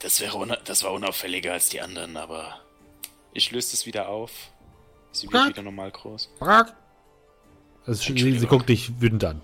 [0.00, 2.60] Das, wäre das war unauffälliger als die anderen, aber
[3.32, 4.30] Ich löse es wieder auf.
[5.12, 5.32] Sie Ah.
[5.32, 6.28] wird wieder normal groß.
[7.86, 9.40] Also sie, sie guckt dich wütend an.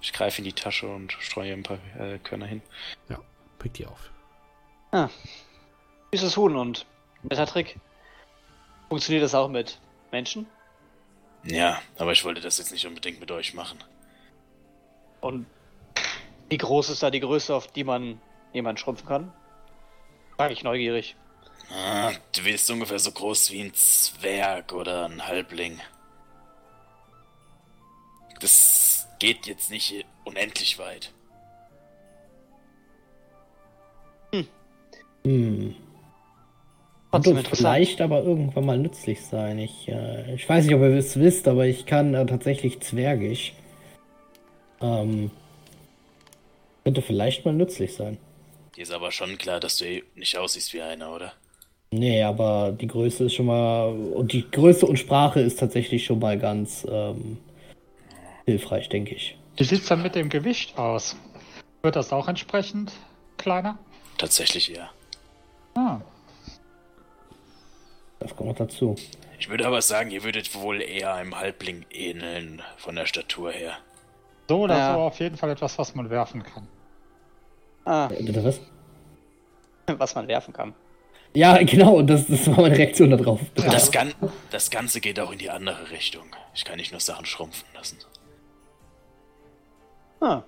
[0.00, 2.62] Ich greife in die Tasche und streue ein paar äh, Körner hin.
[3.08, 3.18] Ja,
[3.58, 4.10] pick die auf.
[6.12, 6.86] Süßes Huhn und
[7.22, 7.78] netter Trick.
[8.88, 9.78] Funktioniert das auch mit
[10.10, 10.46] Menschen?
[11.44, 13.78] ja, aber ich wollte das jetzt nicht unbedingt mit euch machen.
[15.20, 15.46] Und
[16.48, 18.20] wie groß ist da die Größe, auf die man
[18.52, 19.32] jemanden schrumpfen kann?
[20.36, 21.16] Frage ich neugierig.
[21.72, 25.80] Ah, du bist ungefähr so groß wie ein Zwerg oder ein Halbling.
[28.40, 31.12] Das geht jetzt nicht unendlich weit.
[35.24, 35.76] Hm.
[37.12, 39.58] Wird Trotzdem uns vielleicht aber irgendwann mal nützlich sein.
[39.58, 43.52] Ich, äh, ich weiß nicht, ob ihr es wisst, aber ich kann äh, tatsächlich Zwergisch.
[44.80, 45.30] Ähm,
[46.84, 48.18] könnte vielleicht mal nützlich sein.
[48.80, 51.34] Dir ist aber schon klar, dass du eh nicht aussiehst wie einer, oder?
[51.90, 53.88] Nee, aber die Größe ist schon mal.
[53.90, 57.36] Und die Größe und Sprache ist tatsächlich schon mal ganz ähm,
[58.46, 59.36] hilfreich, denke ich.
[59.58, 61.14] Wie sieht's dann mit dem Gewicht aus?
[61.82, 62.90] Wird das auch entsprechend
[63.36, 63.78] kleiner?
[64.16, 64.88] Tatsächlich ja.
[65.74, 66.00] Ah,
[68.18, 68.96] Das kommt noch dazu.
[69.38, 73.76] Ich würde aber sagen, ihr würdet wohl eher einem Halbling ähneln von der Statur her.
[74.48, 74.94] so oder Ja.
[74.94, 76.66] so auf jeden Fall etwas, was man werfen kann.
[77.90, 78.60] Ah, Bitte was?
[79.98, 80.74] was man werfen kann.
[81.34, 83.40] Ja, genau, das, das war meine Reaktion darauf.
[83.56, 84.14] Das, Gan
[84.50, 86.26] das Ganze geht auch in die andere Richtung.
[86.54, 87.98] Ich kann nicht nur Sachen schrumpfen lassen.
[90.20, 90.42] Ah,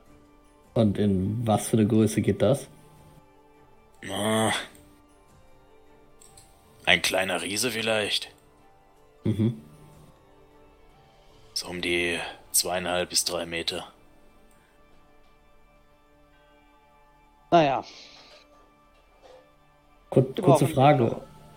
[0.74, 2.68] Und in was für eine Größe geht das?
[4.08, 4.52] Ah.
[6.84, 8.30] Ein kleiner Riese vielleicht.
[9.24, 9.60] Mhm.
[11.54, 12.18] So um die
[12.52, 13.91] zweieinhalb bis drei Meter.
[17.52, 17.84] Naja.
[20.10, 21.16] Kur kurze Frage.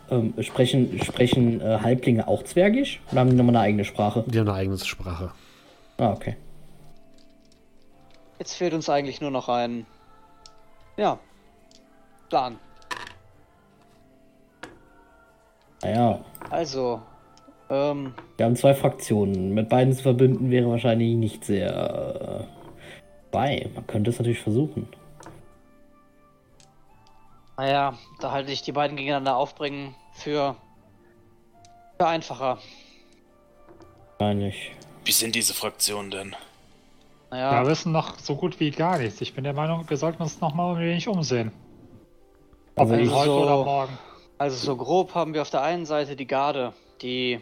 [0.10, 3.02] Ähm, sprechen sprechen äh, Halblinge auch Zwergisch?
[3.12, 4.24] Oder haben die nochmal eine eigene Sprache?
[4.28, 5.32] Die haben eine eigene Sprache.
[5.98, 6.36] Ah, okay.
[8.38, 9.88] Jetzt fehlt uns eigentlich nur noch ein.
[10.98, 11.18] Ja.
[12.30, 12.58] Plan.
[15.82, 16.20] Naja,
[16.50, 17.02] Also,
[17.70, 19.54] ähm, wir haben zwei Fraktionen.
[19.54, 21.70] Mit beiden zu verbinden wäre wahrscheinlich nicht sehr
[22.42, 22.44] äh,
[23.32, 23.70] bei.
[23.74, 24.88] Man könnte es natürlich versuchen.
[27.58, 30.56] Naja, da halte ich die beiden gegeneinander aufbringen für,
[31.98, 32.58] für einfacher.
[34.18, 34.72] Wahrscheinlich.
[35.04, 36.36] Wie sind diese Fraktionen denn?
[37.30, 39.22] Naja, Wir wissen noch so gut wie gar nichts.
[39.22, 41.52] Ich bin der Meinung, wir sollten uns noch mal ein wenig umsehen.
[42.76, 43.98] Ob Also heute So- oder morgen.
[44.38, 47.40] also so grob haben wir auf der einen Seite die Garde, die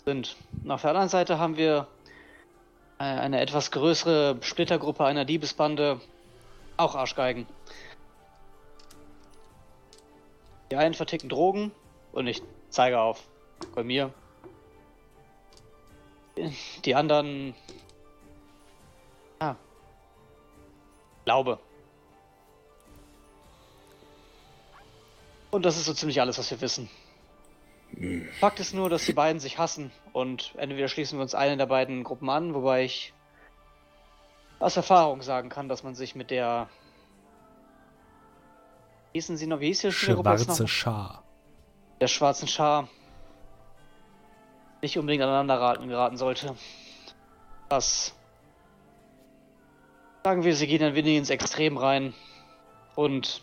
[0.05, 0.37] sind.
[0.65, 1.87] Und auf der anderen Seite haben wir
[2.99, 6.01] äh, eine etwas größere Splittergruppe einer Diebesbande,
[6.77, 7.47] auch Arschgeigen.
[10.71, 11.71] Die einen verticken Drogen
[12.13, 13.23] und ich zeige auf
[13.75, 14.13] bei mir.
[16.85, 17.55] Die anderen.
[19.39, 19.55] Ah.
[21.25, 21.61] Glaube.
[25.53, 26.91] Und das ist so ziemlich alles, was wir wissen.
[28.41, 31.67] Fakt ist nur, dass die beiden sich hassen und entweder schließen wir uns eine der
[31.67, 33.13] beiden Gruppen an, wobei ich
[34.59, 36.69] aus Erfahrung sagen kann, dass man sich mit der.
[39.13, 39.61] Wie hießen sie noch?
[39.61, 39.93] Wie hieß die?
[39.93, 41.23] Schwarze Schar.
[42.01, 42.89] der schwarzen Schar
[44.83, 46.55] nicht unbedingt aneinander raten, geraten sollte.
[47.69, 48.15] Das.
[50.23, 52.15] Sagen wir, sie gehen ein wenig ins Extrem rein.
[52.95, 53.43] Und.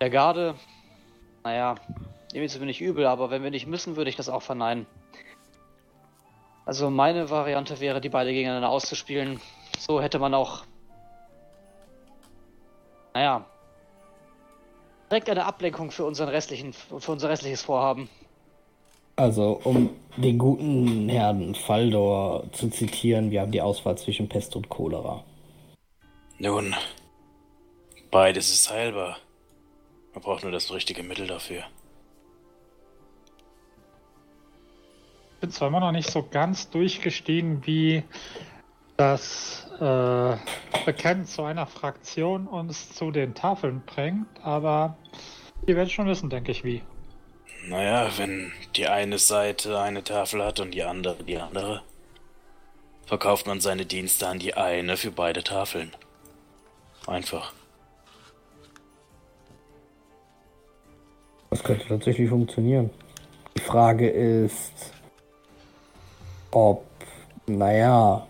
[0.00, 0.54] Der Garde.
[1.44, 1.74] Naja,
[2.32, 4.42] nehme ich es mir nicht übel, aber wenn wir nicht müssen, würde ich das auch
[4.42, 4.86] verneinen.
[6.64, 9.40] Also meine Variante wäre, die beide gegeneinander auszuspielen.
[9.78, 10.64] So hätte man auch.
[13.14, 13.44] Naja,
[15.10, 18.08] direkt eine Ablenkung für unseren restlichen, für unser restliches Vorhaben.
[19.16, 24.70] Also, um den guten Herrn Faldor zu zitieren, wir haben die Auswahl zwischen Pest und
[24.70, 25.22] Cholera.
[26.38, 26.74] Nun,
[28.10, 29.18] beides ist heilbar.
[30.14, 31.64] Man braucht nur das richtige Mittel dafür.
[35.42, 38.04] Bin zwar immer noch nicht so ganz durchgestiegen, wie
[38.96, 40.36] das äh,
[40.86, 44.96] Bekennen zu einer Fraktion uns zu den Tafeln bringt, aber
[45.66, 46.82] ihr werdet schon wissen, denke ich, wie.
[47.66, 51.82] Naja, wenn die eine Seite eine Tafel hat und die andere die andere,
[53.06, 55.90] verkauft man seine Dienste an die eine für beide Tafeln.
[57.08, 57.52] Einfach.
[61.50, 62.90] Das könnte tatsächlich funktionieren.
[63.56, 64.92] Die Frage ist,
[66.52, 66.84] ob,
[67.46, 68.26] naja,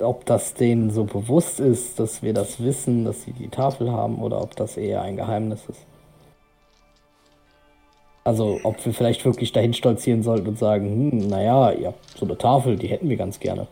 [0.00, 4.20] ob das denen so bewusst ist, dass wir das wissen, dass sie die Tafel haben,
[4.20, 5.84] oder ob das eher ein Geheimnis ist.
[8.24, 12.26] Also, ob wir vielleicht wirklich dahin stolzieren sollten und sagen, hm, naja, ihr habt so
[12.26, 13.66] eine Tafel, die hätten wir ganz gerne.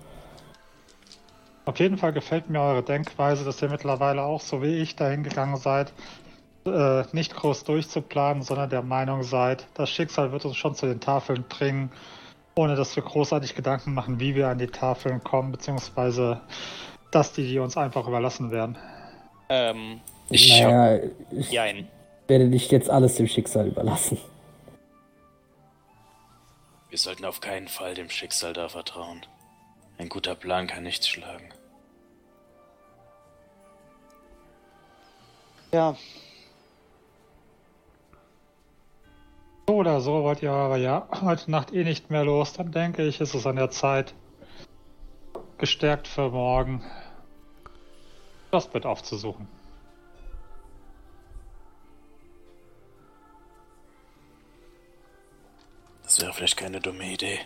[1.67, 5.25] Auf jeden Fall gefällt mir eure Denkweise, dass ihr mittlerweile auch so wie ich dahin
[5.25, 5.93] gegangen seid,
[6.65, 11.01] äh, nicht groß durchzuplanen, sondern der Meinung seid, das Schicksal wird uns schon zu den
[11.01, 11.91] Tafeln bringen,
[12.57, 16.41] ohne dass wir großartig Gedanken machen, wie wir an die Tafeln kommen, beziehungsweise
[17.11, 18.77] dass die, die uns einfach überlassen werden.
[19.49, 20.01] Ähm,
[20.31, 21.89] Ich naja, ich jein.
[22.27, 24.19] werde nicht jetzt alles dem Schicksal überlassen.
[26.89, 29.27] Wir sollten auf keinen Fall dem Schicksal da vertrauen.
[29.99, 31.51] Ein guter Plan kann nichts schlagen.
[35.73, 35.97] Ja,
[39.69, 43.05] So oder so wollt ihr aber ja heute Nacht eh nicht mehr los, dann denke
[43.05, 44.15] ich, ist es an der Zeit,
[45.59, 46.85] gestärkt für morgen,
[48.53, 49.49] das Bett aufzusuchen.
[56.05, 57.41] Das wäre vielleicht keine dumme Idee.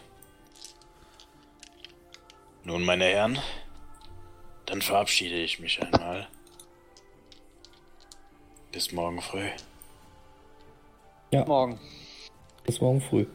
[2.65, 3.39] Nun, meine Herren,
[4.67, 6.29] dann verabschiede ich mich einmal.
[8.73, 9.49] Bis morgen früh.
[11.47, 11.81] morgen.
[12.65, 13.27] Bis morgen früh.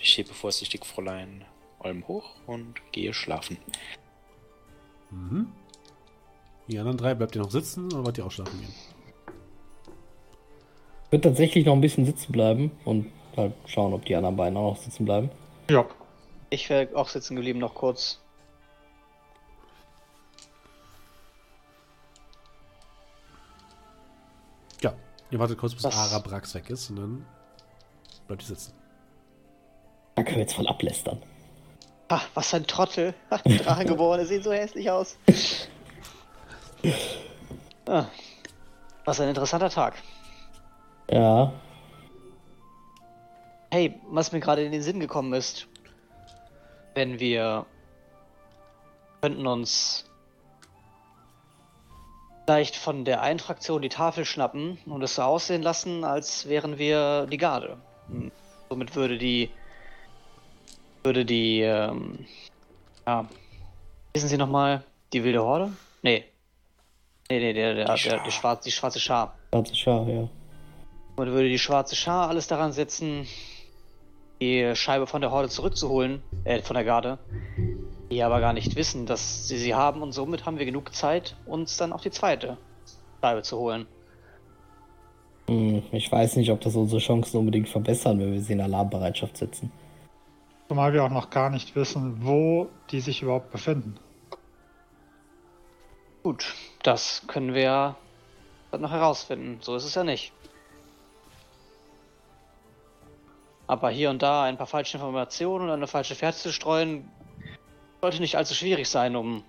[0.00, 1.44] Ich hebe vorsichtig Fräulein
[1.80, 3.58] Olm hoch und gehe schlafen.
[5.10, 5.52] Mhm.
[6.68, 8.74] Die anderen drei, bleibt ihr noch sitzen oder wollt ihr auch schlafen gehen?
[11.06, 14.56] Ich würde tatsächlich noch ein bisschen sitzen bleiben und halt schauen, ob die anderen beiden
[14.56, 15.30] auch noch sitzen bleiben.
[15.70, 15.86] Ja,
[16.50, 18.20] Ich wäre auch sitzen geblieben noch kurz.
[24.82, 24.94] Ja,
[25.30, 27.26] ihr wartet kurz, bis Das- Arabrax weg ist und dann
[28.26, 28.72] bleibt ihr sitzen.
[30.14, 31.22] Da können wir jetzt voll ablästern.
[32.08, 33.14] Ah, was für ein Trottel.
[33.30, 35.16] Ach, die Drachengeborene sehen so hässlich aus.
[37.86, 38.06] Ah,
[39.04, 39.94] was ein interessanter Tag.
[41.10, 41.52] Ja,
[43.74, 45.66] Hey, was mir gerade in den Sinn gekommen ist,
[46.94, 47.66] wenn wir
[49.20, 50.08] könnten uns
[52.46, 56.78] vielleicht von der einen Fraktion die Tafel schnappen und es so aussehen lassen, als wären
[56.78, 57.78] wir die Garde.
[58.68, 59.50] Somit würde die
[61.02, 62.26] würde die ähm,
[63.06, 63.26] ja,
[64.12, 64.82] wissen Sie noch mal
[65.12, 65.70] die wilde Horde?
[66.02, 66.24] Nee.
[67.30, 68.24] Nee, nee, der, der, Die der, Schar.
[68.24, 69.34] die, schwarze, die schwarze Schar.
[69.50, 70.28] schwarze Schar, ja.
[71.16, 73.26] Man würde die schwarze Schar alles daran setzen,
[74.40, 77.18] die Scheibe von der Horde zurückzuholen, äh, von der Garde,
[78.10, 81.36] die aber gar nicht wissen, dass sie sie haben und somit haben wir genug Zeit,
[81.46, 82.58] uns dann auch die zweite
[83.22, 83.86] Scheibe zu holen.
[85.48, 89.36] Hm, ich weiß nicht, ob das unsere Chancen unbedingt verbessern, wenn wir sie in Alarmbereitschaft
[89.36, 89.70] setzen.
[90.68, 93.96] zumal wir auch noch gar nicht wissen, wo die sich überhaupt befinden.
[96.22, 97.96] Gut, das können wir
[98.70, 99.58] dann noch herausfinden.
[99.60, 100.32] So ist es ja nicht.
[103.66, 107.10] Aber hier und da ein paar falsche Informationen und eine falsche Fährte zu streuen,
[108.00, 109.42] sollte nicht allzu schwierig sein, um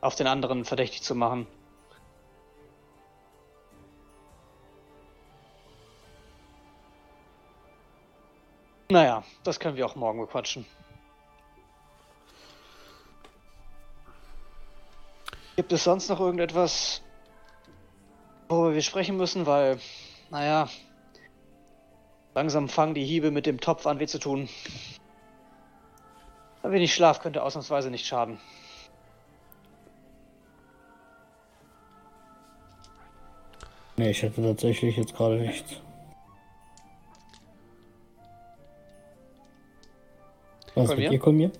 [0.00, 1.46] auf den anderen verdächtig zu machen.
[8.92, 10.66] Naja, das können wir auch morgen bequatschen.
[15.56, 17.00] Gibt es sonst noch irgendetwas,
[18.50, 19.46] worüber wir sprechen müssen?
[19.46, 19.80] Weil,
[20.28, 20.68] naja,
[22.34, 24.50] langsam fangen die Hiebe mit dem Topf an weh zu tun.
[26.62, 28.38] Ein wenig Schlaf könnte ausnahmsweise nicht schaden.
[33.96, 35.80] Nee, ich hätte tatsächlich jetzt gerade nichts.
[40.74, 41.04] Was Kolmir?
[41.04, 41.50] mit dir, Kolmir?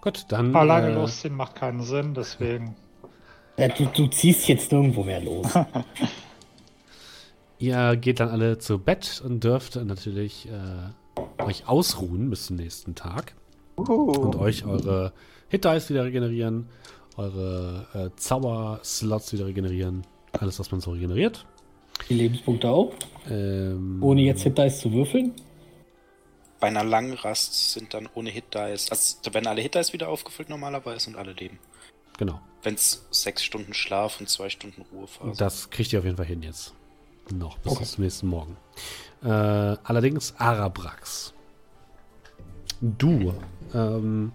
[0.00, 0.54] Gut, dann.
[0.54, 2.76] Alleine äh, losziehen macht keinen Sinn, deswegen.
[3.58, 5.46] Ja, du, du ziehst jetzt nirgendwo mehr los.
[7.58, 12.94] Ihr geht dann alle zu Bett und dürft natürlich äh, euch ausruhen bis zum nächsten
[12.94, 13.34] Tag
[13.76, 15.12] und euch eure
[15.48, 16.70] Hit Dice wieder regenerieren,
[17.18, 21.44] eure äh, Zauber-Slots wieder regenerieren, alles, was man so regeneriert.
[22.08, 22.92] Die Lebenspunkte auch.
[23.30, 25.32] Ähm, Ohne jetzt Hit Dice zu würfeln.
[26.60, 29.92] Bei einer langen Rast sind dann ohne Hit Dice, also da werden alle Hit Dice
[29.92, 31.58] wieder aufgefüllt normalerweise und alle leben.
[32.18, 35.36] Genau, Wenn es sechs Stunden Schlaf und zwei Stunden Ruhephase.
[35.38, 36.72] das kriegt ihr auf jeden Fall hin jetzt.
[37.32, 37.84] Noch bis Okay.
[37.84, 38.56] zum nächsten Morgen.
[39.24, 41.32] Äh, allerdings Arabrax.
[42.80, 43.32] Du
[43.74, 44.32] ähm,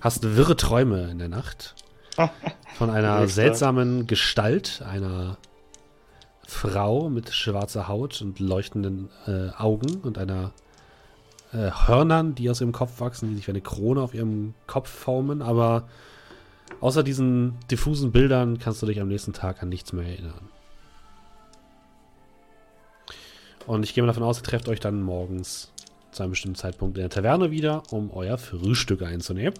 [0.00, 1.74] hast wirre Träume in der Nacht
[2.74, 5.38] von einer seltsamen Gestalt, einer
[6.50, 10.52] Frau mit schwarzer Haut und leuchtenden äh, Augen und einer
[11.52, 14.90] äh, Hörnern, die aus ihrem Kopf wachsen, die sich wie eine Krone auf ihrem Kopf
[14.90, 15.88] formen, aber
[16.80, 20.48] außer diesen diffusen Bildern kannst du dich am nächsten Tag an nichts mehr erinnern.
[23.66, 25.72] Und ich gehe mal davon aus, ihr trefft euch dann morgens
[26.10, 29.54] zu einem bestimmten Zeitpunkt in der Taverne wieder, um euer Frühstück einzunehmen.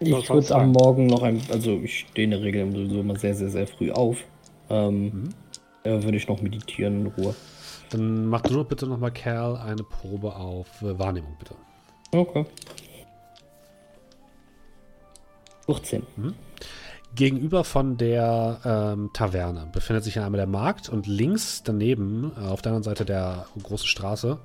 [0.00, 3.36] Ich würde am Morgen noch ein, also ich stehe in der Regel sowieso immer sehr,
[3.36, 4.18] sehr, sehr früh auf.
[4.68, 5.30] Ähm,
[5.86, 7.34] äh, würde ich noch meditieren in Ruhe.
[7.90, 11.54] Dann mach du doch bitte nochmal, Kerl, eine Probe auf äh, Wahrnehmung, bitte.
[12.12, 12.46] Okay.
[15.66, 16.02] 14.
[17.14, 22.62] Gegenüber von der ähm, Taverne befindet sich einmal der Markt und links daneben, äh, auf
[22.62, 24.38] der anderen Seite der großen Straße,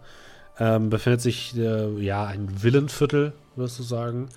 [0.58, 4.30] ähm, befindet sich äh, ja ein Villenviertel, würdest du sagen.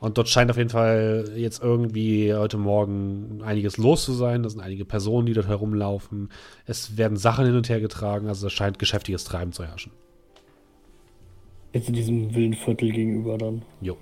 [0.00, 4.44] Und dort scheint auf jeden Fall jetzt irgendwie heute Morgen einiges los zu sein.
[4.44, 6.30] Da sind einige Personen, die dort herumlaufen.
[6.66, 9.90] Es werden Sachen hin und her getragen, also es scheint geschäftiges Treiben zu herrschen.
[11.72, 13.62] Jetzt in diesem Villenviertel gegenüber dann.
[13.80, 13.96] Jo.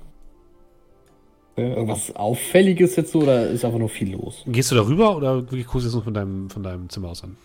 [1.56, 1.70] Okay.
[1.70, 4.44] Irgendwas Auffälliges jetzt so oder ist einfach nur viel los?
[4.46, 7.36] Gehst du darüber oder guckst du jetzt nur von deinem, von deinem Zimmer aus an?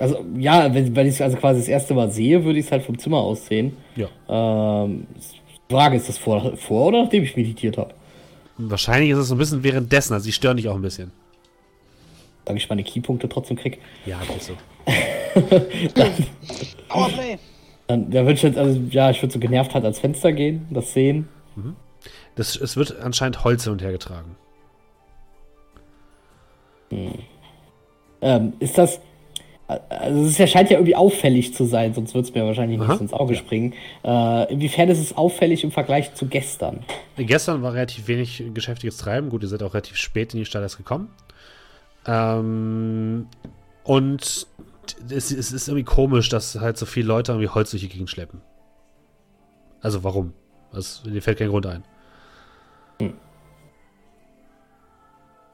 [0.00, 2.72] Also, ja, wenn, wenn ich es also quasi das erste Mal sehe, würde ich es
[2.72, 3.76] halt vom Zimmer aus sehen.
[3.94, 4.08] Ja.
[4.28, 5.06] Ähm,
[5.70, 7.94] Frage, ist das vor, vor oder nachdem ich meditiert habe?
[8.68, 11.12] Wahrscheinlich ist es so ein bisschen währenddessen, also die stören dich auch ein bisschen.
[12.44, 13.78] Damit ich meine Keypunkte trotzdem krieg.
[14.06, 14.54] Ja, geht so.
[16.88, 17.38] Powerplay!
[17.86, 20.66] Dann, da würde ich jetzt, also, ja, ich würde so genervt halt ans Fenster gehen,
[20.70, 21.28] das sehen.
[22.36, 24.36] Das, es wird anscheinend Holz hin und her getragen.
[28.22, 29.00] Ähm, ist das.
[29.88, 32.92] Also es ja, scheint ja irgendwie auffällig zu sein, sonst würde es mir wahrscheinlich Aha.
[32.92, 33.74] nicht ins Auge springen.
[34.04, 36.80] Äh, inwiefern ist es auffällig im Vergleich zu gestern?
[37.16, 39.30] Gestern war relativ wenig geschäftiges Treiben.
[39.30, 41.10] Gut, ihr seid auch relativ spät in die Stadt erst gekommen.
[42.06, 43.26] Ähm,
[43.84, 44.46] und
[45.10, 48.10] es, es ist irgendwie komisch, dass halt so viele Leute irgendwie Holz durch die Gegend
[48.10, 48.40] schleppen.
[49.80, 50.32] Also warum?
[50.72, 51.84] Das, dir fällt kein Grund ein.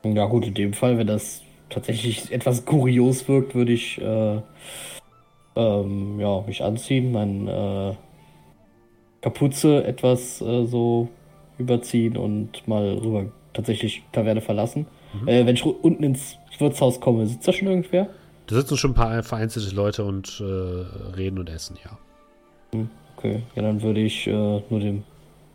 [0.04, 4.40] Ja gut, in dem Fall, wenn das tatsächlich etwas kurios wirkt, würde ich äh,
[5.56, 11.08] ähm, ja, mich anziehen, meine äh, Kapuze etwas äh, so
[11.58, 14.86] überziehen und mal rüber tatsächlich Taverne verlassen.
[15.26, 18.08] Äh, wenn ich unten ins Wirtshaus komme, sitzt da schon irgendwer?
[18.46, 21.98] Da sitzen schon ein paar vereinzelte Leute und äh, reden und essen, ja.
[23.16, 25.04] Okay, ja, dann würde ich äh, nur dem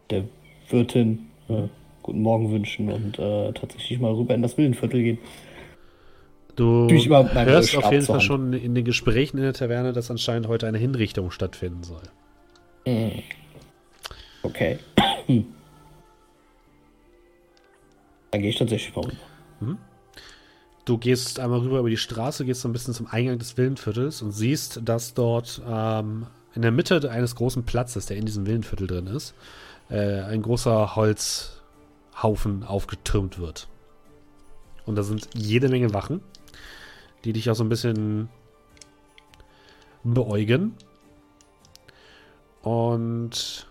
[0.09, 0.23] der
[0.69, 1.67] Wirtin äh,
[2.01, 5.19] guten Morgen wünschen und tatsächlich mal rüber in das Villenviertel gehen.
[6.55, 10.67] Du hörst auf jeden Fall schon in den Gesprächen in der Taverne, dass anscheinend heute
[10.67, 12.01] eine Hinrichtung stattfinden soll.
[14.43, 14.79] Okay.
[18.31, 19.77] Dann gehe ich tatsächlich mal rüber.
[20.85, 24.21] Du gehst einmal rüber über die Straße, gehst so ein bisschen zum Eingang des Villenviertels
[24.21, 26.25] und siehst, dass dort ähm,
[26.55, 29.35] in der Mitte eines großen Platzes, der in diesem Villenviertel drin ist,
[29.89, 33.67] äh, ein großer Holzhaufen aufgetürmt wird.
[34.85, 36.21] Und da sind jede Menge Wachen,
[37.25, 38.29] die dich auch so ein bisschen
[40.03, 40.75] beäugen.
[42.61, 43.67] Und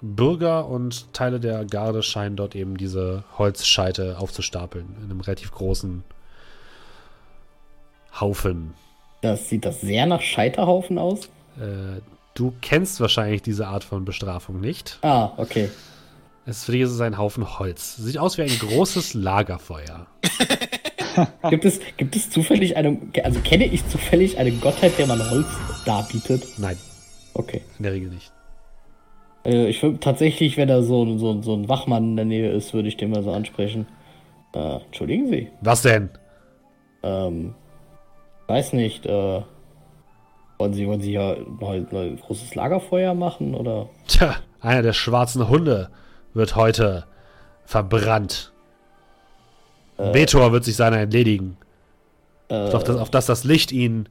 [0.00, 6.04] Bürger und Teile der Garde scheinen dort eben diese Holzscheite aufzustapeln in einem relativ großen
[8.18, 8.74] Haufen.
[9.20, 11.26] Das sieht das sehr nach Scheiterhaufen aus.
[11.58, 12.00] Äh,
[12.34, 14.98] du kennst wahrscheinlich diese Art von Bestrafung nicht.
[15.02, 15.70] Ah, okay.
[16.46, 17.96] Es für dich ist es ein Haufen Holz.
[17.96, 20.06] Sieht aus wie ein großes Lagerfeuer.
[21.50, 25.46] Gibt es, gibt es zufällig eine, also kenne ich zufällig eine Gottheit, der man Holz
[25.84, 26.46] darbietet?
[26.58, 26.76] Nein,
[27.34, 27.62] Okay.
[27.78, 28.32] in der Regel nicht.
[29.44, 32.24] Äh, ich würde tatsächlich, wenn da so, ein- so, ein- so ein Wachmann in der
[32.26, 33.86] Nähe ist, würde ich den mal so ansprechen.
[34.54, 35.48] Äh, entschuldigen Sie.
[35.60, 36.10] Was denn?
[37.02, 37.54] Ähm,
[38.48, 39.42] weiß nicht, äh,
[40.58, 43.88] wollen Sie, wollen Sie ja ein, ein großes Lagerfeuer machen oder?
[44.06, 45.88] Tja, einer der schwarzen Hunde
[46.34, 47.06] wird heute
[47.64, 48.52] verbrannt.
[50.12, 51.56] Betor wird sich seiner entledigen.
[52.48, 54.08] Äh, Auf, das, auf das das Licht ihn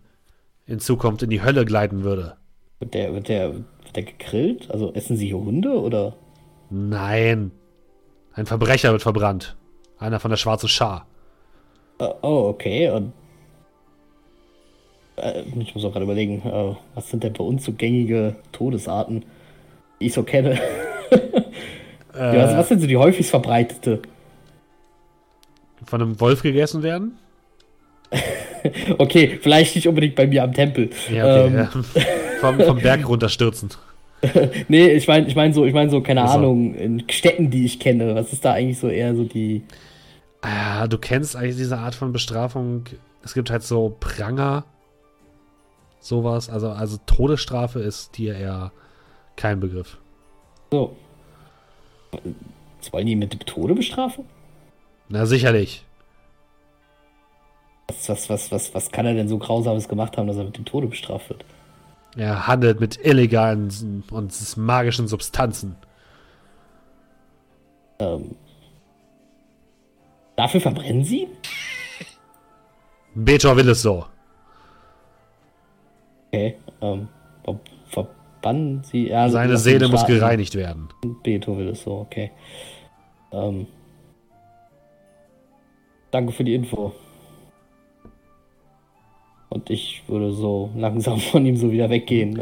[0.66, 2.36] in Zukunft in die Hölle gleiten würde.
[2.80, 4.70] wird der, wird der, wird der gegrillt?
[4.72, 6.16] Also essen Sie hier Hunde oder?
[6.70, 7.52] Nein.
[8.34, 9.58] Ein Verbrecher wird verbrannt.
[9.98, 11.08] Einer von der schwarzen Schar.
[12.00, 12.90] Äh, oh, okay.
[12.92, 13.12] Und
[15.18, 19.26] äh, ich muss auch gerade überlegen, äh, was sind denn bei uns so gängige Todesarten,
[20.00, 20.54] die ich so kenne?
[22.14, 24.02] ja, was, was sind so die häufigst verbreitete?
[25.90, 27.18] Von einem Wolf gegessen werden?
[28.98, 30.90] Okay, vielleicht nicht unbedingt bei mir am Tempel.
[31.10, 31.48] Ja, okay.
[31.48, 31.70] Ähm, ja.
[32.42, 33.70] vom, vom Berg runterstürzen.
[34.68, 36.40] Nee, ich meine, ich meine so, ich meine so, keine Ach so.
[36.40, 38.16] Ahnung, in Städten, die ich kenne.
[38.16, 39.64] Was ist da eigentlich so eher so die?
[40.42, 42.84] Ah, du kennst eigentlich diese Art von Bestrafung.
[43.24, 44.66] Es gibt halt so Pranger.
[46.02, 46.50] Sowas.
[46.50, 48.74] Also, also Todesstrafe ist dir eher
[49.38, 49.98] kein Begriff.
[50.70, 50.98] So.
[52.12, 54.26] Was wollen die mit dem Tode bestrafen?
[55.10, 55.84] Na, sicherlich.
[57.88, 60.58] Was, was, was, was, was kann er denn so Grausames gemacht haben, dass er mit
[60.58, 61.44] dem Tode bestraft wird?
[62.16, 65.76] Er handelt mit illegalen und magischen Substanzen.
[68.00, 68.36] Ähm,
[70.36, 71.28] dafür verbrennen sie?
[73.16, 74.06] Betor will es so.
[76.28, 77.08] Okay, ähm,
[77.90, 78.08] ver
[78.40, 79.14] verbannen sie.
[79.14, 80.90] Also Seine Seele muss gereinigt werden.
[81.24, 82.32] Beto will es so, okay.
[83.32, 83.68] Ähm,
[86.12, 86.94] danke für die Info.
[89.50, 92.42] Und ich würde so langsam von ihm so wieder weggehen.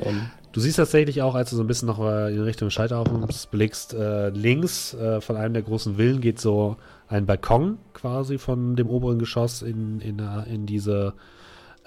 [0.52, 3.94] Du siehst tatsächlich auch, als du so ein bisschen noch äh, in Richtung Scheiterhaufen blickst,
[3.94, 6.78] äh, links äh, von einem der großen Villen geht so
[7.08, 11.14] ein Balkon quasi von dem oberen Geschoss in, in, äh, in diese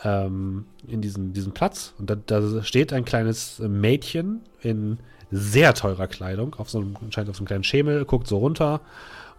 [0.02, 1.94] ähm, in diesen, diesen Platz.
[1.98, 4.98] Und da, da steht ein kleines Mädchen in
[5.30, 8.80] sehr teurer Kleidung, auf so einem, anscheinend auf so einem kleinen Schemel, guckt so runter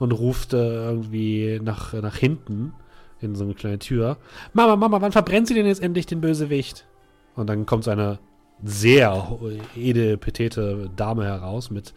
[0.02, 2.74] und ruft äh, irgendwie nach, nach hinten
[3.20, 4.18] in so eine kleine Tür.
[4.52, 6.88] Mama, Mama, wann verbrennt sie denn jetzt endlich den Bösewicht?
[7.36, 8.18] Und dann kommt so eine
[8.64, 9.38] sehr
[9.76, 11.94] edepetete Dame heraus, mit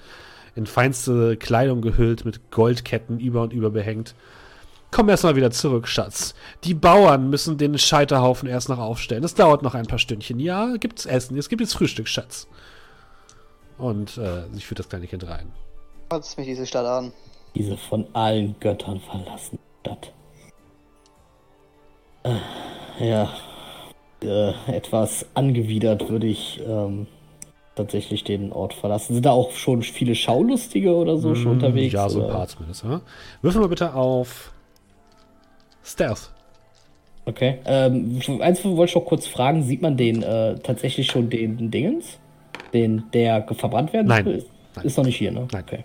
[0.54, 4.14] in feinste Kleidung gehüllt, mit Goldketten über und über behängt.
[4.90, 6.34] Komm erst mal wieder zurück, Schatz.
[6.62, 9.24] Die Bauern müssen den Scheiterhaufen erst noch aufstellen.
[9.24, 10.38] Es dauert noch ein paar Stündchen.
[10.38, 11.38] Ja, gibt's Essen.
[11.38, 12.48] Es gibt jetzt Frühstück, Schatz.
[13.78, 15.50] Und äh, sie führt das kleine Kind rein.
[16.10, 17.12] Kotzt mich diese Stadt an.
[17.54, 20.12] Diese von allen Göttern verlassene Stadt.
[22.24, 23.32] Äh, ja,
[24.22, 27.06] äh, etwas angewidert würde ich ähm,
[27.74, 29.14] tatsächlich den Ort verlassen.
[29.14, 31.92] Sind da auch schon viele Schaulustige oder so schon unterwegs?
[31.92, 32.84] Mm, Ja, so ein paar zumindest.
[32.84, 33.00] Ja.
[33.42, 34.52] Würfel mal bitte auf
[35.84, 36.30] Stealth.
[37.26, 37.58] Okay.
[37.64, 42.18] Ähm, eins wollte ich noch kurz fragen, sieht man den äh, tatsächlich schon den Dingens?
[42.72, 44.26] Den, der verbrannt werden Nein.
[44.26, 44.84] Ist, Nein.
[44.84, 45.46] ist noch nicht hier, ne?
[45.52, 45.62] Nein.
[45.66, 45.84] Okay.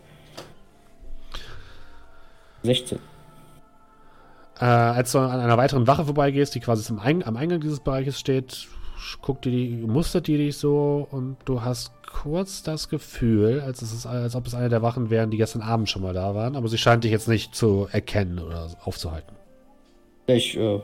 [2.64, 3.00] 16.
[4.60, 8.20] Äh, als du an einer weiteren Wache vorbeigehst, die quasi Eing am Eingang dieses Bereiches
[8.20, 8.68] steht,
[9.22, 14.06] guckt die, die, mustert die dich so und du hast kurz das Gefühl, als, es
[14.06, 16.68] als ob es eine der Wachen wären, die gestern Abend schon mal da waren, aber
[16.68, 19.36] sie scheint dich jetzt nicht zu erkennen oder aufzuhalten.
[20.28, 20.80] Ich, äh,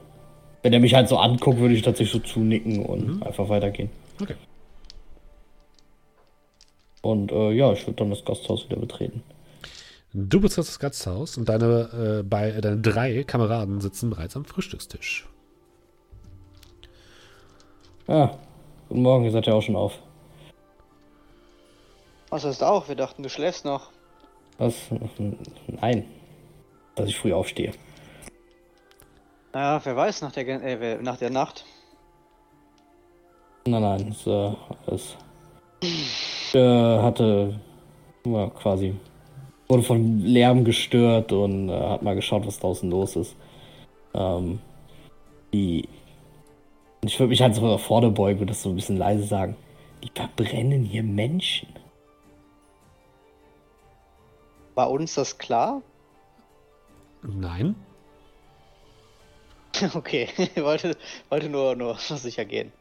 [0.64, 3.89] wenn er mich halt so anguckt, würde ich tatsächlich so zunicken und einfach weitergehen.
[4.22, 4.35] Okay.
[7.02, 9.22] Und äh, ja, ich würde dann das Gasthaus wieder betreten.
[10.17, 15.27] Du betrittst das Gasthaus und deine, äh, bei, deine drei Kameraden sitzen bereits am Frühstückstisch.
[18.07, 18.29] Ah,
[18.87, 19.99] guten Morgen, ihr seid ja auch schon auf.
[22.29, 22.87] Was ist auch?
[22.87, 23.91] Wir dachten, du schläfst noch.
[24.57, 24.75] Was?
[25.67, 26.05] Nein.
[26.95, 27.73] Dass ich früh aufstehe.
[29.51, 31.65] Naja, wer weiß nach der, äh, nach der Nacht.
[33.67, 34.55] Nein, nein, es, äh,
[34.87, 35.17] es
[36.53, 37.59] äh, hatte
[38.25, 38.95] ja, quasi
[39.67, 43.35] wurde von Lärm gestört und äh, hat mal geschaut, was draußen los ist.
[44.13, 44.59] Ähm,
[45.53, 45.87] die
[47.07, 49.55] ich würde mich halt so nach vorne beugen und das so ein bisschen leise sagen.
[50.03, 51.69] Die verbrennen hier Menschen.
[54.73, 55.81] War uns das klar?
[57.21, 57.75] Nein?
[59.93, 60.95] Okay, wollte,
[61.27, 62.71] wollte nur, nur sicher gehen.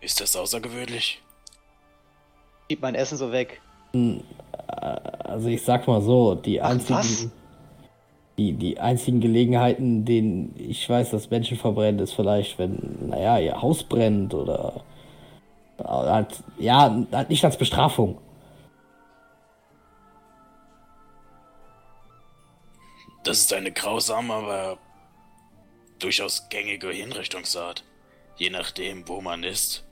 [0.00, 1.22] Ist das außergewöhnlich?
[2.68, 3.62] Gib mein Essen so weg.
[4.72, 7.28] Also ich sag mal so, die Ach, einzigen, was?
[8.36, 13.60] die, die einzigen Gelegenheiten, denen ich weiß, dass Menschen verbrennen, ist vielleicht, wenn, naja, ihr
[13.60, 14.84] Haus brennt oder
[15.84, 18.18] halt, ja, halt nicht als Bestrafung.
[23.24, 24.78] Das ist eine grausame, aber
[25.98, 27.84] durchaus gängige Hinrichtungsart.
[28.36, 29.84] Je nachdem, wo man ist.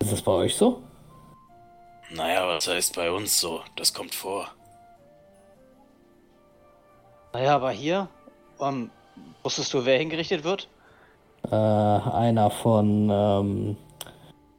[0.00, 0.82] Ist das bei euch so?
[2.12, 3.62] Naja, was heißt bei uns so?
[3.76, 4.48] Das kommt vor.
[7.32, 8.08] Naja, aber hier,
[8.60, 8.90] ähm,
[9.42, 10.68] wusstest du, wer hingerichtet wird?
[11.50, 13.76] Äh, einer von ähm,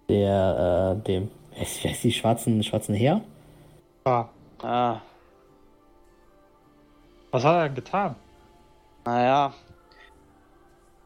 [0.07, 3.21] der, äh, dem, wie heißt wie heißt die schwarzen, schwarzen Heer?
[4.05, 4.25] Ah,
[4.63, 5.01] Ah,
[7.31, 8.15] was hat er denn getan?
[9.05, 9.53] naja.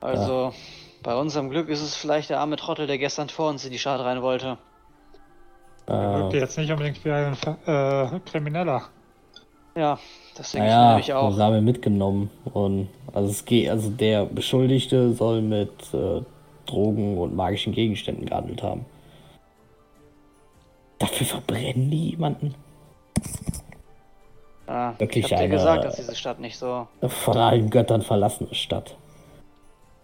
[0.01, 0.53] Also,
[1.01, 3.80] bei unserem Glück ist es vielleicht der arme Trottel, der gestern vor uns in die
[3.80, 4.57] Stadt rein wollte.
[5.88, 7.34] Wirkte Äh, jetzt nicht unbedingt wie ein
[7.66, 8.84] äh, Krimineller.
[9.76, 9.99] Ja,
[10.38, 11.30] das denke ich naja, nämlich auch.
[11.32, 16.22] das haben wir mitgenommen und also es geht, also der Beschuldigte soll mit äh,
[16.66, 18.86] Drogen und magischen Gegenständen gehandelt haben.
[20.98, 22.56] Dafür verbrennen die jemanden?
[24.68, 26.88] Ja, Wirklich ich hab dir eine- gesagt, dass diese Stadt nicht so.
[27.06, 28.95] von allen Göttern verlassene Stadt.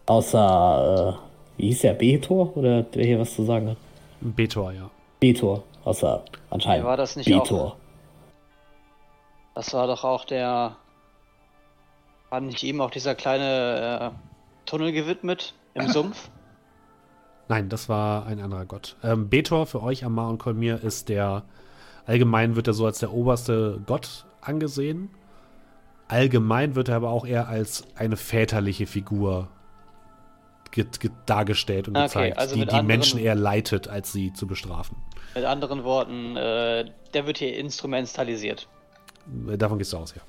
[0.06, 1.18] Außer,
[1.58, 2.56] äh, wie hieß der, Betor?
[2.58, 3.78] Oder der hier was zu sagen hat?
[4.20, 4.90] Betor, ja.
[5.20, 5.64] Betor.
[5.84, 6.86] Außer anscheinend.
[6.86, 7.78] War das nicht Betor.
[9.56, 10.76] Das war doch auch der.
[12.30, 16.30] War nicht ihm auch dieser kleine äh, Tunnel gewidmet im Sumpf?
[17.50, 18.96] Nein, das war ein anderer Gott.
[19.04, 21.44] Ähm, Betor für euch, Amar und Kolmir, ist der,
[22.06, 25.10] allgemein wird er so als der oberste Gott angesehen.
[26.08, 29.50] Allgemein wird er aber auch eher als eine väterliche Figur
[30.72, 34.32] ge- ge- dargestellt und Okay, gezeigt, also die die anderen- Menschen eher leitet, als sie
[34.32, 34.96] zu bestrafen.
[35.34, 38.68] Mit anderen Worten, äh, der wird hier instrumentalisiert.
[39.50, 40.22] Äh, Davon gehst du aus, ja.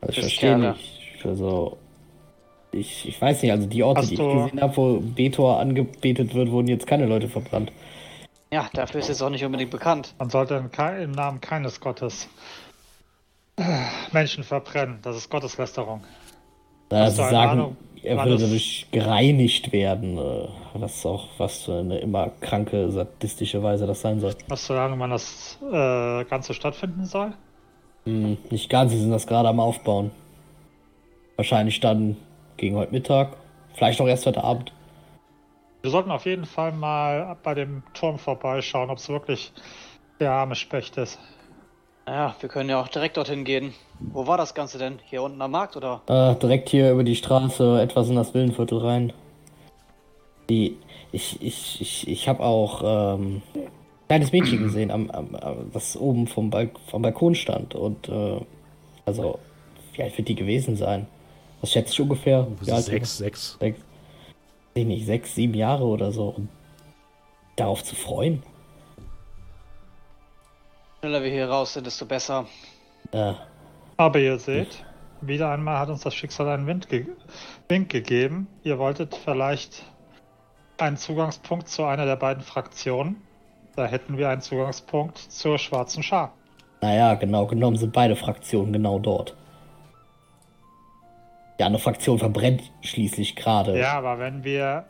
[0.00, 1.24] Also ich verstehe nicht.
[1.24, 1.78] Also,
[2.72, 6.34] ich, ich weiß nicht, also die Orte, Hast die ich gesehen habe, wo Betor angebetet
[6.34, 7.72] wird, wurden jetzt keine Leute verbrannt.
[8.52, 10.14] Ja, dafür ist es auch nicht unbedingt bekannt.
[10.18, 12.28] Man sollte im, Namen keines Gottes
[13.56, 13.62] äh,
[14.12, 14.98] Menschen verbrennen.
[15.02, 16.04] Das ist Gotteslästerung.
[16.88, 21.64] Da Hast du eine sagen, Ahnung, er würde dadurch gereinigt werden, äh, was auch was
[21.64, 24.34] für eine immer kranke, sadistische Weise das sein soll.
[24.50, 27.32] Hast du Ahnung, wann das äh, Ganze stattfinden soll?
[28.04, 30.10] Hm, nicht ganz, sie sind das gerade am Aufbauen.
[31.36, 32.16] Wahrscheinlich dann
[32.56, 33.36] gegen heute Mittag,
[33.74, 34.72] vielleicht auch erst heute Abend.
[35.82, 39.52] Wir sollten auf jeden Fall mal bei dem Turm vorbeischauen, ob es wirklich
[40.20, 41.18] der arme Specht ist.
[42.06, 43.72] Naja, wir können ja auch direkt dorthin gehen.
[44.12, 44.98] Wo war das Ganze denn?
[45.06, 46.02] Hier unten am Markt oder?
[46.06, 49.12] Äh, direkt hier über die Straße, etwas in das Villenviertel rein.
[50.50, 50.76] Die,
[51.12, 52.82] ich, ich, ich, ich habe auch
[53.14, 53.70] ähm, ein
[54.08, 57.74] kleines Mädchen gesehen, am, am, am- das oben vom, Balk vom Balkon stand.
[57.74, 58.40] Und äh,
[59.06, 59.38] also,
[59.94, 61.06] wie alt wird die gewesen sein?
[61.62, 62.46] Was schätzt ich ungefähr?
[62.60, 63.56] Wie alt Sechs, sechs.
[63.58, 63.78] sechs,
[64.74, 66.34] weiß ich nicht, sechs, sieben Jahre oder so.
[66.36, 66.48] Und
[67.56, 68.42] darauf zu freuen?
[71.04, 72.46] Je schneller wir hier raus sind, desto besser.
[73.12, 73.34] Äh,
[73.98, 74.86] Aber ihr seht,
[75.20, 77.04] wieder einmal hat uns das Schicksal einen Wind ge
[77.68, 78.46] Wink gegeben.
[78.62, 79.82] Ihr wolltet vielleicht
[80.78, 83.16] einen Zugangspunkt zu einer der beiden Fraktionen.
[83.76, 86.32] Da hätten wir einen Zugangspunkt zur schwarzen Schar.
[86.80, 89.36] naja, genau genommen sind beide Fraktionen genau dort.
[91.58, 93.78] Die andere Fraktion verbrennt schließlich gerade.
[93.78, 94.86] Ja, aber wenn wir,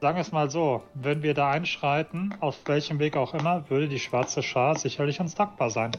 [0.00, 3.88] sagen wir es mal so, wenn wir da einschreiten, auf welchem Weg auch immer, würde
[3.88, 5.92] die schwarze Schar sicherlich uns dankbar sein.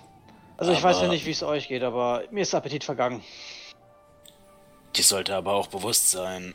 [0.58, 2.84] Also ich weiß ja Aber- nicht, wie es euch geht, aber mir ist der Appetit
[2.84, 3.24] vergangen.
[4.96, 6.54] Die sollte aber auch bewusst sein,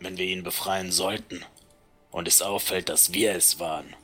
[0.00, 1.44] wenn wir ihn befreien sollten
[2.10, 3.94] und es auffällt, dass wir es waren,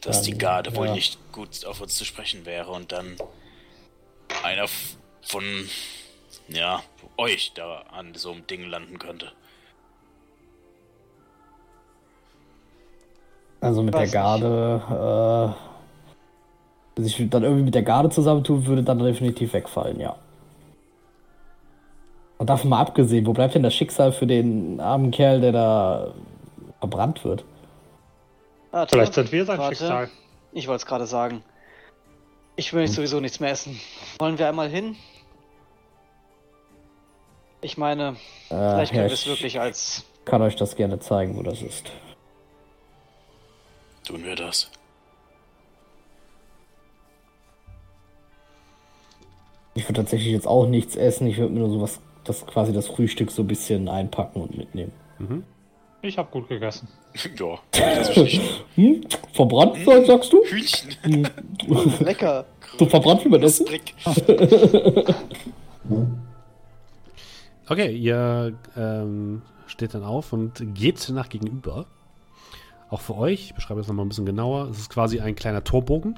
[0.00, 0.94] dass die Dann, Garde wohl ja.
[0.94, 3.16] nicht gut auf uns zu sprechen wäre und dann
[4.42, 4.66] einer
[5.22, 5.44] von,
[6.48, 6.82] ja,
[7.16, 9.32] euch da an so einem Ding landen könnte.
[13.64, 14.40] Also mit Weiß der nicht.
[14.42, 15.54] Garde,
[16.96, 20.16] äh, sich dann irgendwie mit der Garde zusammentun, würde dann definitiv wegfallen, ja.
[22.38, 26.08] Und davon mal abgesehen, wo bleibt denn das Schicksal für den armen Kerl, der da
[26.80, 27.44] verbrannt wird?
[28.70, 29.76] Warte, Vielleicht sind wir sein warte.
[29.76, 30.10] Schicksal.
[30.52, 31.42] Ich wollte es gerade sagen.
[32.56, 33.80] Ich will jetzt sowieso nichts mehr essen.
[34.18, 34.96] Wollen wir einmal hin?
[37.62, 38.16] Ich meine,
[38.50, 40.04] Äh, vielleicht ja, können wir es ich wirklich als.
[40.24, 41.90] kann euch das gerne zeigen, wo das ist.
[44.04, 44.70] Tun wir das.
[49.74, 52.86] Ich würde tatsächlich jetzt auch nichts essen, ich würde mir nur sowas, das quasi das
[52.86, 54.92] Frühstück so ein bisschen einpacken und mitnehmen.
[56.02, 56.86] Ich habe gut gegessen.
[57.38, 57.58] ja.
[58.74, 59.04] Hm?
[59.32, 59.76] Verbrannt,
[60.06, 60.44] sagst du?
[60.44, 61.28] Hühnchen.
[62.00, 62.44] Lecker!
[62.78, 63.66] So verbrannt wie man essen?
[67.68, 71.86] Okay, ihr ähm, steht dann auf und geht nach gegenüber.
[72.94, 75.64] Auch für euch, ich beschreibe das nochmal ein bisschen genauer, es ist quasi ein kleiner
[75.64, 76.16] Torbogen,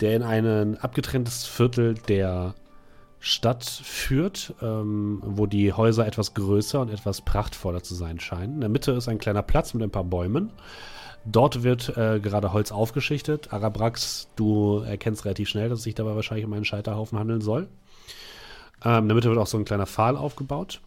[0.00, 2.54] der in ein abgetrenntes Viertel der
[3.18, 8.54] Stadt führt, ähm, wo die Häuser etwas größer und etwas prachtvoller zu sein scheinen.
[8.54, 10.52] In der Mitte ist ein kleiner Platz mit ein paar Bäumen.
[11.24, 13.52] Dort wird äh, gerade Holz aufgeschichtet.
[13.52, 17.66] Arabrax, du erkennst relativ schnell, dass es sich dabei wahrscheinlich um einen Scheiterhaufen handeln soll.
[18.84, 20.80] Ähm, in der Mitte wird auch so ein kleiner Pfahl aufgebaut.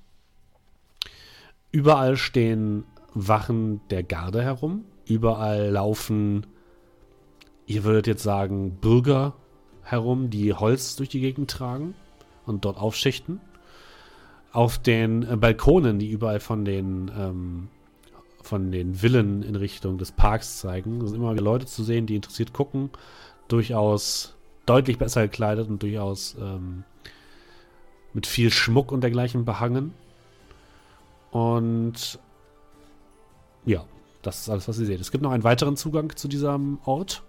[1.73, 4.85] Überall stehen Wachen der Garde herum.
[5.07, 6.45] Überall laufen,
[7.65, 9.33] ihr würdet jetzt sagen, Bürger
[9.83, 11.95] herum, die Holz durch die Gegend tragen
[12.45, 13.39] und dort aufschichten.
[14.51, 17.67] Auf den äh, Balkonen, die überall von den, ähm,
[18.41, 22.15] von den Villen in Richtung des Parks zeigen, sind immer wieder Leute zu sehen, die
[22.15, 22.89] interessiert gucken.
[23.47, 24.35] Durchaus
[24.65, 26.83] deutlich besser gekleidet und durchaus ähm,
[28.13, 29.93] mit viel Schmuck und dergleichen behangen.
[31.31, 32.19] Und
[33.65, 33.85] ja,
[34.21, 34.99] das ist alles, was ihr seht.
[34.99, 37.23] Es gibt noch einen weiteren Zugang zu diesem Ort.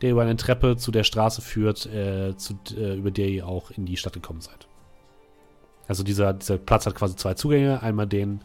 [0.00, 3.70] der über eine Treppe zu der Straße führt, äh, zu, äh, über der ihr auch
[3.70, 4.66] in die Stadt gekommen seid.
[5.88, 7.82] Also dieser, dieser Platz hat quasi zwei Zugänge.
[7.82, 8.40] Einmal den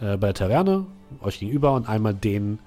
[0.00, 0.86] äh, bei der Taverne,
[1.20, 2.58] euch gegenüber, und einmal den,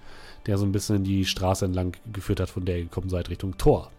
[0.45, 3.29] der so ein bisschen in die Straße entlang geführt hat, von der ihr gekommen seid,
[3.29, 3.91] Richtung Tor.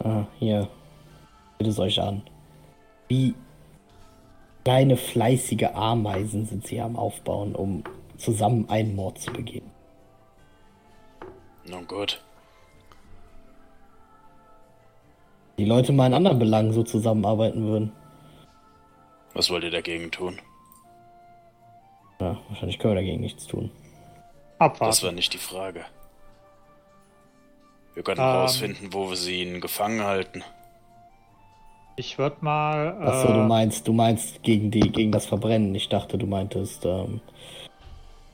[0.00, 0.68] Ah, hier.
[1.58, 2.22] Bitte es euch an.
[3.08, 3.34] Wie
[4.68, 7.84] kleine fleißige Ameisen sind sie am Aufbauen, um
[8.18, 9.70] zusammen einen Mord zu begehen.
[11.64, 12.22] Nun gut.
[15.56, 17.92] Die Leute mal in anderen Belangen so zusammenarbeiten würden.
[19.32, 20.38] Was wollt ihr dagegen tun?
[22.20, 23.70] Ja, wahrscheinlich können wir dagegen nichts tun.
[24.58, 25.02] Das Abwarten.
[25.02, 25.86] war nicht die Frage.
[27.94, 28.26] Wir können Ähm.
[28.26, 30.44] herausfinden, wo wir sie ihn gefangen halten.
[31.98, 32.96] Ich würde mal.
[33.02, 35.74] Achso, du äh, meinst, du meinst gegen die, gegen das Verbrennen.
[35.74, 37.20] Ich dachte, du meintest ähm,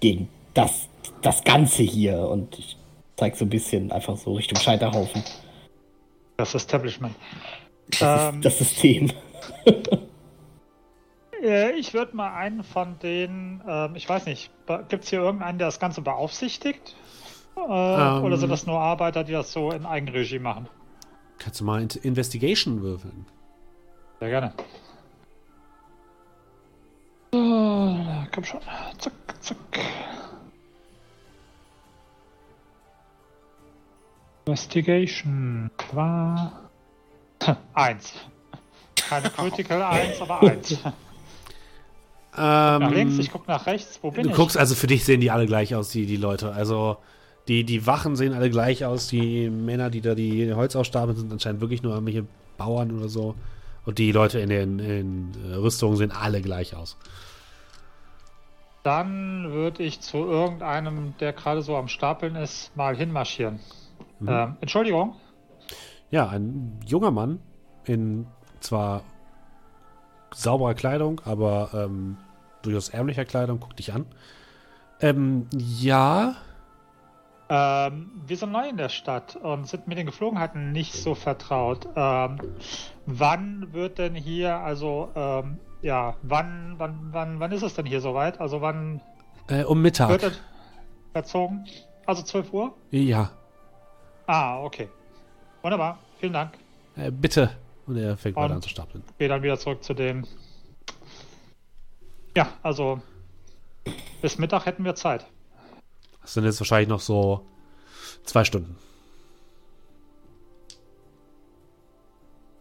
[0.00, 0.88] gegen das,
[1.22, 2.28] das Ganze hier.
[2.28, 2.76] Und ich
[3.16, 5.22] zeig so ein bisschen einfach so Richtung Scheiterhaufen.
[6.36, 7.14] das Establishment.
[7.98, 8.36] Das, Ähm.
[8.36, 9.10] ist das System.
[11.42, 14.50] Äh, Ich würde mal einen von den, ähm, ich weiß nicht,
[14.88, 16.96] gibt es hier irgendeinen, der das Ganze beaufsichtigt?
[17.56, 18.24] Äh, Ähm.
[18.24, 20.68] Oder sind das nur Arbeiter, die das so in Eigenregie machen?
[21.38, 23.26] Kannst du mal in Investigation würfeln?
[24.20, 24.52] Sehr gerne.
[27.32, 27.38] So,
[28.32, 28.60] komm schon.
[28.98, 29.56] Zack, zack.
[34.46, 36.70] Investigation war
[37.74, 38.12] eins.
[38.96, 40.78] Keine Critical eins, aber eins.
[42.36, 43.98] Nach links, ich guck nach rechts.
[44.02, 44.36] Wo bin Ähm, Du ich?
[44.36, 46.52] guckst, also für dich sehen die alle gleich aus, die, die Leute.
[46.52, 46.96] Also
[47.48, 49.08] die, die Wachen sehen alle gleich aus.
[49.08, 52.26] Die Männer, die da die Holz ausstapeln, sind anscheinend wirklich nur irgendwelche
[52.58, 53.34] Bauern oder so.
[53.84, 56.96] Und die Leute in den in, äh, Rüstungen sehen alle gleich aus.
[58.82, 63.60] Dann würde ich zu irgendeinem, der gerade so am Stapeln ist, mal hinmarschieren.
[64.20, 64.28] Mhm.
[64.28, 65.16] Ähm, Entschuldigung.
[66.10, 67.40] Ja, ein junger Mann
[67.84, 68.26] in
[68.60, 69.02] zwar
[70.34, 72.16] sauberer Kleidung, aber ähm,
[72.62, 74.06] durchaus ärmlicher Kleidung, guckt dich an.
[75.00, 76.36] Ähm, ja,
[77.48, 81.86] Ähm, wir sind neu in der Stadt und sind mit den Geflogenheiten nicht so vertraut.
[81.94, 82.38] Ähm,
[83.06, 88.00] wann wird denn hier, also, ähm, ja, wann, wann, wann, wann ist es denn hier
[88.00, 88.40] soweit?
[88.40, 89.02] Also wann
[89.48, 90.08] äh, um Mittag.
[90.08, 90.40] wird es
[91.12, 91.66] verzogen?
[92.06, 92.74] Also 12 Uhr?
[92.90, 93.30] Ja,
[94.26, 94.88] Ah, okay.
[95.60, 96.52] Wunderbar, vielen Dank.
[96.96, 97.50] äh, bitte.
[97.86, 99.04] Und er fängt weiter Und- an zu stapeln.
[99.18, 100.26] Gehe dann wieder zurück zu dem.
[102.34, 103.02] Ja, also
[104.22, 105.26] bis Mittag hätten wir Zeit.
[106.24, 107.44] Das sind jetzt wahrscheinlich noch so
[108.24, 108.78] zwei Stunden.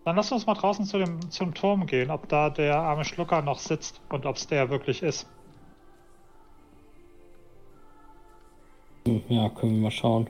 [0.04, 3.42] Dann lass uns mal draußen zu dem, zum Turm gehen, ob da der arme Schlucker
[3.42, 5.28] noch sitzt und ob es der wirklich ist.
[9.06, 10.30] Ja, können wir mal schauen.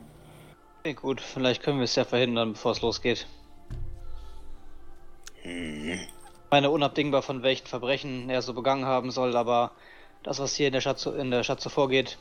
[0.82, 3.26] Okay, gut, vielleicht können wir es ja verhindern, bevor es losgeht.
[5.44, 6.08] Ich
[6.52, 9.72] meine unabdingbar von welchen Verbrechen er so begangen haben soll, aber
[10.22, 12.20] das, was hier in der Stadt, in der Stadt so vorgeht,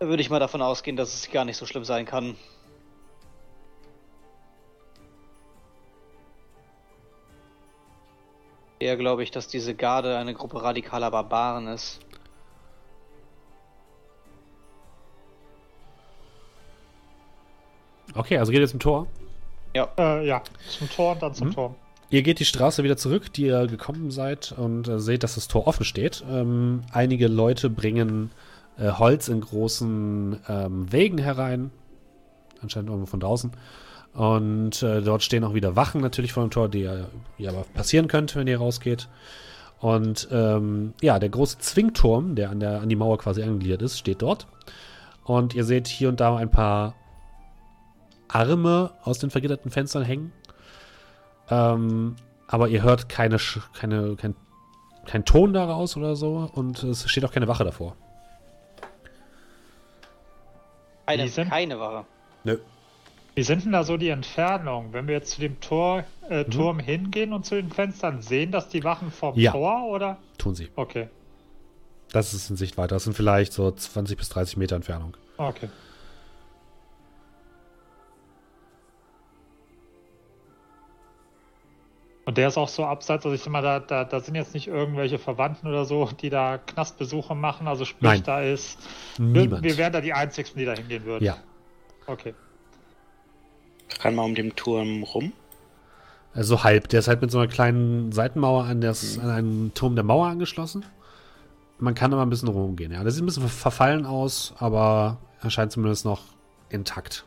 [0.00, 2.36] würde ich mal davon ausgehen, dass es gar nicht so schlimm sein kann.
[8.80, 12.00] Eher glaube ich, dass diese Garde eine Gruppe radikaler Barbaren ist.
[18.14, 19.06] Okay, also geht ihr zum Tor.
[19.74, 21.52] Äh, ja, zum Tor und dann zum Mhm.
[21.54, 21.74] Turm.
[22.10, 25.46] Ihr geht die Straße wieder zurück, die ihr gekommen seid, und äh, seht, dass das
[25.46, 26.24] Tor offen steht.
[26.28, 28.30] Ähm, einige Leute bringen
[28.78, 31.70] äh, Holz in großen ähm, Wägen herein.
[32.62, 33.52] Anscheinend irgendwo von draußen.
[34.14, 37.64] Und äh, dort stehen auch wieder Wachen natürlich vor dem Tor, die ihr, ihr aber
[37.74, 39.08] passieren könnt, wenn ihr rausgeht.
[39.80, 43.98] Und ähm, ja, der große Zwingturm, der an, der an die Mauer quasi angegliedert ist,
[43.98, 44.48] steht dort.
[45.22, 46.94] Und ihr seht hier und da ein paar
[48.26, 50.32] Arme aus den vergitterten Fenstern hängen.
[51.50, 52.16] Ähm,
[52.48, 53.36] aber ihr hört keine,
[53.74, 54.34] keine, kein,
[55.06, 57.94] kein Ton daraus oder so und es steht auch keine Wache davor.
[61.08, 62.04] Keine, Die sind- keine Wache.
[62.44, 62.58] Nö.
[63.34, 64.92] Wie sind denn da so die Entfernungen?
[64.92, 66.50] Wenn wir jetzt zu dem Tor, äh, Mhm.
[66.50, 69.52] Turm hingehen und zu den Fenstern, sehen das die Wachen vom Ja.
[69.52, 70.18] Tor oder?
[70.38, 70.68] Tun sie.
[70.76, 71.08] Okay,
[72.12, 72.94] Das ist in Sichtweite.
[72.94, 75.16] Das sind vielleicht so 20 bis 30 Meter Entfernung.
[75.36, 75.68] okay.
[82.28, 84.52] Und der ist auch so abseits, also ich sag mal, da, da, da sind jetzt
[84.52, 87.66] nicht irgendwelche Verwandten oder so, die da Knastbesuche machen.
[87.66, 88.22] Also sprich, Nein.
[88.22, 88.78] da ist.
[89.16, 89.62] Wir, Niemand.
[89.62, 91.24] wir wären da die Einzigen, die da hingehen würden.
[91.24, 91.38] ja.
[92.06, 92.34] Okay.
[93.98, 95.32] Kann man um den Turm rum?
[96.34, 96.90] Also halb.
[96.90, 100.26] Der ist halt mit so einer kleinen Seitenmauer an, das, an einen Turm der Mauer
[100.26, 100.84] angeschlossen.
[101.78, 103.04] Man kann aber ein bisschen rumgehen, ja.
[103.04, 106.20] Das sieht ein bisschen verfallen aus, aber erscheint zumindest noch
[106.68, 107.24] intakt.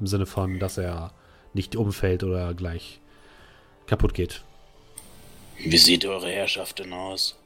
[0.00, 1.12] Im Sinne von, dass er
[1.54, 3.00] nicht umfällt oder gleich
[3.86, 4.42] kaputt geht.
[5.58, 7.36] Wie sieht eure Herrschaft denn aus?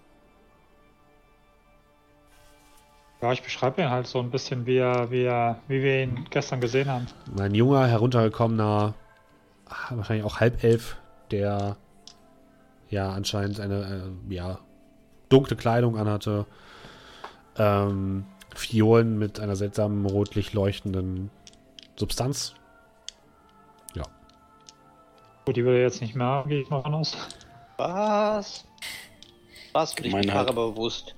[3.21, 6.27] Ja, ich beschreibe ihn halt so ein bisschen, wie, er, wie, er, wie wir ihn
[6.31, 7.07] gestern gesehen haben.
[7.37, 8.95] Ein junger, heruntergekommener,
[9.91, 10.97] wahrscheinlich auch Halbelf,
[11.31, 11.77] der
[12.91, 14.59] ja anscheinend eine äh, ja,
[15.29, 16.47] dunkle Kleidung anhatte.
[17.57, 18.25] Ähm,
[18.55, 21.31] Fiolen mit einer seltsamen rotlich leuchtenden
[21.97, 22.55] Substanz.
[25.49, 27.17] Gut, die würde jetzt nicht mehr haben, gehe ich mal von aus.
[27.79, 28.67] Was?
[29.73, 30.55] Was für dich Gemein die halt.
[30.55, 31.15] Bewusst.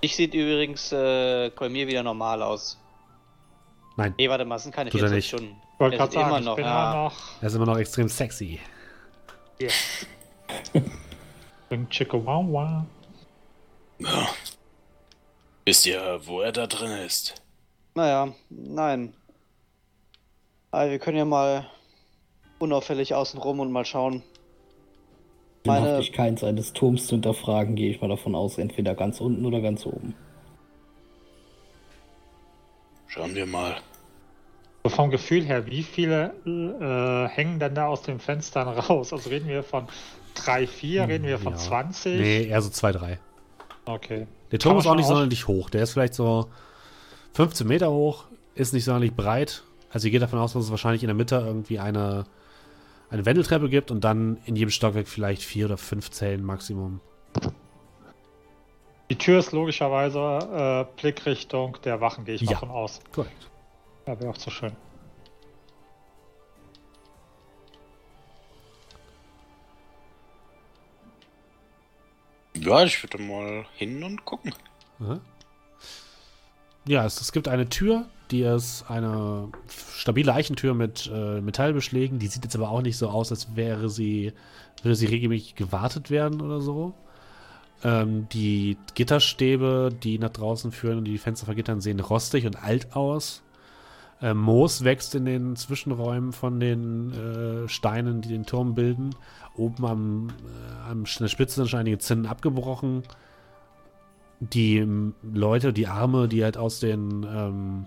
[0.00, 2.80] Ich sieht übrigens äh, Kolmir wieder normal aus.
[3.96, 5.28] Nein, Nee, warte mal, es sind keine Tut er 24 nicht.
[5.28, 5.62] Stunden.
[5.74, 6.90] Ich wollte Er gerade sagen, immer ich noch, bin ja.
[6.92, 8.58] immer noch er ist immer noch extrem sexy.
[11.90, 12.86] Chihuahua.
[14.00, 14.28] Ja.
[15.64, 17.40] Wisst ihr, wo er da drin ist?
[17.94, 19.14] Naja, nein.
[20.72, 21.70] Aber wir können ja mal
[22.60, 24.22] unauffällig außen rum und mal schauen.
[25.64, 29.44] Die Meine- Sinnhaftigkeit seines Turms zu hinterfragen, gehe ich mal davon aus, entweder ganz unten
[29.44, 30.14] oder ganz oben.
[33.08, 33.76] Schauen wir mal.
[34.84, 39.12] So vom Gefühl her, wie viele äh, hängen denn da aus den Fenstern raus?
[39.12, 39.86] Also reden wir von
[40.34, 41.58] 3, 4, reden wir von Ja.
[41.58, 42.20] 20?
[42.20, 43.18] Nee, eher so 2, 3.
[43.84, 44.26] Okay.
[44.52, 45.68] Der Turm ist auch nicht sonderlich hoch.
[45.70, 46.46] Der ist vielleicht so
[47.34, 48.24] 15 Meter hoch,
[48.54, 49.64] ist nicht sonderlich breit.
[49.92, 52.24] Also ihr geht davon aus, dass es wahrscheinlich in der Mitte irgendwie eine,
[53.10, 57.00] eine Wendeltreppe gibt und dann in jedem Stockwerk vielleicht vier oder fünf Zellen Maximum.
[59.10, 62.58] Die Tür ist logischerweise äh, Blickrichtung der Wachen, gehe ich mal Ja.
[62.58, 63.00] von aus.
[63.12, 63.50] Korrekt.
[64.06, 64.72] Ja, wäre auch zu schön.
[72.56, 74.54] Ja, ich würde mal hin und gucken.
[75.00, 75.20] Aha.
[76.86, 79.48] Ja, es, es gibt eine Tür, die ist eine
[79.96, 82.18] stabile Eichentür mit äh, Metallbeschlägen.
[82.18, 84.32] Die sieht jetzt aber auch nicht so aus, als wäre sie,
[84.82, 86.94] würde sie regelmäßig gewartet werden oder so.
[87.82, 92.94] Ähm, die Gitterstäbe, die nach draußen führen und die Fenster vergittern, sehen rostig und alt
[92.94, 93.42] aus.
[94.20, 99.14] Äh, Moos wächst in den Zwischenräumen von den äh, Steinen, die den Turm bilden.
[99.56, 103.02] Oben am, äh, am, der Spitze sind schon einige Zinnen abgebrochen
[104.40, 107.86] die ähm, Leute, die Arme, die halt aus den, ähm,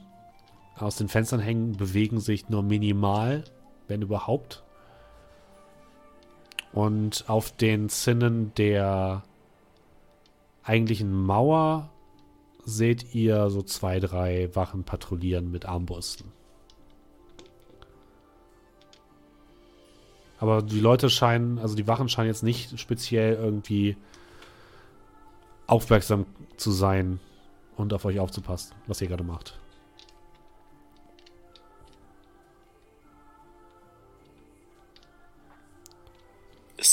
[0.78, 3.44] aus den Fenstern hängen, bewegen sich nur minimal,
[3.88, 4.64] wenn überhaupt.
[6.72, 9.24] Und auf den Zinnen der
[10.64, 11.90] eigentlichen Mauer
[12.66, 16.32] seht ihr so zwei, drei Wachen patrouillieren mit Armbrüsten.
[20.40, 23.96] Aber die Leute scheinen, also die Wachen scheinen jetzt nicht speziell irgendwie
[25.68, 26.26] aufmerksam
[26.58, 27.20] zu sein
[27.78, 29.60] und auf euch aufzupassen, was ihr gerade macht.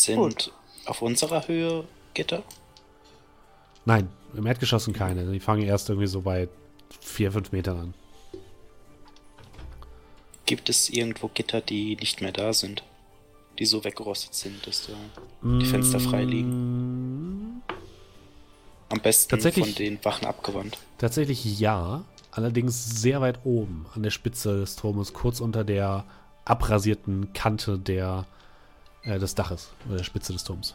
[0.04, 0.52] Sind Gut.
[0.86, 2.42] auf unserer Höhe Gitter.
[3.84, 5.30] Nein, im Erdgeschoss sind keine.
[5.32, 6.48] Die fangen erst irgendwie so bei
[7.00, 7.94] 4, 5 Metern an.
[10.46, 12.82] Gibt es irgendwo Gitter, die nicht mehr da sind?
[13.58, 14.92] Die so weggerostet sind, dass da
[15.58, 17.62] die Fenster frei liegen?
[18.88, 20.78] Am besten Tatsächlich- von den Wachen abgewandt.
[20.98, 26.04] Tatsächlich ja, allerdings sehr weit oben an der Spitze des Turmes, kurz unter der
[26.44, 28.26] abrasierten Kante der,
[29.02, 30.74] äh, des Daches oder der Spitze des Turms.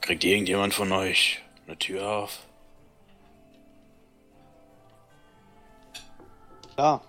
[0.00, 2.46] Kriegt irgendjemand von euch eine Tür auf?
[6.76, 7.00] Ja.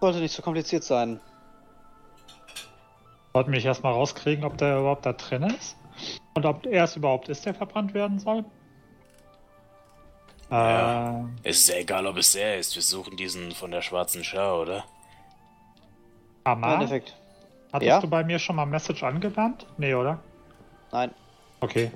[0.00, 1.20] Sollte nicht so kompliziert sein.
[3.32, 5.76] Wollten mich erstmal rauskriegen, ob der überhaupt da drin ist.
[6.34, 8.44] Und ob er es überhaupt ist, der verbrannt werden soll.
[10.52, 11.20] Ja.
[11.20, 12.74] Äh, Es ist ja egal, ob es er ist.
[12.74, 14.84] Wir suchen diesen von der schwarzen Schau, oder?
[16.44, 17.16] Im Amar, Endeffekt.
[17.72, 18.00] hattest Ja?
[18.00, 19.66] du bei mir schon mal Message angewandt?
[19.78, 20.22] Nee, oder?
[20.90, 21.10] Nein.
[21.60, 21.90] Okay.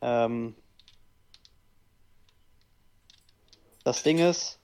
[0.00, 0.54] Ähm,
[3.84, 4.58] das Ding ist,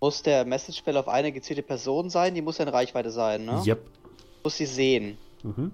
[0.00, 3.44] muss der Message Spell auf eine gezielte Person sein, die muss ja in Reichweite sein,
[3.44, 3.62] ne?
[3.66, 3.90] Yep.
[4.44, 5.18] Muss sie sehen.
[5.42, 5.72] Mhm.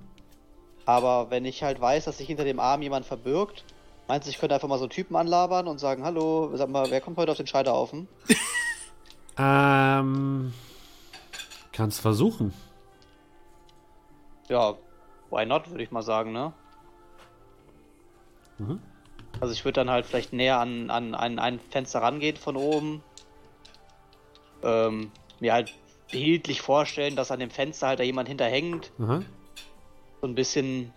[0.84, 3.64] Aber wenn ich halt weiß, dass sich hinter dem Arm jemand verbirgt,
[4.08, 7.00] meinst du, ich könnte einfach mal so Typen anlabern und sagen, hallo, sag mal, wer
[7.00, 8.08] kommt heute auf den Scheiterhaufen?
[9.38, 10.52] Ähm,
[11.72, 12.52] kannst versuchen.
[14.50, 14.74] Ja,
[15.30, 16.52] why not, würde ich mal sagen, ne?
[18.58, 18.78] Mhm.
[19.40, 23.02] Also ich würde dann halt vielleicht näher an, an, an ein Fenster rangehen von oben.
[24.62, 25.10] Ähm,
[25.40, 25.72] mir halt
[26.10, 28.92] bildlich vorstellen, dass an dem Fenster halt da jemand hinterhängt.
[29.00, 29.22] Aha.
[30.22, 30.92] So ein bisschen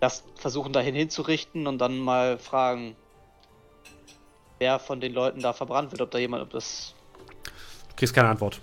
[0.00, 2.94] das versuchen dahin hinzurichten und dann mal fragen,
[4.58, 6.94] wer von den Leuten da verbrannt wird, ob da jemand, ob das.
[7.88, 8.60] Du kriegst keine Antwort.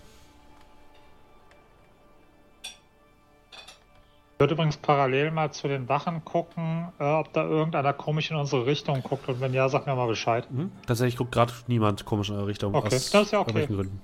[4.35, 8.37] Ich würde übrigens parallel mal zu den Wachen gucken, äh, ob da irgendeiner komisch in
[8.37, 10.51] unsere Richtung guckt und wenn ja, sag mir mal Bescheid.
[10.51, 10.71] Mhm.
[10.85, 12.75] Tatsächlich guckt gerade niemand komisch in eure Richtung.
[12.75, 13.55] Okay, das ist ja okay.
[13.55, 14.01] welchen Gründen.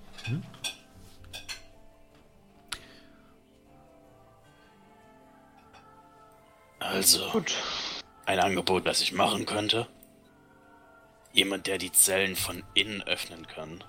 [6.89, 7.53] Also, Gut.
[8.25, 9.87] ein Angebot, das ich machen könnte.
[11.33, 13.83] Jemand, der die Zellen von innen öffnen kann,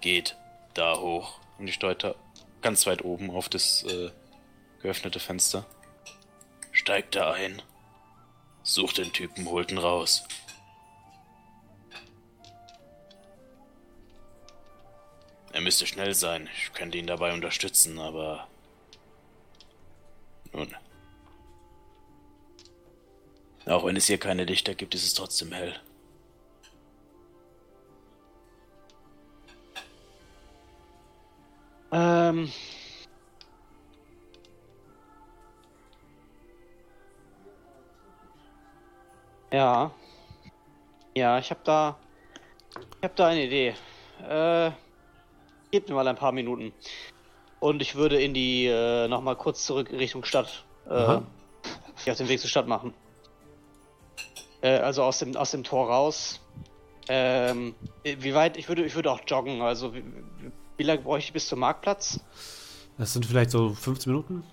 [0.00, 0.34] geht
[0.72, 2.16] da hoch und ich deute
[2.62, 4.10] ganz weit oben auf das äh,
[4.80, 5.66] geöffnete Fenster.
[6.72, 7.60] Steigt da ein,
[8.62, 10.24] sucht den Typen, holt ihn raus.
[15.52, 16.48] Er müsste schnell sein.
[16.56, 18.48] Ich könnte ihn dabei unterstützen, aber.
[20.52, 20.74] Nun.
[23.66, 25.74] Auch wenn es hier keine Lichter gibt, ist es trotzdem hell.
[31.92, 32.50] Ähm.
[39.52, 39.90] Ja.
[41.16, 41.98] Ja, ich habe da.
[42.98, 43.74] Ich habe da eine Idee.
[44.28, 44.70] Äh.
[45.70, 46.72] Gebt mir mal ein paar Minuten.
[47.60, 48.66] Und ich würde in die.
[48.66, 50.64] Äh, nochmal kurz zurück Richtung Stadt.
[50.88, 51.20] Äh,
[52.10, 52.94] auf den Weg zur Stadt machen.
[54.62, 56.40] Äh, also aus dem, aus dem Tor raus.
[57.08, 57.74] Ähm,
[58.04, 58.56] wie weit?
[58.56, 59.62] Ich würde, ich würde auch joggen.
[59.62, 60.04] Also, wie,
[60.76, 62.20] wie lange bräuchte ich bis zum Marktplatz?
[62.98, 64.44] Das sind vielleicht so 15 Minuten.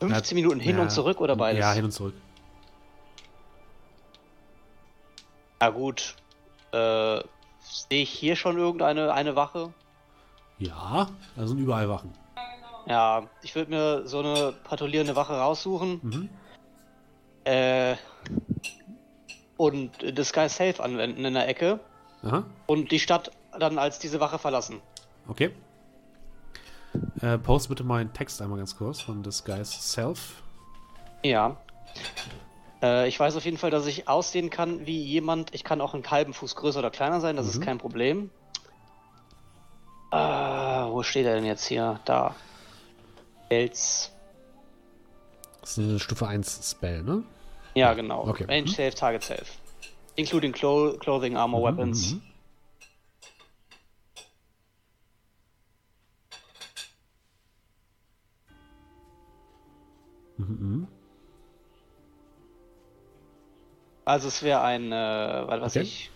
[0.00, 0.82] 15 Minuten hin Ja.
[0.82, 1.60] und zurück oder beides?
[1.60, 2.14] Ja, hin und zurück.
[5.60, 6.14] Na gut.
[6.72, 7.20] Äh,
[7.60, 9.72] sehe ich hier schon irgendeine eine Wache?
[10.58, 12.12] Ja, da sind überall Wachen.
[12.86, 16.00] Ja, ich würde mir so eine patrouillierende Wache raussuchen.
[16.02, 16.28] Mhm.
[17.44, 17.96] Äh,
[19.58, 21.80] und Disguise Safe anwenden in der Ecke.
[22.22, 24.80] Aha, Und die Stadt dann als diese Wache verlassen.
[25.28, 25.50] okay.
[27.20, 30.42] Äh, post bitte mal einen Text einmal ganz kurz von Disguise Self.
[31.22, 31.56] Ja.
[32.82, 35.54] Äh, ich weiß auf jeden Fall, dass ich aussehen kann wie jemand.
[35.54, 37.64] Ich kann auch einen halben Fuß größer oder kleiner sein, das ist Mhm.
[37.64, 38.30] kein Problem.
[40.10, 42.00] Äh, wo steht er denn jetzt hier?
[42.06, 44.10] Da.Els.
[45.60, 47.22] Das ist eine Stufe 1 Spell, ne?
[47.78, 48.28] Ja, genau.
[48.28, 48.44] Okay.
[48.44, 48.74] Range Mhm.
[48.74, 49.46] safe, target safe.
[50.16, 52.14] Including clo clothing, armor, weapons.
[52.14, 52.22] Mhm.
[60.38, 60.88] Mhm, mhm.
[64.04, 64.94] Also es wäre ein, äh,
[65.46, 65.82] was weiß Okay.
[65.82, 66.10] ich.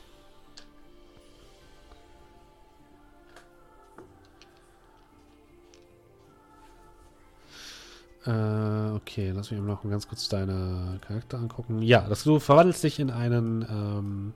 [8.25, 11.83] Äh, okay, lass mich noch ganz kurz deine Charakter angucken.
[11.83, 14.33] Ja, das, du verwandelst dich in einen ähm,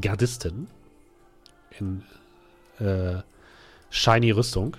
[0.00, 0.66] Gardisten.
[1.78, 2.02] In
[2.80, 3.22] äh,
[3.90, 4.76] shiny Rüstung.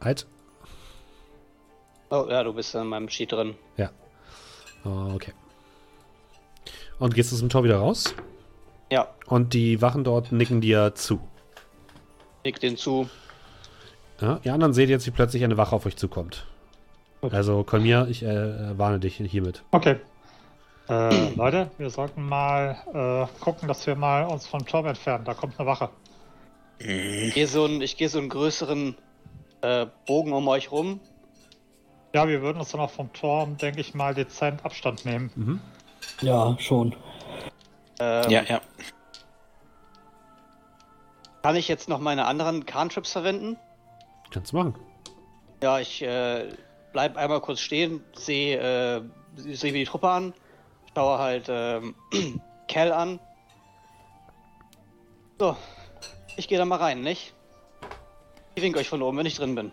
[0.00, 0.26] Halt.
[2.10, 3.54] Oh ja, du bist in meinem Sheet drin.
[3.76, 3.90] Ja.
[4.84, 5.32] Okay.
[6.98, 8.14] Und gehst aus dem Tor wieder raus.
[8.90, 11.20] Ja, Und die Wachen dort nicken dir zu.
[12.44, 13.08] nick den zu.
[14.20, 16.46] Ja, die anderen seht jetzt, wie plötzlich eine Wache auf euch zukommt.
[17.20, 17.32] Gut.
[17.34, 19.62] Also, Kolmir, ich äh, warne dich hiermit.
[19.70, 19.96] Okay.
[20.88, 25.24] Äh, Leute, wir sollten mal äh, gucken, dass wir mal uns vom Turm entfernen.
[25.24, 25.90] Da kommt eine Wache.
[26.78, 28.96] Ich gehe so, einen- ich geh so einen größeren
[29.62, 31.00] äh, Bogen um euch rum.
[32.14, 35.30] Ja, wir würden uns dann auch vom Turm, denke ich mal, dezent Abstand nehmen.
[35.36, 35.60] Mhm.
[36.22, 36.96] Ja, schon.
[38.00, 38.60] Ähm, Ja, ja.
[41.42, 43.56] Kann ich jetzt noch meine anderen Cantrips verwenden?
[44.30, 44.74] Kannst du machen.
[45.62, 46.48] Ja, ich äh,
[46.92, 49.02] bleib einmal kurz stehen, sehe äh,
[49.36, 50.34] seh mir die Truppe an,
[50.94, 51.94] schaue halt ähm,
[52.68, 53.20] Cal an.
[55.38, 55.56] So,
[56.36, 57.34] ich gehe da mal rein, nicht?
[58.54, 59.72] Ich wink euch von oben, wenn ich drin bin.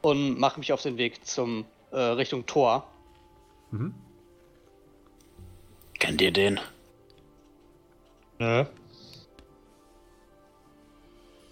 [0.00, 2.86] Und mache mich auf den Weg zum äh, Richtung Tor.
[3.70, 3.94] Mhm.
[5.98, 6.58] Kennt ihr den?
[8.38, 8.64] Nö.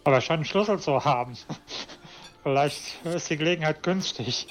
[0.05, 1.37] Aber er scheint einen Schlüssel zu haben.
[2.43, 4.47] Vielleicht ist die Gelegenheit günstig.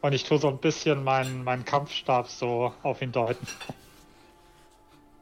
[0.00, 3.46] Und ich tue so ein bisschen meinen, meinen Kampfstab so auf ihn deuten.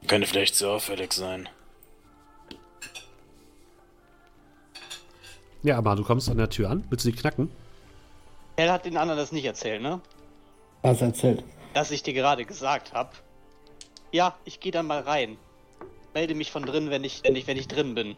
[0.07, 1.49] Könnte vielleicht zu auffällig sein.
[5.63, 6.85] Ja, aber du kommst an der Tür an.
[6.89, 7.51] Willst du die knacken?
[8.55, 9.99] Cal hat den anderen das nicht erzählt, ne?
[10.81, 11.43] Was erzählt?
[11.73, 13.09] Dass ich dir gerade gesagt habe.
[14.11, 15.37] Ja, ich gehe dann mal rein.
[16.13, 18.15] Melde mich von drin, wenn ich, wenn ich, wenn ich drin bin.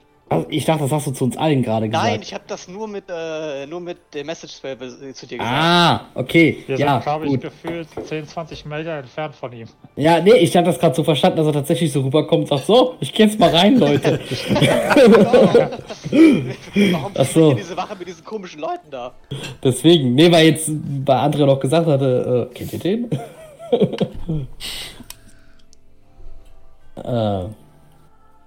[0.49, 2.05] Ich dachte, das hast du zu uns allen gerade gesagt.
[2.07, 5.39] Nein, ich habe das nur mit, äh, nur mit dem Message Spell be- zu dir
[5.39, 5.55] gesagt.
[5.55, 6.63] Ah, okay.
[6.67, 9.67] Wir ja, sind, glaube ich, gefühlt 10, 20 Meter entfernt von ihm.
[9.95, 12.65] Ja, nee, ich hatte das gerade so verstanden, dass er tatsächlich so rüberkommt und sagt,
[12.67, 14.19] so, ich geh jetzt mal rein, Leute.
[16.91, 17.53] Warum Ach so.
[17.53, 19.13] diese Wache mit diesen komischen Leuten da?
[19.63, 20.69] Deswegen, nee, weil jetzt
[21.05, 23.09] bei André noch gesagt hatte, äh, kennt ihr den?
[26.97, 27.45] äh,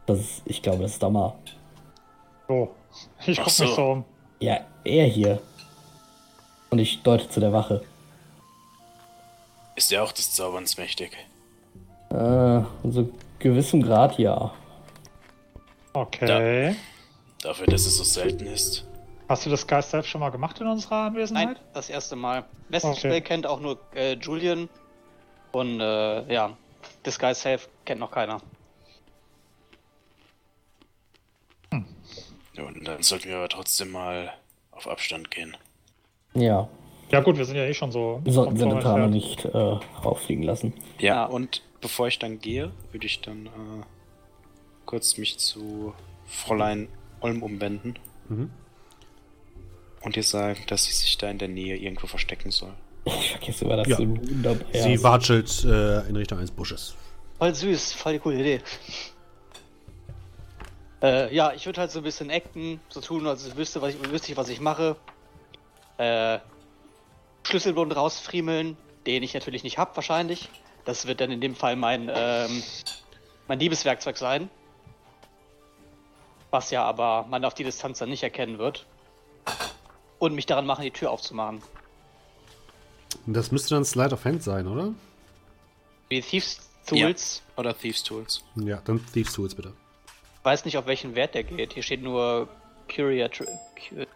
[0.06, 1.34] das ist, ich glaube, das ist Dammer.
[2.52, 2.74] So.
[3.26, 3.64] Ich guck so.
[3.64, 4.04] mich so um.
[4.40, 5.40] Ja, er hier.
[6.70, 7.82] Und ich deute zu der Wache.
[9.74, 11.16] Ist er auch des Zauberns mächtig?
[12.10, 14.52] Äh, so gewissem Grad ja.
[15.94, 16.76] Okay.
[17.42, 18.86] Dafür, dass es so selten ist.
[19.28, 21.46] Hast du das Geist selbst schon mal gemacht in unserer Anwesenheit?
[21.46, 22.44] Nein, das erste Mal.
[22.68, 23.08] Message Okay.
[23.08, 24.68] Spell kennt auch nur äh, Julian.
[25.52, 26.54] Und äh, ja,
[27.06, 28.42] Disguise Self kennt noch keiner.
[32.54, 34.32] Ja, Und dann sollten wir aber trotzdem mal
[34.70, 35.56] auf Abstand gehen.
[36.34, 36.68] Ja,
[37.10, 38.20] Ja gut, wir sind ja eh schon so.
[38.24, 39.14] wir sollten Senatane entfernt.
[39.14, 39.58] nicht äh,
[40.04, 40.72] rauffliegen lassen.
[40.98, 41.24] Ja, Ja.
[41.26, 43.50] und bevor ich dann gehe, würde ich dann äh,
[44.86, 45.94] kurz mich zu
[46.26, 46.88] Fräulein
[47.20, 47.94] Olm umwenden.
[48.28, 48.50] Mhm.
[50.00, 52.72] Und ihr sagen, dass sie sich da in der Nähe irgendwo verstecken soll.
[53.04, 53.96] Ich vergesse immer, dass Ja.
[53.96, 56.94] du dabei Sie watschelt äh, in Richtung eines Busches.
[57.38, 58.60] Voll süß, voll die coole Idee.
[61.02, 63.94] Äh, ja, ich würde halt so ein bisschen acten, so tun, als ich wüsste, was
[63.94, 64.96] ich, wüsste ich, was ich mache.
[65.98, 66.38] Äh,
[67.42, 68.76] Schlüsselbund rausfriemeln,
[69.06, 70.48] den ich natürlich nicht hab, wahrscheinlich.
[70.84, 72.62] Das wird dann in dem Fall mein, ähm,
[73.48, 74.48] mein Liebeswerkzeug sein.
[76.50, 78.86] Was ja aber man auf die Distanz dann nicht erkennen wird.
[80.20, 81.62] Und mich daran machen, die Tür aufzumachen.
[83.26, 84.94] Das müsste dann Slide of Hand sein, oder?
[86.12, 87.42] Die Thieves Tools.
[87.56, 88.44] Oder Thieves Tools.
[88.54, 89.72] Ja, dann Thieves Tools bitte.
[90.42, 91.72] Weiß nicht, auf welchen Wert der geht.
[91.74, 92.48] Hier steht nur
[92.94, 93.38] Curiat.
[93.38, 93.44] Cu-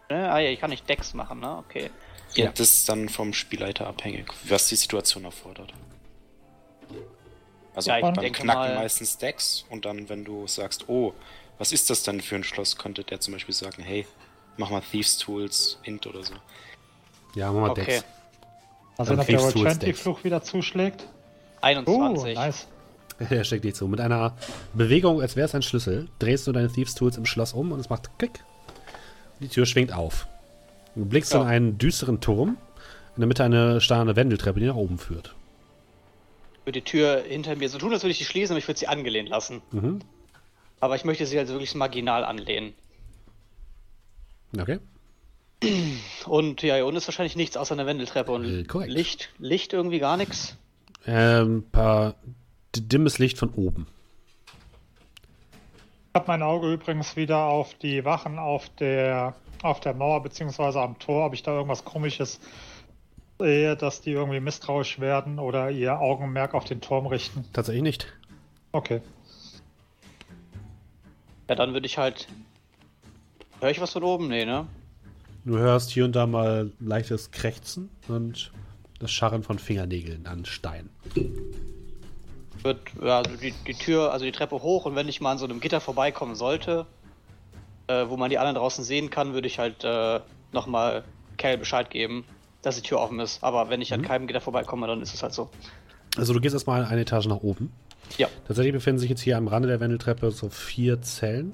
[0.09, 0.31] Ne?
[0.31, 1.57] Ah ja, ich kann nicht Dex machen, ne?
[1.67, 1.89] Okay.
[2.33, 2.45] Ja.
[2.45, 2.51] Ja.
[2.51, 5.73] Das ist dann vom Spielleiter abhängig, was die Situation erfordert.
[7.75, 11.13] Also Ja, ich beim Knacken mal- meistens Decks und dann, wenn du sagst, oh,
[11.57, 14.07] was ist das denn für ein Schloss, könnte der zum Beispiel sagen, hey,
[14.57, 16.33] mach mal Thieves Tools, Int oder so.
[17.35, 18.01] Ja, machen wir Okay.
[18.97, 21.07] Mal sehen, Dann ob der jetzt Roll-20-Fluch wieder zuschlägt.
[21.61, 22.37] 21.
[22.37, 22.67] Oh, nice.
[23.19, 23.87] Er steckt nicht zu.
[23.87, 24.35] Mit einer
[24.73, 27.79] Bewegung, als wäre es ein Schlüssel, drehst du deine Thieves Tools im Schloss um und
[27.79, 28.43] es macht Klick.
[29.39, 30.27] Die Tür schwingt auf.
[30.95, 31.41] Du blickst Ja.
[31.41, 32.57] in einen düsteren Turm.
[33.15, 35.33] In der Mitte eine starre Wendeltreppe, die nach oben führt.
[36.53, 38.67] Ich würde die Tür hinter mir so tun, als würde ich sie schließen, aber ich
[38.67, 39.61] würde sie angelehnt lassen.
[39.71, 39.99] Mhm.
[40.79, 42.73] Aber ich möchte sie also wirklich marginal anlehnen.
[44.59, 44.79] Okay.
[46.27, 48.85] Und ja, hier unten ist wahrscheinlich nichts außer einer Wendeltreppe und Äh.
[48.85, 49.29] Licht.
[49.39, 50.55] Licht irgendwie gar nichts.
[51.07, 52.13] Ähm, paar
[52.81, 53.87] dimmes Licht von oben.
[56.13, 60.81] Ich habe mein Auge übrigens wieder auf die Wachen auf der, auf der Mauer beziehungsweise
[60.81, 62.39] am Tor, ob ich da irgendwas komisches
[63.39, 67.45] sehe, dass die irgendwie misstrauisch werden oder ihr Augenmerk auf den Turm richten.
[67.53, 68.07] Tatsächlich nicht.
[68.71, 69.01] Okay.
[71.47, 72.27] Ja, dann würde ich halt.
[73.59, 74.27] Höre ich was von oben?
[74.27, 74.67] Nee, ne?
[75.45, 78.51] Du hörst hier und da mal leichtes Krächzen und
[78.99, 80.89] das Scharren von Fingernägeln an Stein.
[82.63, 85.37] Wird ja, also die, die Tür, also die Treppe hoch und wenn ich mal an
[85.37, 86.85] so einem Gitter vorbeikommen sollte,
[87.87, 90.19] äh, wo man die anderen draußen sehen kann, würde ich halt äh,
[90.51, 91.03] nochmal
[91.37, 92.25] Cal Bescheid geben,
[92.61, 93.43] dass die Tür offen ist.
[93.43, 95.49] Aber wenn ich an keinem Gitter vorbeikomme, dann ist es halt so.
[96.17, 97.71] Also du gehst erstmal eine Etage nach oben.
[98.17, 98.27] Ja.
[98.47, 101.53] Tatsächlich befinden sich jetzt hier am Rande der Wendeltreppe so vier Zellen.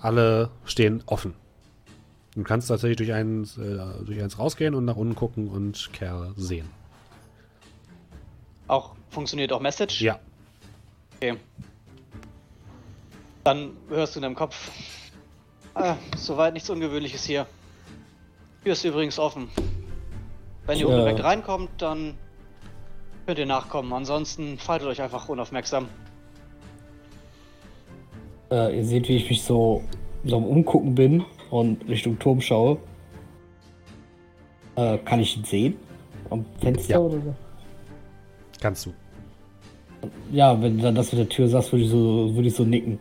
[0.00, 1.34] Alle stehen offen.
[2.34, 6.32] Du kannst tatsächlich durch eins, äh, durch eins rausgehen und nach unten gucken und Kerl
[6.36, 6.68] sehen.
[8.68, 10.00] Auch funktioniert auch Message?
[10.02, 10.18] Ja.
[11.16, 11.36] Okay.
[13.44, 14.70] Dann hörst du in deinem Kopf.
[15.74, 17.46] Ah, soweit nichts Ungewöhnliches hier.
[18.64, 19.48] Tür ist übrigens offen.
[20.66, 20.94] Wenn ihr Tja.
[20.96, 22.14] unbewegt reinkommt, dann
[23.26, 23.92] könnt ihr nachkommen.
[23.92, 25.88] Ansonsten faltet euch einfach unaufmerksam.
[28.50, 29.82] Äh, ihr seht, wie ich mich so,
[30.24, 32.78] so am Umgucken bin und Richtung Turm schaue.
[34.76, 35.76] Äh, kann ich ihn sehen?
[36.30, 36.98] Am Fenster Ja.
[36.98, 37.34] oder so?
[38.60, 38.92] Kannst du.
[40.30, 42.64] Ja, wenn du dann das mit der Tür sagst, würde ich so, würde ich so
[42.64, 42.98] nicken.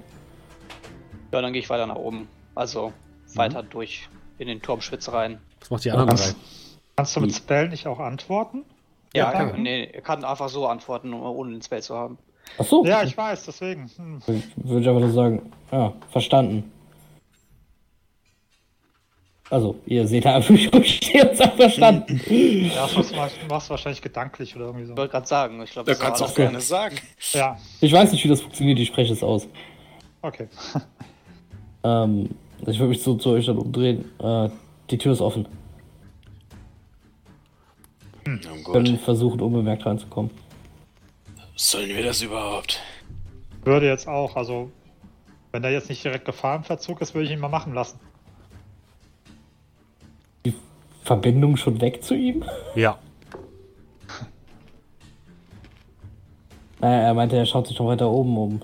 [1.32, 2.28] Ja, dann gehe ich weiter nach oben.
[2.56, 2.94] Also
[3.36, 4.08] weiter durch
[4.38, 5.40] in den Turmschwitz rein.
[5.60, 6.10] Was macht die anderen?
[6.10, 6.36] Kannst,
[6.96, 7.36] kannst du mit Hm.
[7.38, 8.64] Spell nicht auch antworten?
[9.14, 9.62] Ja, Ja, er, danke.
[9.62, 12.18] nee, er kann einfach so antworten, ohne den Spell zu haben.
[12.58, 12.86] Ach so.
[12.86, 13.90] Ja, ich weiß, deswegen.
[13.98, 14.22] Hm.
[14.58, 16.72] Würde ich einfach nur sagen, ja, verstanden.
[19.52, 22.20] Also, ihr seht da, wie ich stehe und sag verstanden.
[22.28, 24.94] Ja, das machst, du- machst du wahrscheinlich gedanklich oder irgendwie so.
[24.94, 26.96] Ich wollte gerade sagen, ich glaube, Da das kannst du auch gerne sagen.
[27.34, 29.48] Ja, Ich weiß nicht, wie das funktioniert, ich spreche es aus.
[30.22, 30.48] okay.
[31.84, 32.32] Ähm,
[32.66, 34.06] ich würde mich so zu euch dann umdrehen.
[34.20, 34.50] Äh,
[34.90, 35.48] die Tür ist offen.
[38.26, 38.74] Na Wir gut.
[38.74, 40.32] können versuchen, unbemerkt reinzukommen.
[41.56, 42.82] Sollen wir das überhaupt?
[43.64, 44.72] Würde jetzt auch, also
[45.52, 48.00] wenn da jetzt nicht direkt Gefahrenverzug ist, würde ich ihn mal machen lassen.
[51.06, 52.44] Verbindung schon weg zu ihm?
[52.76, 52.98] Ja.
[56.82, 58.62] Naja, er meinte, er schaut sich doch weiter oben um.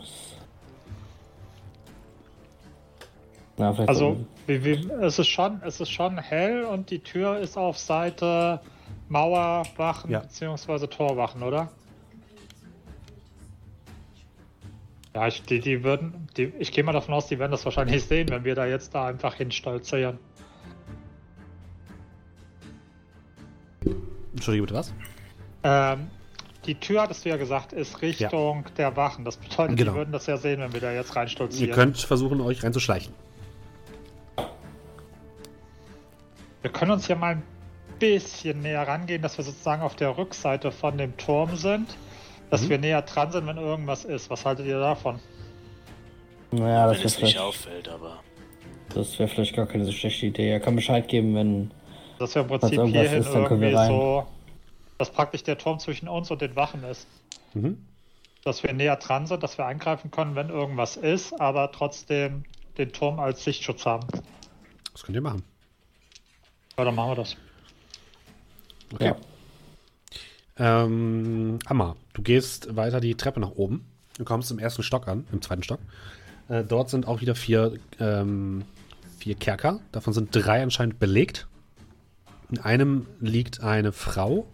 [3.58, 7.58] Na, Also wie, wie, es, ist schon, es ist schon hell und die Tür ist
[7.58, 8.60] auf Seite
[9.08, 10.20] Mauerwachen Ja.
[10.20, 10.88] bzw.
[10.88, 11.70] Torwachen, oder?
[15.16, 18.04] Ja, ich, die, die würden, die, ich gehe mal davon aus, die werden das wahrscheinlich
[18.04, 20.20] sehen, wenn wir da jetzt da einfach hinstolzieren.
[24.34, 24.94] Entschuldige bitte, was?
[25.64, 26.08] Ähm,
[26.66, 29.26] die Tür, hattest du ja gesagt, ist Richtung der Wachen.
[29.26, 29.92] Das bedeutet, Genau.
[29.92, 31.70] die würden das ja sehen, wenn wir da jetzt reinstolzieren.
[31.70, 33.14] Ihr könnt versuchen, euch reinzuschleichen.
[36.62, 37.44] Wir können uns hier mal ein
[38.00, 41.96] bisschen näher rangehen, dass wir sozusagen auf der Rückseite von dem Turm sind.
[42.52, 42.70] Dass Mhm.
[42.70, 44.30] wir näher dran sind, wenn irgendwas ist.
[44.30, 45.20] Was haltet ihr davon?
[46.52, 48.20] naja, das Wenn wäre es nicht auffällt, aber.
[48.94, 50.50] das wär vielleicht gar keine so schlechte Idee.
[50.52, 51.72] Er kann Bescheid geben, wenn.
[52.22, 53.88] Dass wir im Prinzip hierhin ist, irgendwie rein.
[53.90, 54.28] so.
[55.00, 57.08] Dass praktisch der Turm zwischen uns und den Wachen ist.
[57.56, 57.84] Mhm.
[58.44, 62.44] Dass wir näher dran sind, dass wir eingreifen können, wenn irgendwas ist, aber trotzdem
[62.78, 64.06] den Turm als Sichtschutz haben.
[64.94, 65.42] Das könnt ihr machen.
[66.78, 67.36] Ja, dann machen wir das.
[68.94, 69.16] Okay.
[70.60, 70.84] Ja.
[70.84, 73.84] Ähm, Amma, du gehst weiter die Treppe nach oben.
[74.20, 75.80] Du kommst im ersten Stock an, im zweiten Stock.
[76.50, 78.64] Äh, dort sind auch wieder vier, ähm,
[79.18, 79.80] vier Kerker.
[79.92, 81.48] Davon sind drei anscheinend belegt.
[82.52, 84.46] In einem liegt eine Frau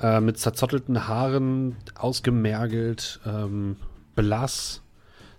[0.00, 3.76] äh, mit zerzottelten Haaren, ausgemergelt, ähm,
[4.14, 4.80] blass.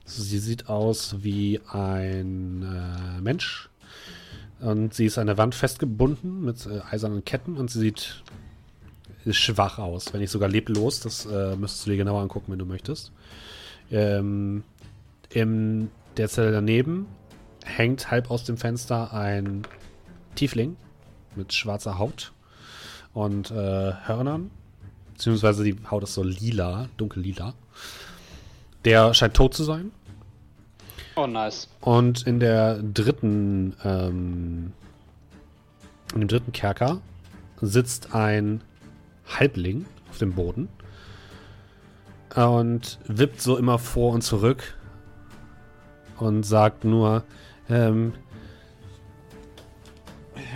[0.04, 3.70] Sie sieht aus wie ein äh, Mensch.
[4.60, 8.24] Und sie ist an der Wand festgebunden mit äh, eisernen Ketten und sie sieht
[9.32, 11.00] schwach aus, wenn nicht sogar leblos.
[11.00, 13.14] Das äh, müsstest du dir genauer angucken, wenn du möchtest.
[13.92, 14.64] Ähm,
[15.30, 17.08] in der Zelle daneben
[17.64, 19.64] hängt halb aus dem Fenster ein
[20.36, 20.76] Tiefling
[21.38, 22.32] mit schwarzer Haut
[23.14, 24.52] und äh, Hörnern.
[25.14, 27.54] Beziehungsweise die Haut ist so lila, dunkel lila.
[28.84, 29.92] Der scheint tot zu sein.
[31.16, 31.70] Oh, nice.
[31.80, 34.74] Und in der dritten, ähm,
[36.14, 37.00] in dem dritten Kerker
[37.62, 38.62] sitzt ein
[39.28, 40.68] Halbling auf dem Boden
[42.36, 44.76] und wippt so immer vor und zurück
[46.18, 47.24] und sagt nur,
[47.70, 48.14] ähm,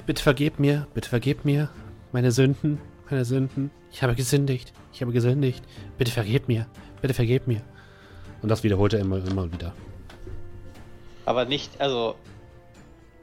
[0.06, 1.70] bitte vergeb mir, bitte vergeb mir
[2.12, 2.80] meine Sünden,
[3.10, 3.72] meine Sünden.
[3.92, 5.64] Ich habe gesündigt, ich habe gesündigt.
[5.98, 6.68] Bitte vergeb mir,
[7.02, 7.62] bitte vergeb mir.
[8.42, 9.74] Und das wiederholt er immer, immer wieder.
[11.26, 12.16] Aber nicht, also.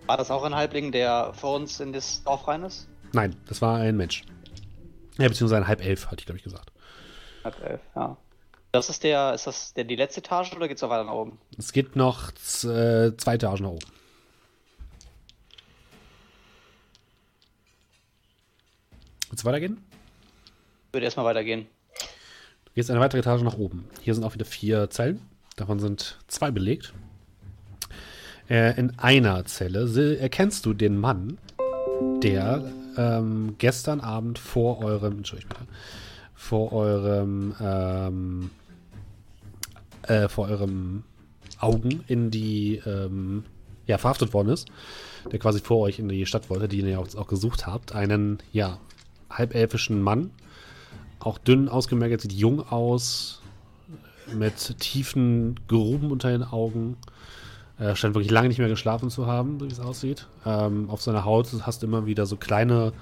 [0.06, 2.88] War das auch ein Halbling, der vor uns in das Dorf rein ist?
[3.12, 4.22] Nein, das war ein Mensch.
[5.18, 6.70] Ja, beziehungsweise ein halb elf, hatte ich, glaube ich, gesagt.
[7.42, 8.16] Halb elf, ja.
[8.70, 11.38] Das ist der, ist das der die letzte Etage oder geht's noch weiter nach oben?
[11.58, 13.86] Es geht noch äh, zwei Etagen nach oben.
[19.30, 19.78] Willst du weitergehen?
[20.88, 21.66] Ich würde erstmal weitergehen.
[22.64, 23.84] Du gehst eine weitere Etage nach oben.
[24.00, 25.20] Hier sind auch wieder vier Zellen.
[25.56, 26.92] Davon sind zwei belegt.
[28.48, 31.38] Äh, in einer Zelle erkennst du den Mann,
[32.22, 32.64] der
[32.96, 35.66] ähm, gestern Abend vor eurem, Entschuldigung,
[36.34, 38.50] vor eurem, ähm,
[40.02, 41.02] äh, vor eurem
[41.58, 43.44] Augen in die, ähm,
[43.86, 44.68] ja, verhaftet worden ist,
[45.32, 47.94] der quasi vor euch in die Stadt wollte, die ihr ja auch, auch gesucht habt.
[47.94, 48.78] Einen, ja,
[49.30, 50.30] halbelfischen Mann,
[51.18, 53.42] auch dünn ausgemergelt, sieht jung aus,
[54.32, 56.96] mit tiefen Gruben unter den Augen.
[57.78, 60.26] Er scheint wirklich lange nicht mehr geschlafen zu haben, so wie es aussieht.
[60.44, 62.92] Ähm, auf seiner Haut hast du immer wieder so kleine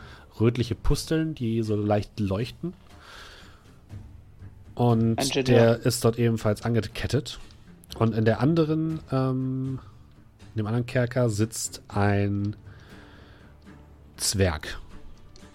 [0.40, 2.74] rötliche Pusteln, die so leicht leuchten.
[4.74, 7.38] Und der ist dort ebenfalls angekettet.
[7.96, 9.78] Und in der anderen, ähm,
[10.54, 12.56] in dem anderen Kerker sitzt ein
[14.16, 14.78] Zwerg.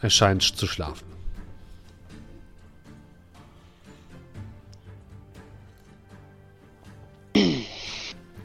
[0.01, 1.09] Er scheint zu schlafen.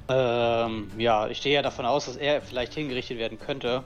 [0.08, 3.84] Ähm, ja, ich stehe ja davon aus, dass er vielleicht hingerichtet werden könnte.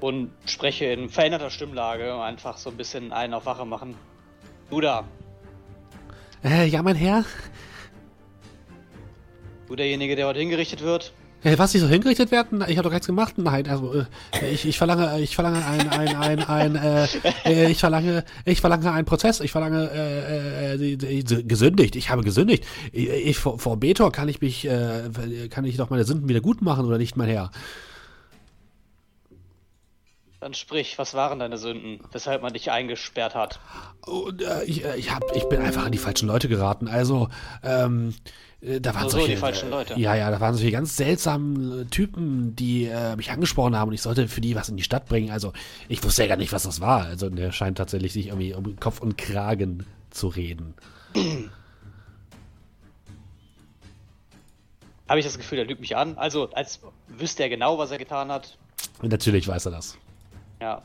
[0.00, 3.94] Und spreche in veränderter Stimmlage, einfach so ein bisschen einen auf Wache machen.
[4.70, 5.04] Du da,
[6.44, 7.24] Äh, ja, mein Herr.
[9.68, 11.12] du derjenige, der heute hingerichtet wird.
[11.42, 12.64] Hey, was, die so hingerichtet werden?
[12.66, 13.34] Ich habe doch nichts gemacht.
[13.36, 14.06] Nein, also äh,
[14.50, 17.06] ich, ich verlange, ich verlange ein, ein, ein, ein, äh,
[17.44, 19.40] äh, ich verlange, ich verlange einen Prozess.
[19.40, 21.94] Ich verlange äh, äh, die, die, die, gesündigt.
[21.94, 22.64] Ich habe gesündigt.
[22.92, 25.10] Ich, ich vor, vor Betor kann ich mich, äh,
[25.50, 27.50] kann ich doch meine Sünden wieder gut machen oder nicht, mein Herr?
[30.40, 33.58] Dann sprich, was waren deine Sünden, weshalb man dich eingesperrt hat?
[34.06, 36.88] Und, äh, ich, äh, ich, hab, ich bin einfach an die falschen Leute geraten.
[36.88, 37.28] Also,
[37.62, 39.98] ähm, äh, da waren So, so, solche, die falschen Leute.
[39.98, 43.94] Ja, ja, da waren solche ganz seltsamen äh, Typen, die äh, mich angesprochen haben und
[43.94, 45.30] ich sollte für die was in die Stadt bringen.
[45.30, 45.52] Also,
[45.88, 47.04] ich wusste ja gar nicht, was das war.
[47.04, 50.74] Also, der scheint tatsächlich sich irgendwie um Kopf und Kragen zu reden.
[55.08, 56.18] Habe ich das Gefühl, er lügt mich an?
[56.18, 58.58] Also, als wüsste er genau, was er getan hat.
[59.02, 59.96] Und natürlich weiß er das.
[60.60, 60.82] Ja.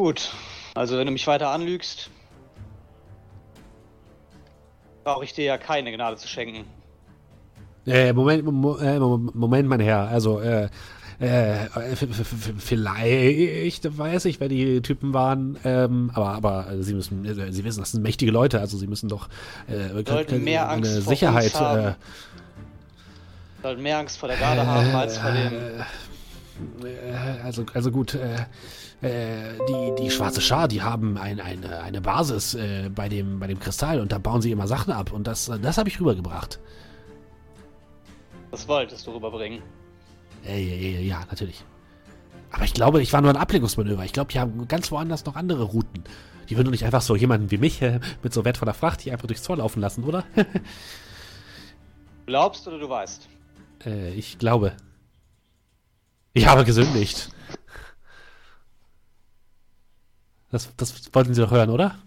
[0.00, 0.32] Gut.
[0.74, 2.08] Also, wenn du mich weiter anlügst,
[5.04, 6.64] brauche ich dir ja keine Gnade zu schenken.
[7.86, 10.08] Äh, Moment, Mo äh, Mo- Moment, mein Herr.
[10.08, 10.70] Also, äh,
[11.20, 17.26] äh, f- vielleicht weiß ich, wer die Typen waren, ähm, aber, aber äh, Sie müssen,
[17.26, 19.28] äh, Sie wissen, das sind mächtige Leute, also Sie müssen doch
[19.68, 21.44] äh, Sollten mehr eine Angst vor Sicherheit.
[21.52, 21.78] uns haben.
[21.88, 21.94] Äh,
[23.62, 25.52] Sollten mehr Angst vor der Garde haben als vor dem.
[26.84, 28.46] Äh, also, also gut, äh,
[29.02, 33.46] äh, die, die Schwarze Schar, die haben ein, eine, eine Basis äh, bei, dem, bei
[33.46, 36.60] dem Kristall und da bauen sie immer Sachen ab und das, das habe ich rübergebracht.
[38.50, 39.62] Das wolltest du rüberbringen.
[40.44, 41.64] Ja, ja, ja, natürlich.
[42.50, 44.04] Aber ich glaube, ich war nur ein Ablenkungsmanöver.
[44.04, 46.02] Ich glaube, die haben ganz woanders noch andere Routen.
[46.48, 49.12] Die würden doch nicht einfach so jemanden wie mich äh, mit so wertvoller Fracht hier
[49.12, 50.24] einfach durchs Tor laufen lassen, oder?
[52.26, 53.28] Glaubst oder du weißt?
[53.86, 54.72] äh, ich glaube.
[56.32, 57.30] Ich habe gesündigt.
[60.50, 61.98] Das, das wollten Sie doch hören, oder?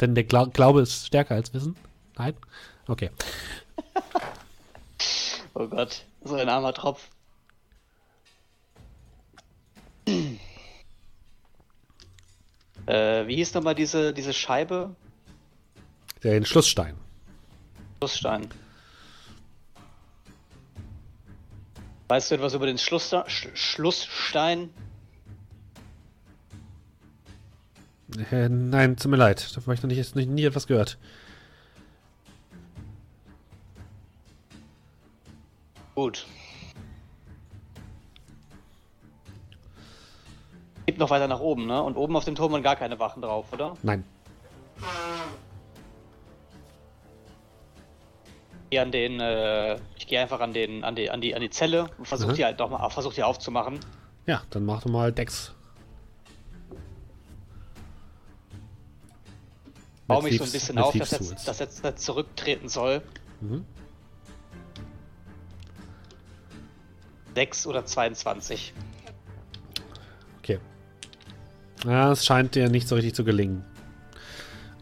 [0.00, 1.76] Denn der Glau Glaube ist stärker als Wissen?
[2.16, 2.34] Nein?
[2.86, 3.10] Okay.
[5.52, 7.08] Oh Gott, so ein armer Tropf.
[10.06, 10.38] äh,
[13.26, 14.94] wie hieß nochmal diese, diese Scheibe?
[16.22, 16.94] Den Schlussstein.
[17.98, 18.48] Schlussstein.
[22.10, 24.70] Weißt du etwas über den Schlussste Sch Schlussstein?
[28.32, 29.48] Äh, nein, tut mir leid.
[29.54, 30.98] Davon habe ich noch nicht, nicht, nie etwas gehört.
[35.94, 36.26] Gut.
[40.86, 41.80] Geht noch weiter nach oben, ne?
[41.80, 43.76] Und oben auf dem Turm waren gar keine Wachen drauf, oder?
[43.84, 44.02] Nein.
[48.70, 51.50] Gehe an den, äh, ich gehe einfach an den, an die, an die, an die
[51.50, 52.36] Zelle und versuche Mhm.
[52.36, 53.80] die halt doch mal, versuche die aufzumachen.
[54.26, 55.52] Ja, dann mach doch mal Dex.
[60.06, 63.02] Baue mich so ein bisschen auf, dass jetzt, dass jetzt nicht zurücktreten soll.
[63.40, 63.64] Mhm.
[67.34, 68.74] 6 oder 22.
[70.38, 70.58] Okay.
[71.84, 73.64] Ja, es scheint dir nicht so richtig zu gelingen.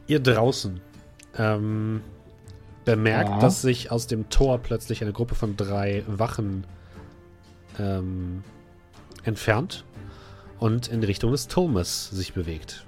[0.06, 0.80] Ihr draußen
[1.36, 2.02] ähm,
[2.96, 3.38] bemerkt, Ja.
[3.38, 6.66] dass sich aus dem Tor plötzlich eine Gruppe von drei Wachen
[7.78, 8.42] ähm,
[9.24, 9.84] entfernt
[10.58, 12.84] und in Richtung des Turmes sich bewegt.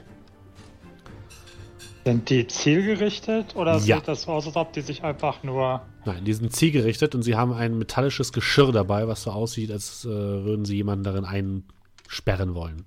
[2.05, 3.97] Sind die zielgerichtet oder Ja.
[3.98, 5.82] sieht das so aus, als ob die sich einfach nur.
[6.06, 10.05] Nein, die sind zielgerichtet und sie haben ein metallisches Geschirr dabei, was so aussieht, als
[10.06, 12.86] äh, würden sie jemanden darin einsperren wollen.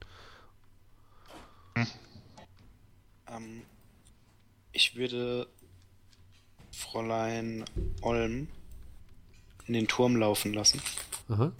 [1.75, 3.61] Ähm,
[4.71, 5.47] ich würde
[6.73, 7.63] Fräulein
[8.01, 8.47] Olm
[9.67, 10.81] in den Turm laufen lassen.
[11.29, 11.51] Aha.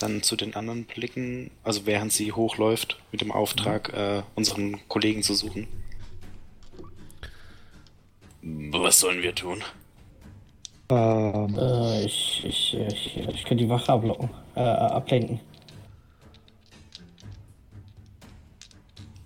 [0.00, 5.22] Dann zu den anderen blicken, also während sie hochläuft, mit dem Auftrag, äh, unseren Kollegen
[5.22, 5.68] zu suchen.
[8.42, 9.62] Was sollen wir tun?
[10.88, 15.40] Ähm, Äh, ich, ich, ich, ich könnte die Wache ablocken, äh, ablenken.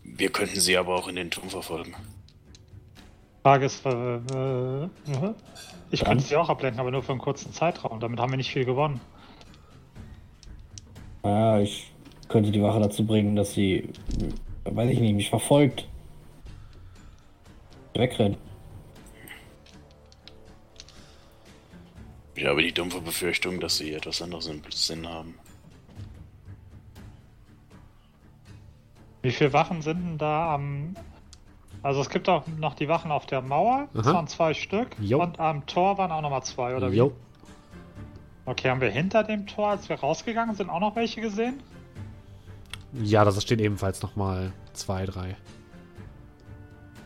[0.02, 1.94] Wir könnten sie aber auch in den Turm verfolgen.
[3.42, 5.34] Frage ist, äh, äh, mhm.
[5.90, 8.00] ich könnte sie auch ablenken, aber nur für einen kurzen Zeitraum.
[8.00, 9.00] Damit haben wir nicht viel gewonnen.
[11.24, 11.90] Ja, ich
[12.28, 13.88] könnte die Wache dazu bringen, dass sie,
[14.64, 15.88] weiß ich nicht, mich verfolgt.
[17.94, 18.38] Wegrennt.
[22.34, 25.34] Ich habe die dumpfe Befürchtung, dass sie etwas anderes im Sinn haben.
[29.22, 30.94] Wie viele Wachen sind denn da am.
[31.82, 34.14] Also es gibt auch noch die Wachen auf der Mauer, das Aha.
[34.14, 34.88] waren zwei Stück.
[35.00, 35.22] Jo.
[35.22, 36.96] Und am Tor waren auch nochmal zwei, oder wie?
[36.96, 37.12] Jo.
[38.44, 41.62] Okay, haben wir hinter dem Tor, als wir rausgegangen sind, auch noch welche gesehen?
[42.92, 45.36] Ja, das stehen ebenfalls nochmal zwei, drei.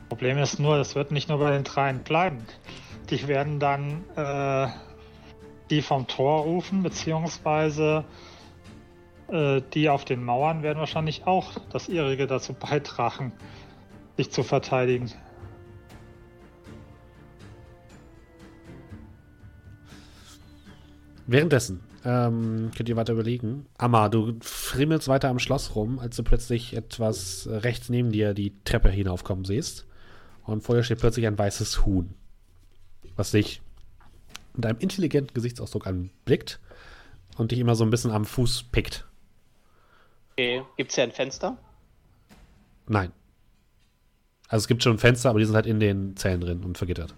[0.08, 2.38] Problem ist nur, es wird nicht nur bei den dreien bleiben.
[3.10, 4.68] Die werden dann äh,
[5.70, 8.04] die vom Tor rufen, beziehungsweise
[9.28, 13.32] äh, die auf den Mauern werden wahrscheinlich auch das ihrige dazu beitragen,
[14.16, 15.10] sich zu verteidigen.
[21.26, 23.66] Währenddessen ähm, könnt ihr weiter überlegen.
[23.78, 28.52] Amma, du frimmelst weiter am Schloss rum, als du plötzlich etwas rechts neben dir die
[28.64, 29.86] Treppe hinaufkommen siehst.
[30.44, 32.14] Und vor dir steht plötzlich ein weißes Huhn,
[33.16, 33.62] was dich
[34.54, 36.60] mit einem intelligenten Gesichtsausdruck anblickt
[37.38, 39.06] und dich immer so ein bisschen am Fuß pickt.
[40.32, 41.56] Okay, gibt's hier ein Fenster?
[42.86, 43.12] Nein.
[44.48, 47.14] Also es gibt schon Fenster, aber die sind halt in den Zellen drin und vergittert.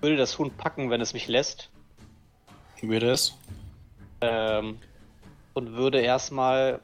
[0.00, 1.68] Würde das Huhn packen, wenn es mich lässt?
[2.80, 3.34] Würde es?
[4.20, 4.78] Ähm,
[5.54, 6.80] und würde erstmal.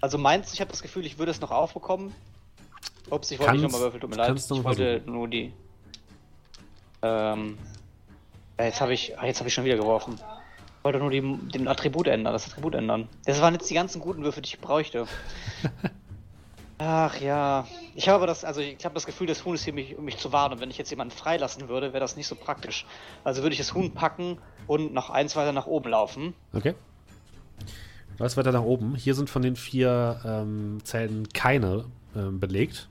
[0.00, 2.12] Also meinst du, ich habe das Gefühl, ich würde es noch aufbekommen?
[3.10, 4.36] Ups, ich wollte nicht nochmal würfeln, tut mir leid.
[4.36, 5.12] Ich wollte versuchen.
[5.12, 5.52] nur die.
[7.02, 7.58] Ähm.
[8.58, 9.18] ja, Jetzt habe ich.
[9.18, 10.14] ah, Jetzt habe ich schon wieder geworfen.
[10.14, 13.08] Ich wollte nur die, den Attribut ändern, das Attribut ändern.
[13.24, 15.06] Das waren jetzt die ganzen guten Würfe, die ich bräuchte.
[16.84, 17.64] Ach ja.
[17.94, 20.18] Ich habe das, also ich habe das Gefühl, das Huhn ist hier, mich, um mich
[20.18, 20.54] zu warnen.
[20.54, 22.86] Und wenn ich jetzt jemanden freilassen würde, wäre das nicht so praktisch.
[23.22, 26.34] Also würde ich das Huhn packen und noch eins weiter nach oben laufen.
[26.52, 26.74] Okay.
[28.16, 28.96] Du läufst weiter nach oben.
[28.96, 31.84] Hier sind von den vier ähm, Zellen keine
[32.16, 32.88] ähm, belegt.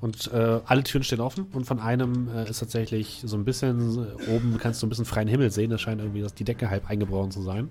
[0.00, 1.48] Und äh, alle Türen stehen offen.
[1.52, 5.04] Und von einem äh, ist tatsächlich so ein bisschen, äh, oben kannst du ein bisschen
[5.04, 5.70] freien Himmel sehen.
[5.70, 7.70] Das scheint irgendwie, dass die Decke halb eingebrochen zu sein.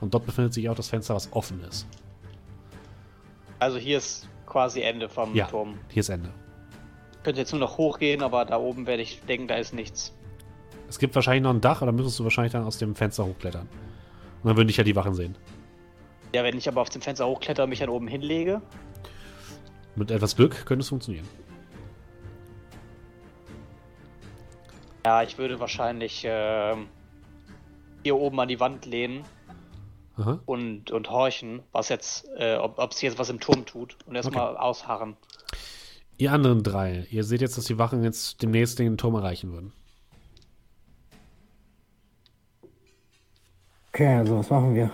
[0.00, 1.86] Und dort befindet sich auch das Fenster, was offen ist.
[3.58, 5.78] Also hier ist quasi Ende vom Ja, Turm.
[5.90, 6.30] hier ist Ende.
[7.22, 10.14] Könnte jetzt nur noch hochgehen, aber da oben werde ich denken, da ist nichts.
[10.88, 13.68] Es gibt wahrscheinlich noch ein Dach, oder müsstest du wahrscheinlich dann aus dem Fenster hochklettern.
[14.42, 15.36] Und dann würden dich ja die Wachen sehen.
[16.34, 18.62] Ja, wenn ich aber auf dem Fenster hochkletter und mich dann oben hinlege.
[19.94, 21.28] Mit etwas Glück könnte es funktionieren.
[25.04, 26.86] Ja, ich würde wahrscheinlich ähm,
[28.04, 29.22] hier oben an die Wand lehnen
[30.16, 30.40] Aha.
[30.46, 34.56] und, und horchen, was jetzt, äh, ob es jetzt was im Turm tut und erstmal
[34.56, 35.16] ausharren.
[36.16, 39.72] Ihr anderen drei, ihr seht jetzt, dass die Wachen jetzt demnächst den Turm erreichen würden.
[43.92, 44.90] Okay, also was machen wir?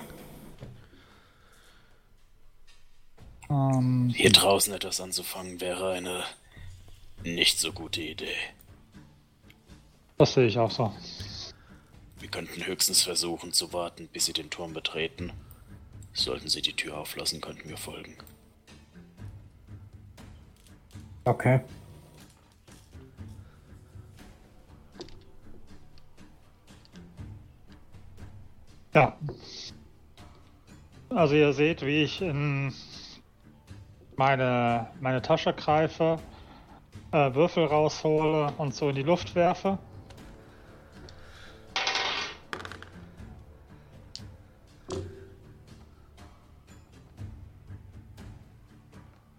[3.51, 6.25] Ähm, Hier draußen etwas anzufangen wäre eine
[7.25, 8.35] nicht so gute Idee.
[10.19, 10.93] das sehe ich auch so.
[12.23, 15.33] Wir könnten höchstens versuchen zu warten, bis sie den Turm betreten.
[16.13, 18.17] Sollten sie die Tür auflassen, könnten wir folgen.
[21.25, 21.61] Okay.
[28.95, 29.19] Ja.
[31.11, 32.73] Also ihr seht, wie ich in
[34.15, 36.21] meine, meine Tasche greife,
[37.11, 39.81] äh, Würfel raushole und so in die Luft werfe.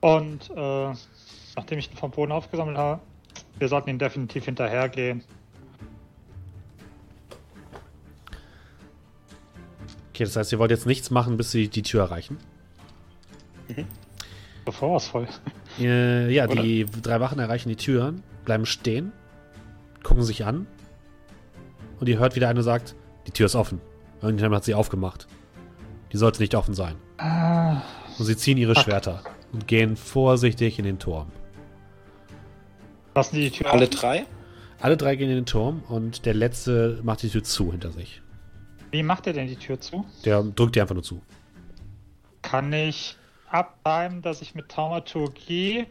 [0.04, 0.94] Und äh,
[1.56, 3.00] nachdem ich ihn vom Boden aufgesammelt habe,
[3.58, 5.24] wir sollten ihn definitiv hinterhergehen.
[10.10, 12.38] Okay, das heißt, ihr wollt jetzt nichts machen, bis sie die Tür erreichen.
[14.66, 15.26] Bevor es voll.
[15.80, 18.14] Äh, ja, die drei Wachen erreichen die Tür,
[18.44, 19.14] bleiben stehen,
[20.04, 20.68] gucken sich an
[22.02, 22.94] und ihr hört wieder eine sagt,
[23.26, 23.80] die Tür ist offen.
[24.22, 25.28] Irgendjemand hat sie aufgemacht.
[26.12, 26.96] Die sollte nicht offen sein.
[27.20, 27.82] Ah,
[28.20, 29.24] Und sie ziehen ihre Schwerter
[29.54, 31.32] und gehen vorsichtig in den Turm.
[33.16, 33.96] lassen die die Tür Alle offen?
[33.98, 34.26] drei?
[34.82, 38.22] Alle drei gehen in den Turm und der letzte macht die Tür zu hinter sich.
[38.92, 40.06] Wie macht er denn die Tür zu?
[40.26, 41.22] Der drückt die einfach nur zu.
[42.42, 43.16] Kann ich
[43.50, 45.86] abtimen, dass ich mit Taumaturgie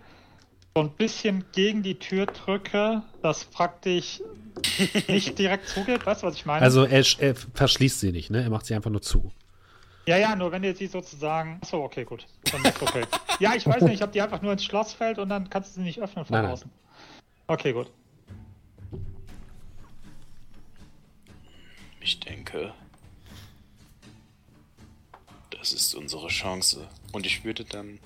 [0.74, 4.20] so ein bisschen gegen die Tür drücke, dass praktisch
[5.08, 6.04] nicht direkt zugeht?
[6.04, 6.62] Weißt du, was ich meine?
[6.62, 8.42] Also er, er verschließt sie nicht, ne?
[8.42, 9.32] Er macht sie einfach nur zu.
[10.06, 11.58] Ja, ja, nur wenn ihr sie sozusagen.
[11.62, 12.26] Achso, okay, gut.
[12.50, 13.04] Dann ist okay.
[13.38, 15.80] ja, ich weiß nicht, ich habe die einfach nur ins Schlossfeld und dann kannst du
[15.80, 16.52] sie nicht öffnen von Nein, nein.
[16.52, 16.70] außen.
[17.46, 17.90] Okay, gut.
[22.00, 22.74] Ich denke,
[25.50, 26.88] das ist unsere Chance.
[27.12, 28.00] Und ich würde dann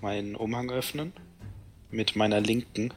[0.00, 1.12] meinen Umhang öffnen,
[1.90, 2.92] mit meiner linken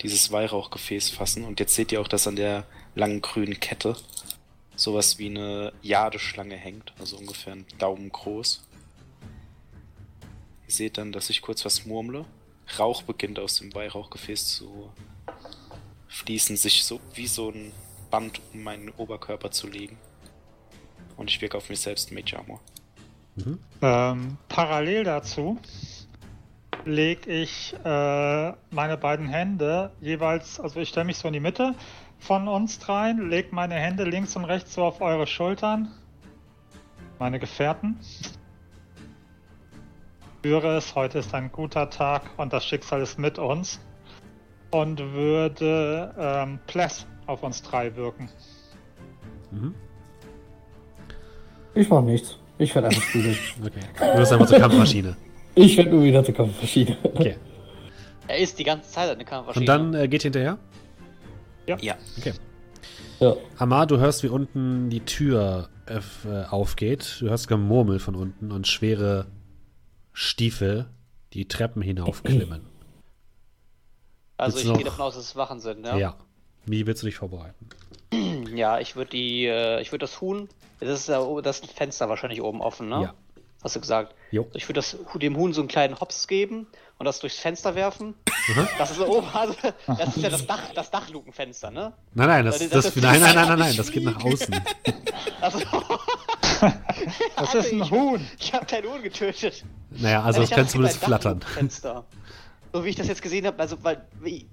[0.00, 1.44] dieses Weihrauchgefäß fassen.
[1.44, 2.64] Und jetzt seht ihr auch, dass an der
[2.94, 3.96] langen grünen Kette
[4.76, 8.62] sowas wie eine Jadeschlange hängt, also ungefähr einen Daumen groß.
[10.68, 12.24] Ihr seht dann, dass ich kurz was murmle.
[12.78, 14.92] Rauch beginnt aus dem Weihrauchgefäß zu
[16.08, 17.72] fließen, sich so wie so ein
[18.10, 19.98] Band um meinen Oberkörper zu legen.
[21.16, 22.60] Und ich wirke auf mich selbst Mage Armor.
[23.36, 23.58] Mhm.
[23.82, 25.58] Ähm, parallel dazu
[26.84, 31.74] lege ich äh, meine beiden Hände jeweils, also ich stelle mich so in die Mitte
[32.18, 35.88] von uns dreien, lege meine Hände links und rechts so auf eure Schultern,
[37.18, 37.98] meine Gefährten.
[40.38, 43.80] Spüre es, heute ist ein guter Tag und das Schicksal ist mit uns
[44.70, 48.28] und würde ähm, Pless auf uns drei wirken.
[49.50, 49.74] Mhm.
[51.74, 52.38] Ich mach nichts.
[52.58, 53.36] Ich werde einfach spiegeln.
[53.64, 53.80] Okay.
[54.12, 55.16] Du bist einfach zur Kampfmaschine.
[55.54, 56.96] ich werde nur wieder zur Kampfmaschine.
[57.02, 57.36] Okay.
[58.28, 59.62] Er ist die ganze Zeit eine Kampfmaschine.
[59.62, 60.58] Und dann äh, geht hinterher?
[61.66, 61.96] Ja.
[62.18, 62.32] Okay.
[63.20, 63.36] Ja.
[63.58, 67.16] Amar, du hörst, wie unten die Tür äh, aufgeht.
[67.20, 69.26] Du hörst Gemurmel von unten und schwere
[70.12, 70.88] Stiefel
[71.32, 72.62] die Treppen hinaufklimmen.
[74.36, 75.96] also willst ich gehe davon aus, dass es Wachen sind, Ja.
[75.96, 76.16] ja?
[76.64, 77.68] Wie willst du dich vorbereiten?
[78.54, 80.48] Ja, ich würde die, äh, ich würde das Huhn,
[80.80, 83.02] das ist ja das Fenster wahrscheinlich oben offen, ne?
[83.02, 83.14] Ja.
[83.62, 84.14] Hast du gesagt?
[84.30, 84.46] Jo.
[84.54, 86.66] Ich würde das dem Huhn so einen kleinen Hops geben
[86.98, 88.14] und das durchs Fenster werfen.
[88.78, 89.54] Das ist so oben, also,
[89.86, 91.92] das ist ja das Dach, das Dachlukenfenster, ne?
[92.14, 94.54] Nein, nein, das, Das- das, das- nein, nein, nein, nein, nein, das geht nach außen.
[95.40, 95.60] Also,
[97.36, 98.26] Das ist ein ich, Huhn.
[98.38, 99.64] Ich habe dein Huhn getötet.
[99.90, 101.40] Naja, also ich kann dachte, zumindest flattern.
[102.72, 104.06] So wie ich das jetzt gesehen habe, also weil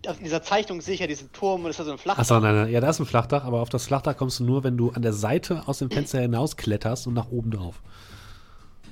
[0.08, 2.22] auf dieser Zeichnung sehe ich ja diesen Turm und es ist ja so ein Flachdach.
[2.22, 4.64] Achso, nein, nein, ja, da ist ein Flachdach, aber auf das Flachdach kommst du nur,
[4.64, 7.82] wenn du an der Seite aus dem Fenster hinaus kletterst und nach oben drauf.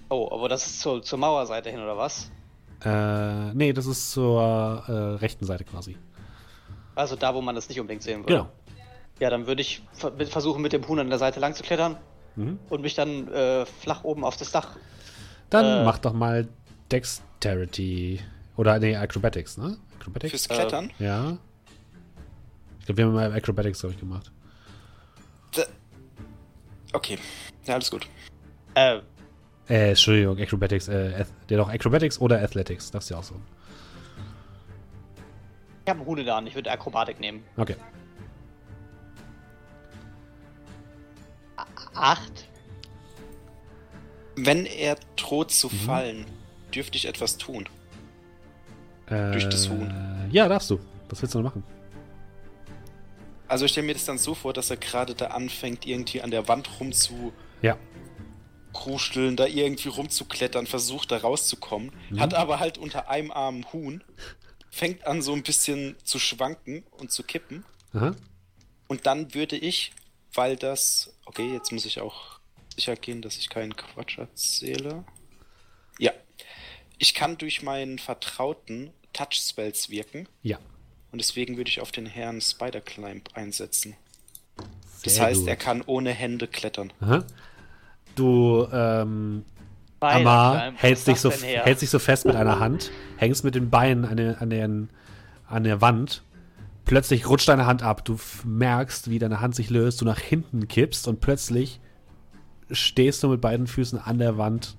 [0.09, 2.29] Oh, aber das ist zur, zur Mauerseite hin, oder was?
[2.83, 4.41] Äh, nee, das ist zur
[4.87, 5.97] äh, rechten Seite quasi.
[6.95, 8.33] Also da, wo man das nicht unbedingt sehen würde.
[8.33, 8.49] Genau.
[9.19, 9.83] Ja, dann würde ich
[10.29, 11.97] versuchen, mit dem Huhn an der Seite lang zu klettern
[12.37, 12.59] Mhm.
[12.69, 14.77] und mich dann äh, flach oben auf das Dach.
[15.49, 15.83] Dann Äh.
[15.85, 16.47] mach doch mal
[16.91, 18.21] Dexterity.
[18.55, 19.77] Oder nee, Acrobatics, ne?
[19.99, 20.31] Acrobatics?
[20.31, 20.91] Fürs Klettern.
[20.97, 21.37] Ja.
[22.79, 24.31] Ich glaube, wir haben mal Acrobatics, glaube ich, gemacht.
[25.53, 25.63] Da-
[26.93, 27.17] Okay.
[27.65, 28.07] Ja, alles gut.
[28.75, 29.01] Äh,
[29.71, 33.35] Äh, Entschuldigung, Acrobatics, äh, der doch Acrobatics oder Athletics, darfst du ja auch so.
[35.85, 37.41] ich habe der Hand, ich würde Akrobatik nehmen.
[37.55, 37.75] Okay.
[41.95, 42.47] Acht?
[44.35, 45.71] Wenn er droht zu Mhm.
[45.85, 46.25] fallen,
[46.73, 47.67] dürfte ich etwas tun.
[49.07, 49.91] Äh, Durch das Huhn.
[50.31, 50.79] Ja, darfst du.
[51.09, 51.63] Was willst du noch machen?
[53.47, 56.31] Also ich stelle mir das dann so vor, dass er gerade da anfängt, irgendwie an
[56.31, 57.77] der Wand rumzu Ja.
[58.73, 62.19] Kruscheln, da irgendwie rumzuklettern, versucht da rauszukommen, Mhm.
[62.19, 64.03] hat aber halt unter einem Arm einen Huhn,
[64.69, 68.15] fängt an so ein bisschen zu schwanken und zu kippen Aha.
[68.87, 69.91] und dann würde ich,
[70.33, 72.39] weil das, okay, jetzt muss ich auch
[72.75, 75.03] sicher gehen, dass ich keinen Quatsch erzähle.
[75.99, 76.11] Ja,
[76.97, 80.57] ich kann durch meinen vertrauten Touch-Spells wirken Ja.
[81.11, 83.97] und deswegen würde ich auf den Herrn Spider-Climb einsetzen.
[85.03, 85.49] Das Sehr heißt, gut.
[85.49, 86.93] er kann ohne Hände klettern.
[87.01, 87.25] Aha.
[88.15, 89.43] Du, ähm,
[90.01, 93.69] Beine Amar hältst dich, so, hältst dich so fest mit einer Hand, hängst mit den
[93.69, 94.69] Beinen an der, an, der,
[95.47, 96.23] an der Wand.
[96.85, 98.03] Plötzlich rutscht deine Hand ab.
[98.03, 101.79] Du merkst, wie deine Hand sich löst, du nach hinten kippst und plötzlich
[102.71, 104.75] stehst du mit beiden Füßen an der Wand,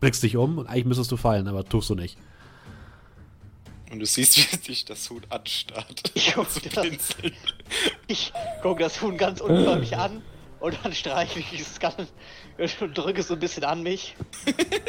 [0.00, 2.18] blickst dich um und eigentlich müsstest du fallen, aber tust du nicht.
[3.92, 6.10] Und du siehst, wie dich das Huhn anstarrt.
[6.14, 6.84] Ich guck das-.
[8.08, 10.20] Ich gucke das Huhn ganz unförmlich an
[10.60, 11.96] und dann streiche ich es ganz
[12.80, 14.16] und drücke es so ein bisschen an mich.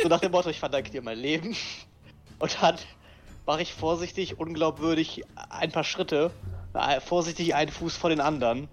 [0.02, 1.56] So nach dem Motto, ich verdanke dir mein Leben.
[2.40, 2.76] Und dann
[3.46, 6.32] mache ich vorsichtig, unglaubwürdig ein paar Schritte,
[6.74, 8.68] äh, vorsichtig einen Fuß vor den anderen.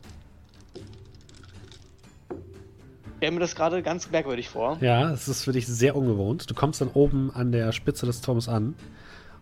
[2.30, 4.78] Ich stelle mir das gerade ganz merkwürdig vor.
[4.80, 6.48] Ja, es ist für dich sehr ungewohnt.
[6.48, 8.76] Du kommst dann oben an der Spitze des Turms an.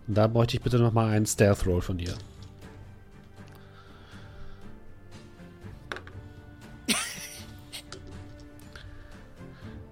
[0.08, 2.14] Und da bräuchte ich bitte nochmal einen Stealth-Roll von dir.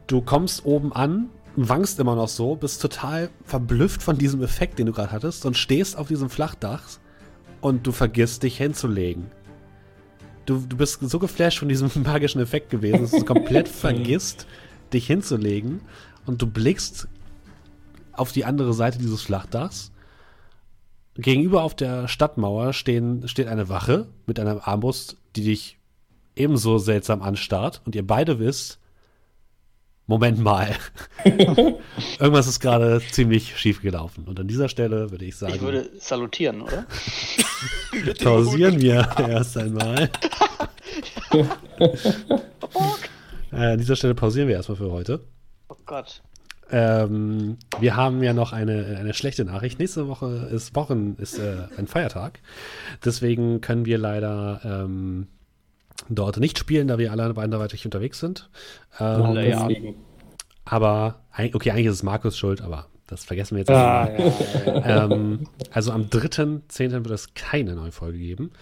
[0.06, 4.86] Du kommst oben an, wankst immer noch so, bist total verblüfft von diesem Effekt, den
[4.86, 6.82] du gerade hattest, und stehst auf diesem Flachdach
[7.60, 9.26] und du vergisst, dich hinzulegen.
[10.46, 14.46] Du, du bist so geflasht von diesem magischen Effekt gewesen, dass du komplett vergisst,
[14.92, 15.80] dich hinzulegen
[16.26, 17.08] und du blickst
[18.12, 19.90] auf die andere Seite dieses Flachdachs.
[21.16, 25.78] Gegenüber auf der Stadtmauer stehen, steht eine Wache mit einer Armbrust, die dich
[26.36, 28.80] ebenso seltsam anstarrt und ihr beide wisst,
[30.06, 30.74] Moment mal,
[32.18, 34.24] irgendwas ist gerade ziemlich schief gelaufen.
[34.24, 36.86] Und an dieser Stelle würde ich sagen, Ich würde salutieren, oder?
[38.22, 40.10] pausieren wir erst einmal.
[43.50, 45.20] äh, an dieser Stelle pausieren wir erstmal für heute.
[45.68, 46.22] Oh Gott.
[46.70, 49.78] Ähm, wir haben ja noch eine, eine schlechte Nachricht.
[49.78, 52.40] Nächste Woche ist Wochen ist äh, ein Feiertag.
[53.04, 55.28] Deswegen können wir leider ähm,
[56.08, 58.48] dort nicht spielen, da wir alle anderweitig unterwegs sind.
[59.00, 59.68] Ähm, ja.
[60.64, 61.20] Aber,
[61.52, 65.12] okay, eigentlich ist es Markus schuld, aber das vergessen wir jetzt Ah, erstmal.
[65.12, 66.92] ähm, also am 3.10.
[66.92, 68.52] wird es keine neue Folge geben.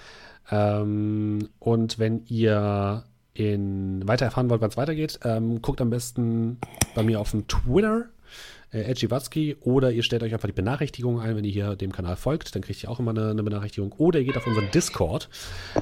[0.51, 3.05] Ähm, und wenn ihr
[3.35, 6.59] in, weiter erfahren wollt, wann es weitergeht, ähm, guckt am besten
[6.95, 8.07] bei mir auf dem Twitter,
[8.73, 12.17] äh, Edgy oder ihr stellt euch einfach die Benachrichtigung ein, wenn ihr hier dem Kanal
[12.17, 13.93] folgt, dann kriegt ihr auch immer eine, eine Benachrichtigung.
[13.93, 15.29] Oder ihr geht auf unseren Discord,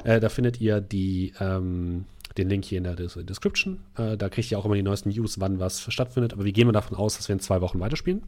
[0.03, 2.05] äh, da findet ihr die, ähm,
[2.37, 3.81] den Link hier in der Des Description.
[3.97, 6.33] Äh, da kriegt ihr auch immer die neuesten News, wann was stattfindet.
[6.33, 8.23] Aber wir gehen mal davon aus, dass wir in zwei Wochen weiterspielen.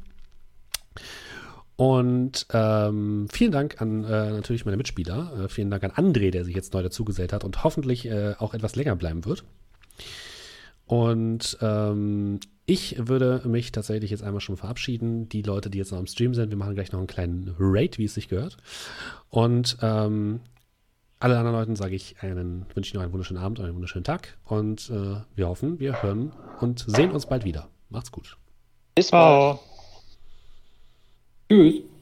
[1.76, 5.46] Und ähm, vielen Dank an äh, natürlich meine Mitspieler.
[5.46, 8.54] Äh, vielen Dank an André, der sich jetzt neu dazugesellt hat und hoffentlich äh, auch
[8.54, 9.44] etwas länger bleiben wird.
[10.86, 15.28] Und ähm, ich würde mich tatsächlich jetzt einmal schon verabschieden.
[15.30, 17.98] Die Leute, die jetzt noch am Stream sind, wir machen gleich noch einen kleinen Raid,
[17.98, 18.58] wie es sich gehört.
[19.30, 20.40] Und ähm,
[21.20, 24.06] alle anderen Leuten sage ich einen, wünsche ich noch einen wunderschönen Abend und einen wunderschönen
[24.06, 24.38] Tag.
[24.46, 27.70] Und äh, wir hoffen, wir hören und sehen uns bald wieder.
[27.90, 28.38] Macht's gut.
[28.96, 29.60] Bis bald.
[31.50, 31.93] Tschüss.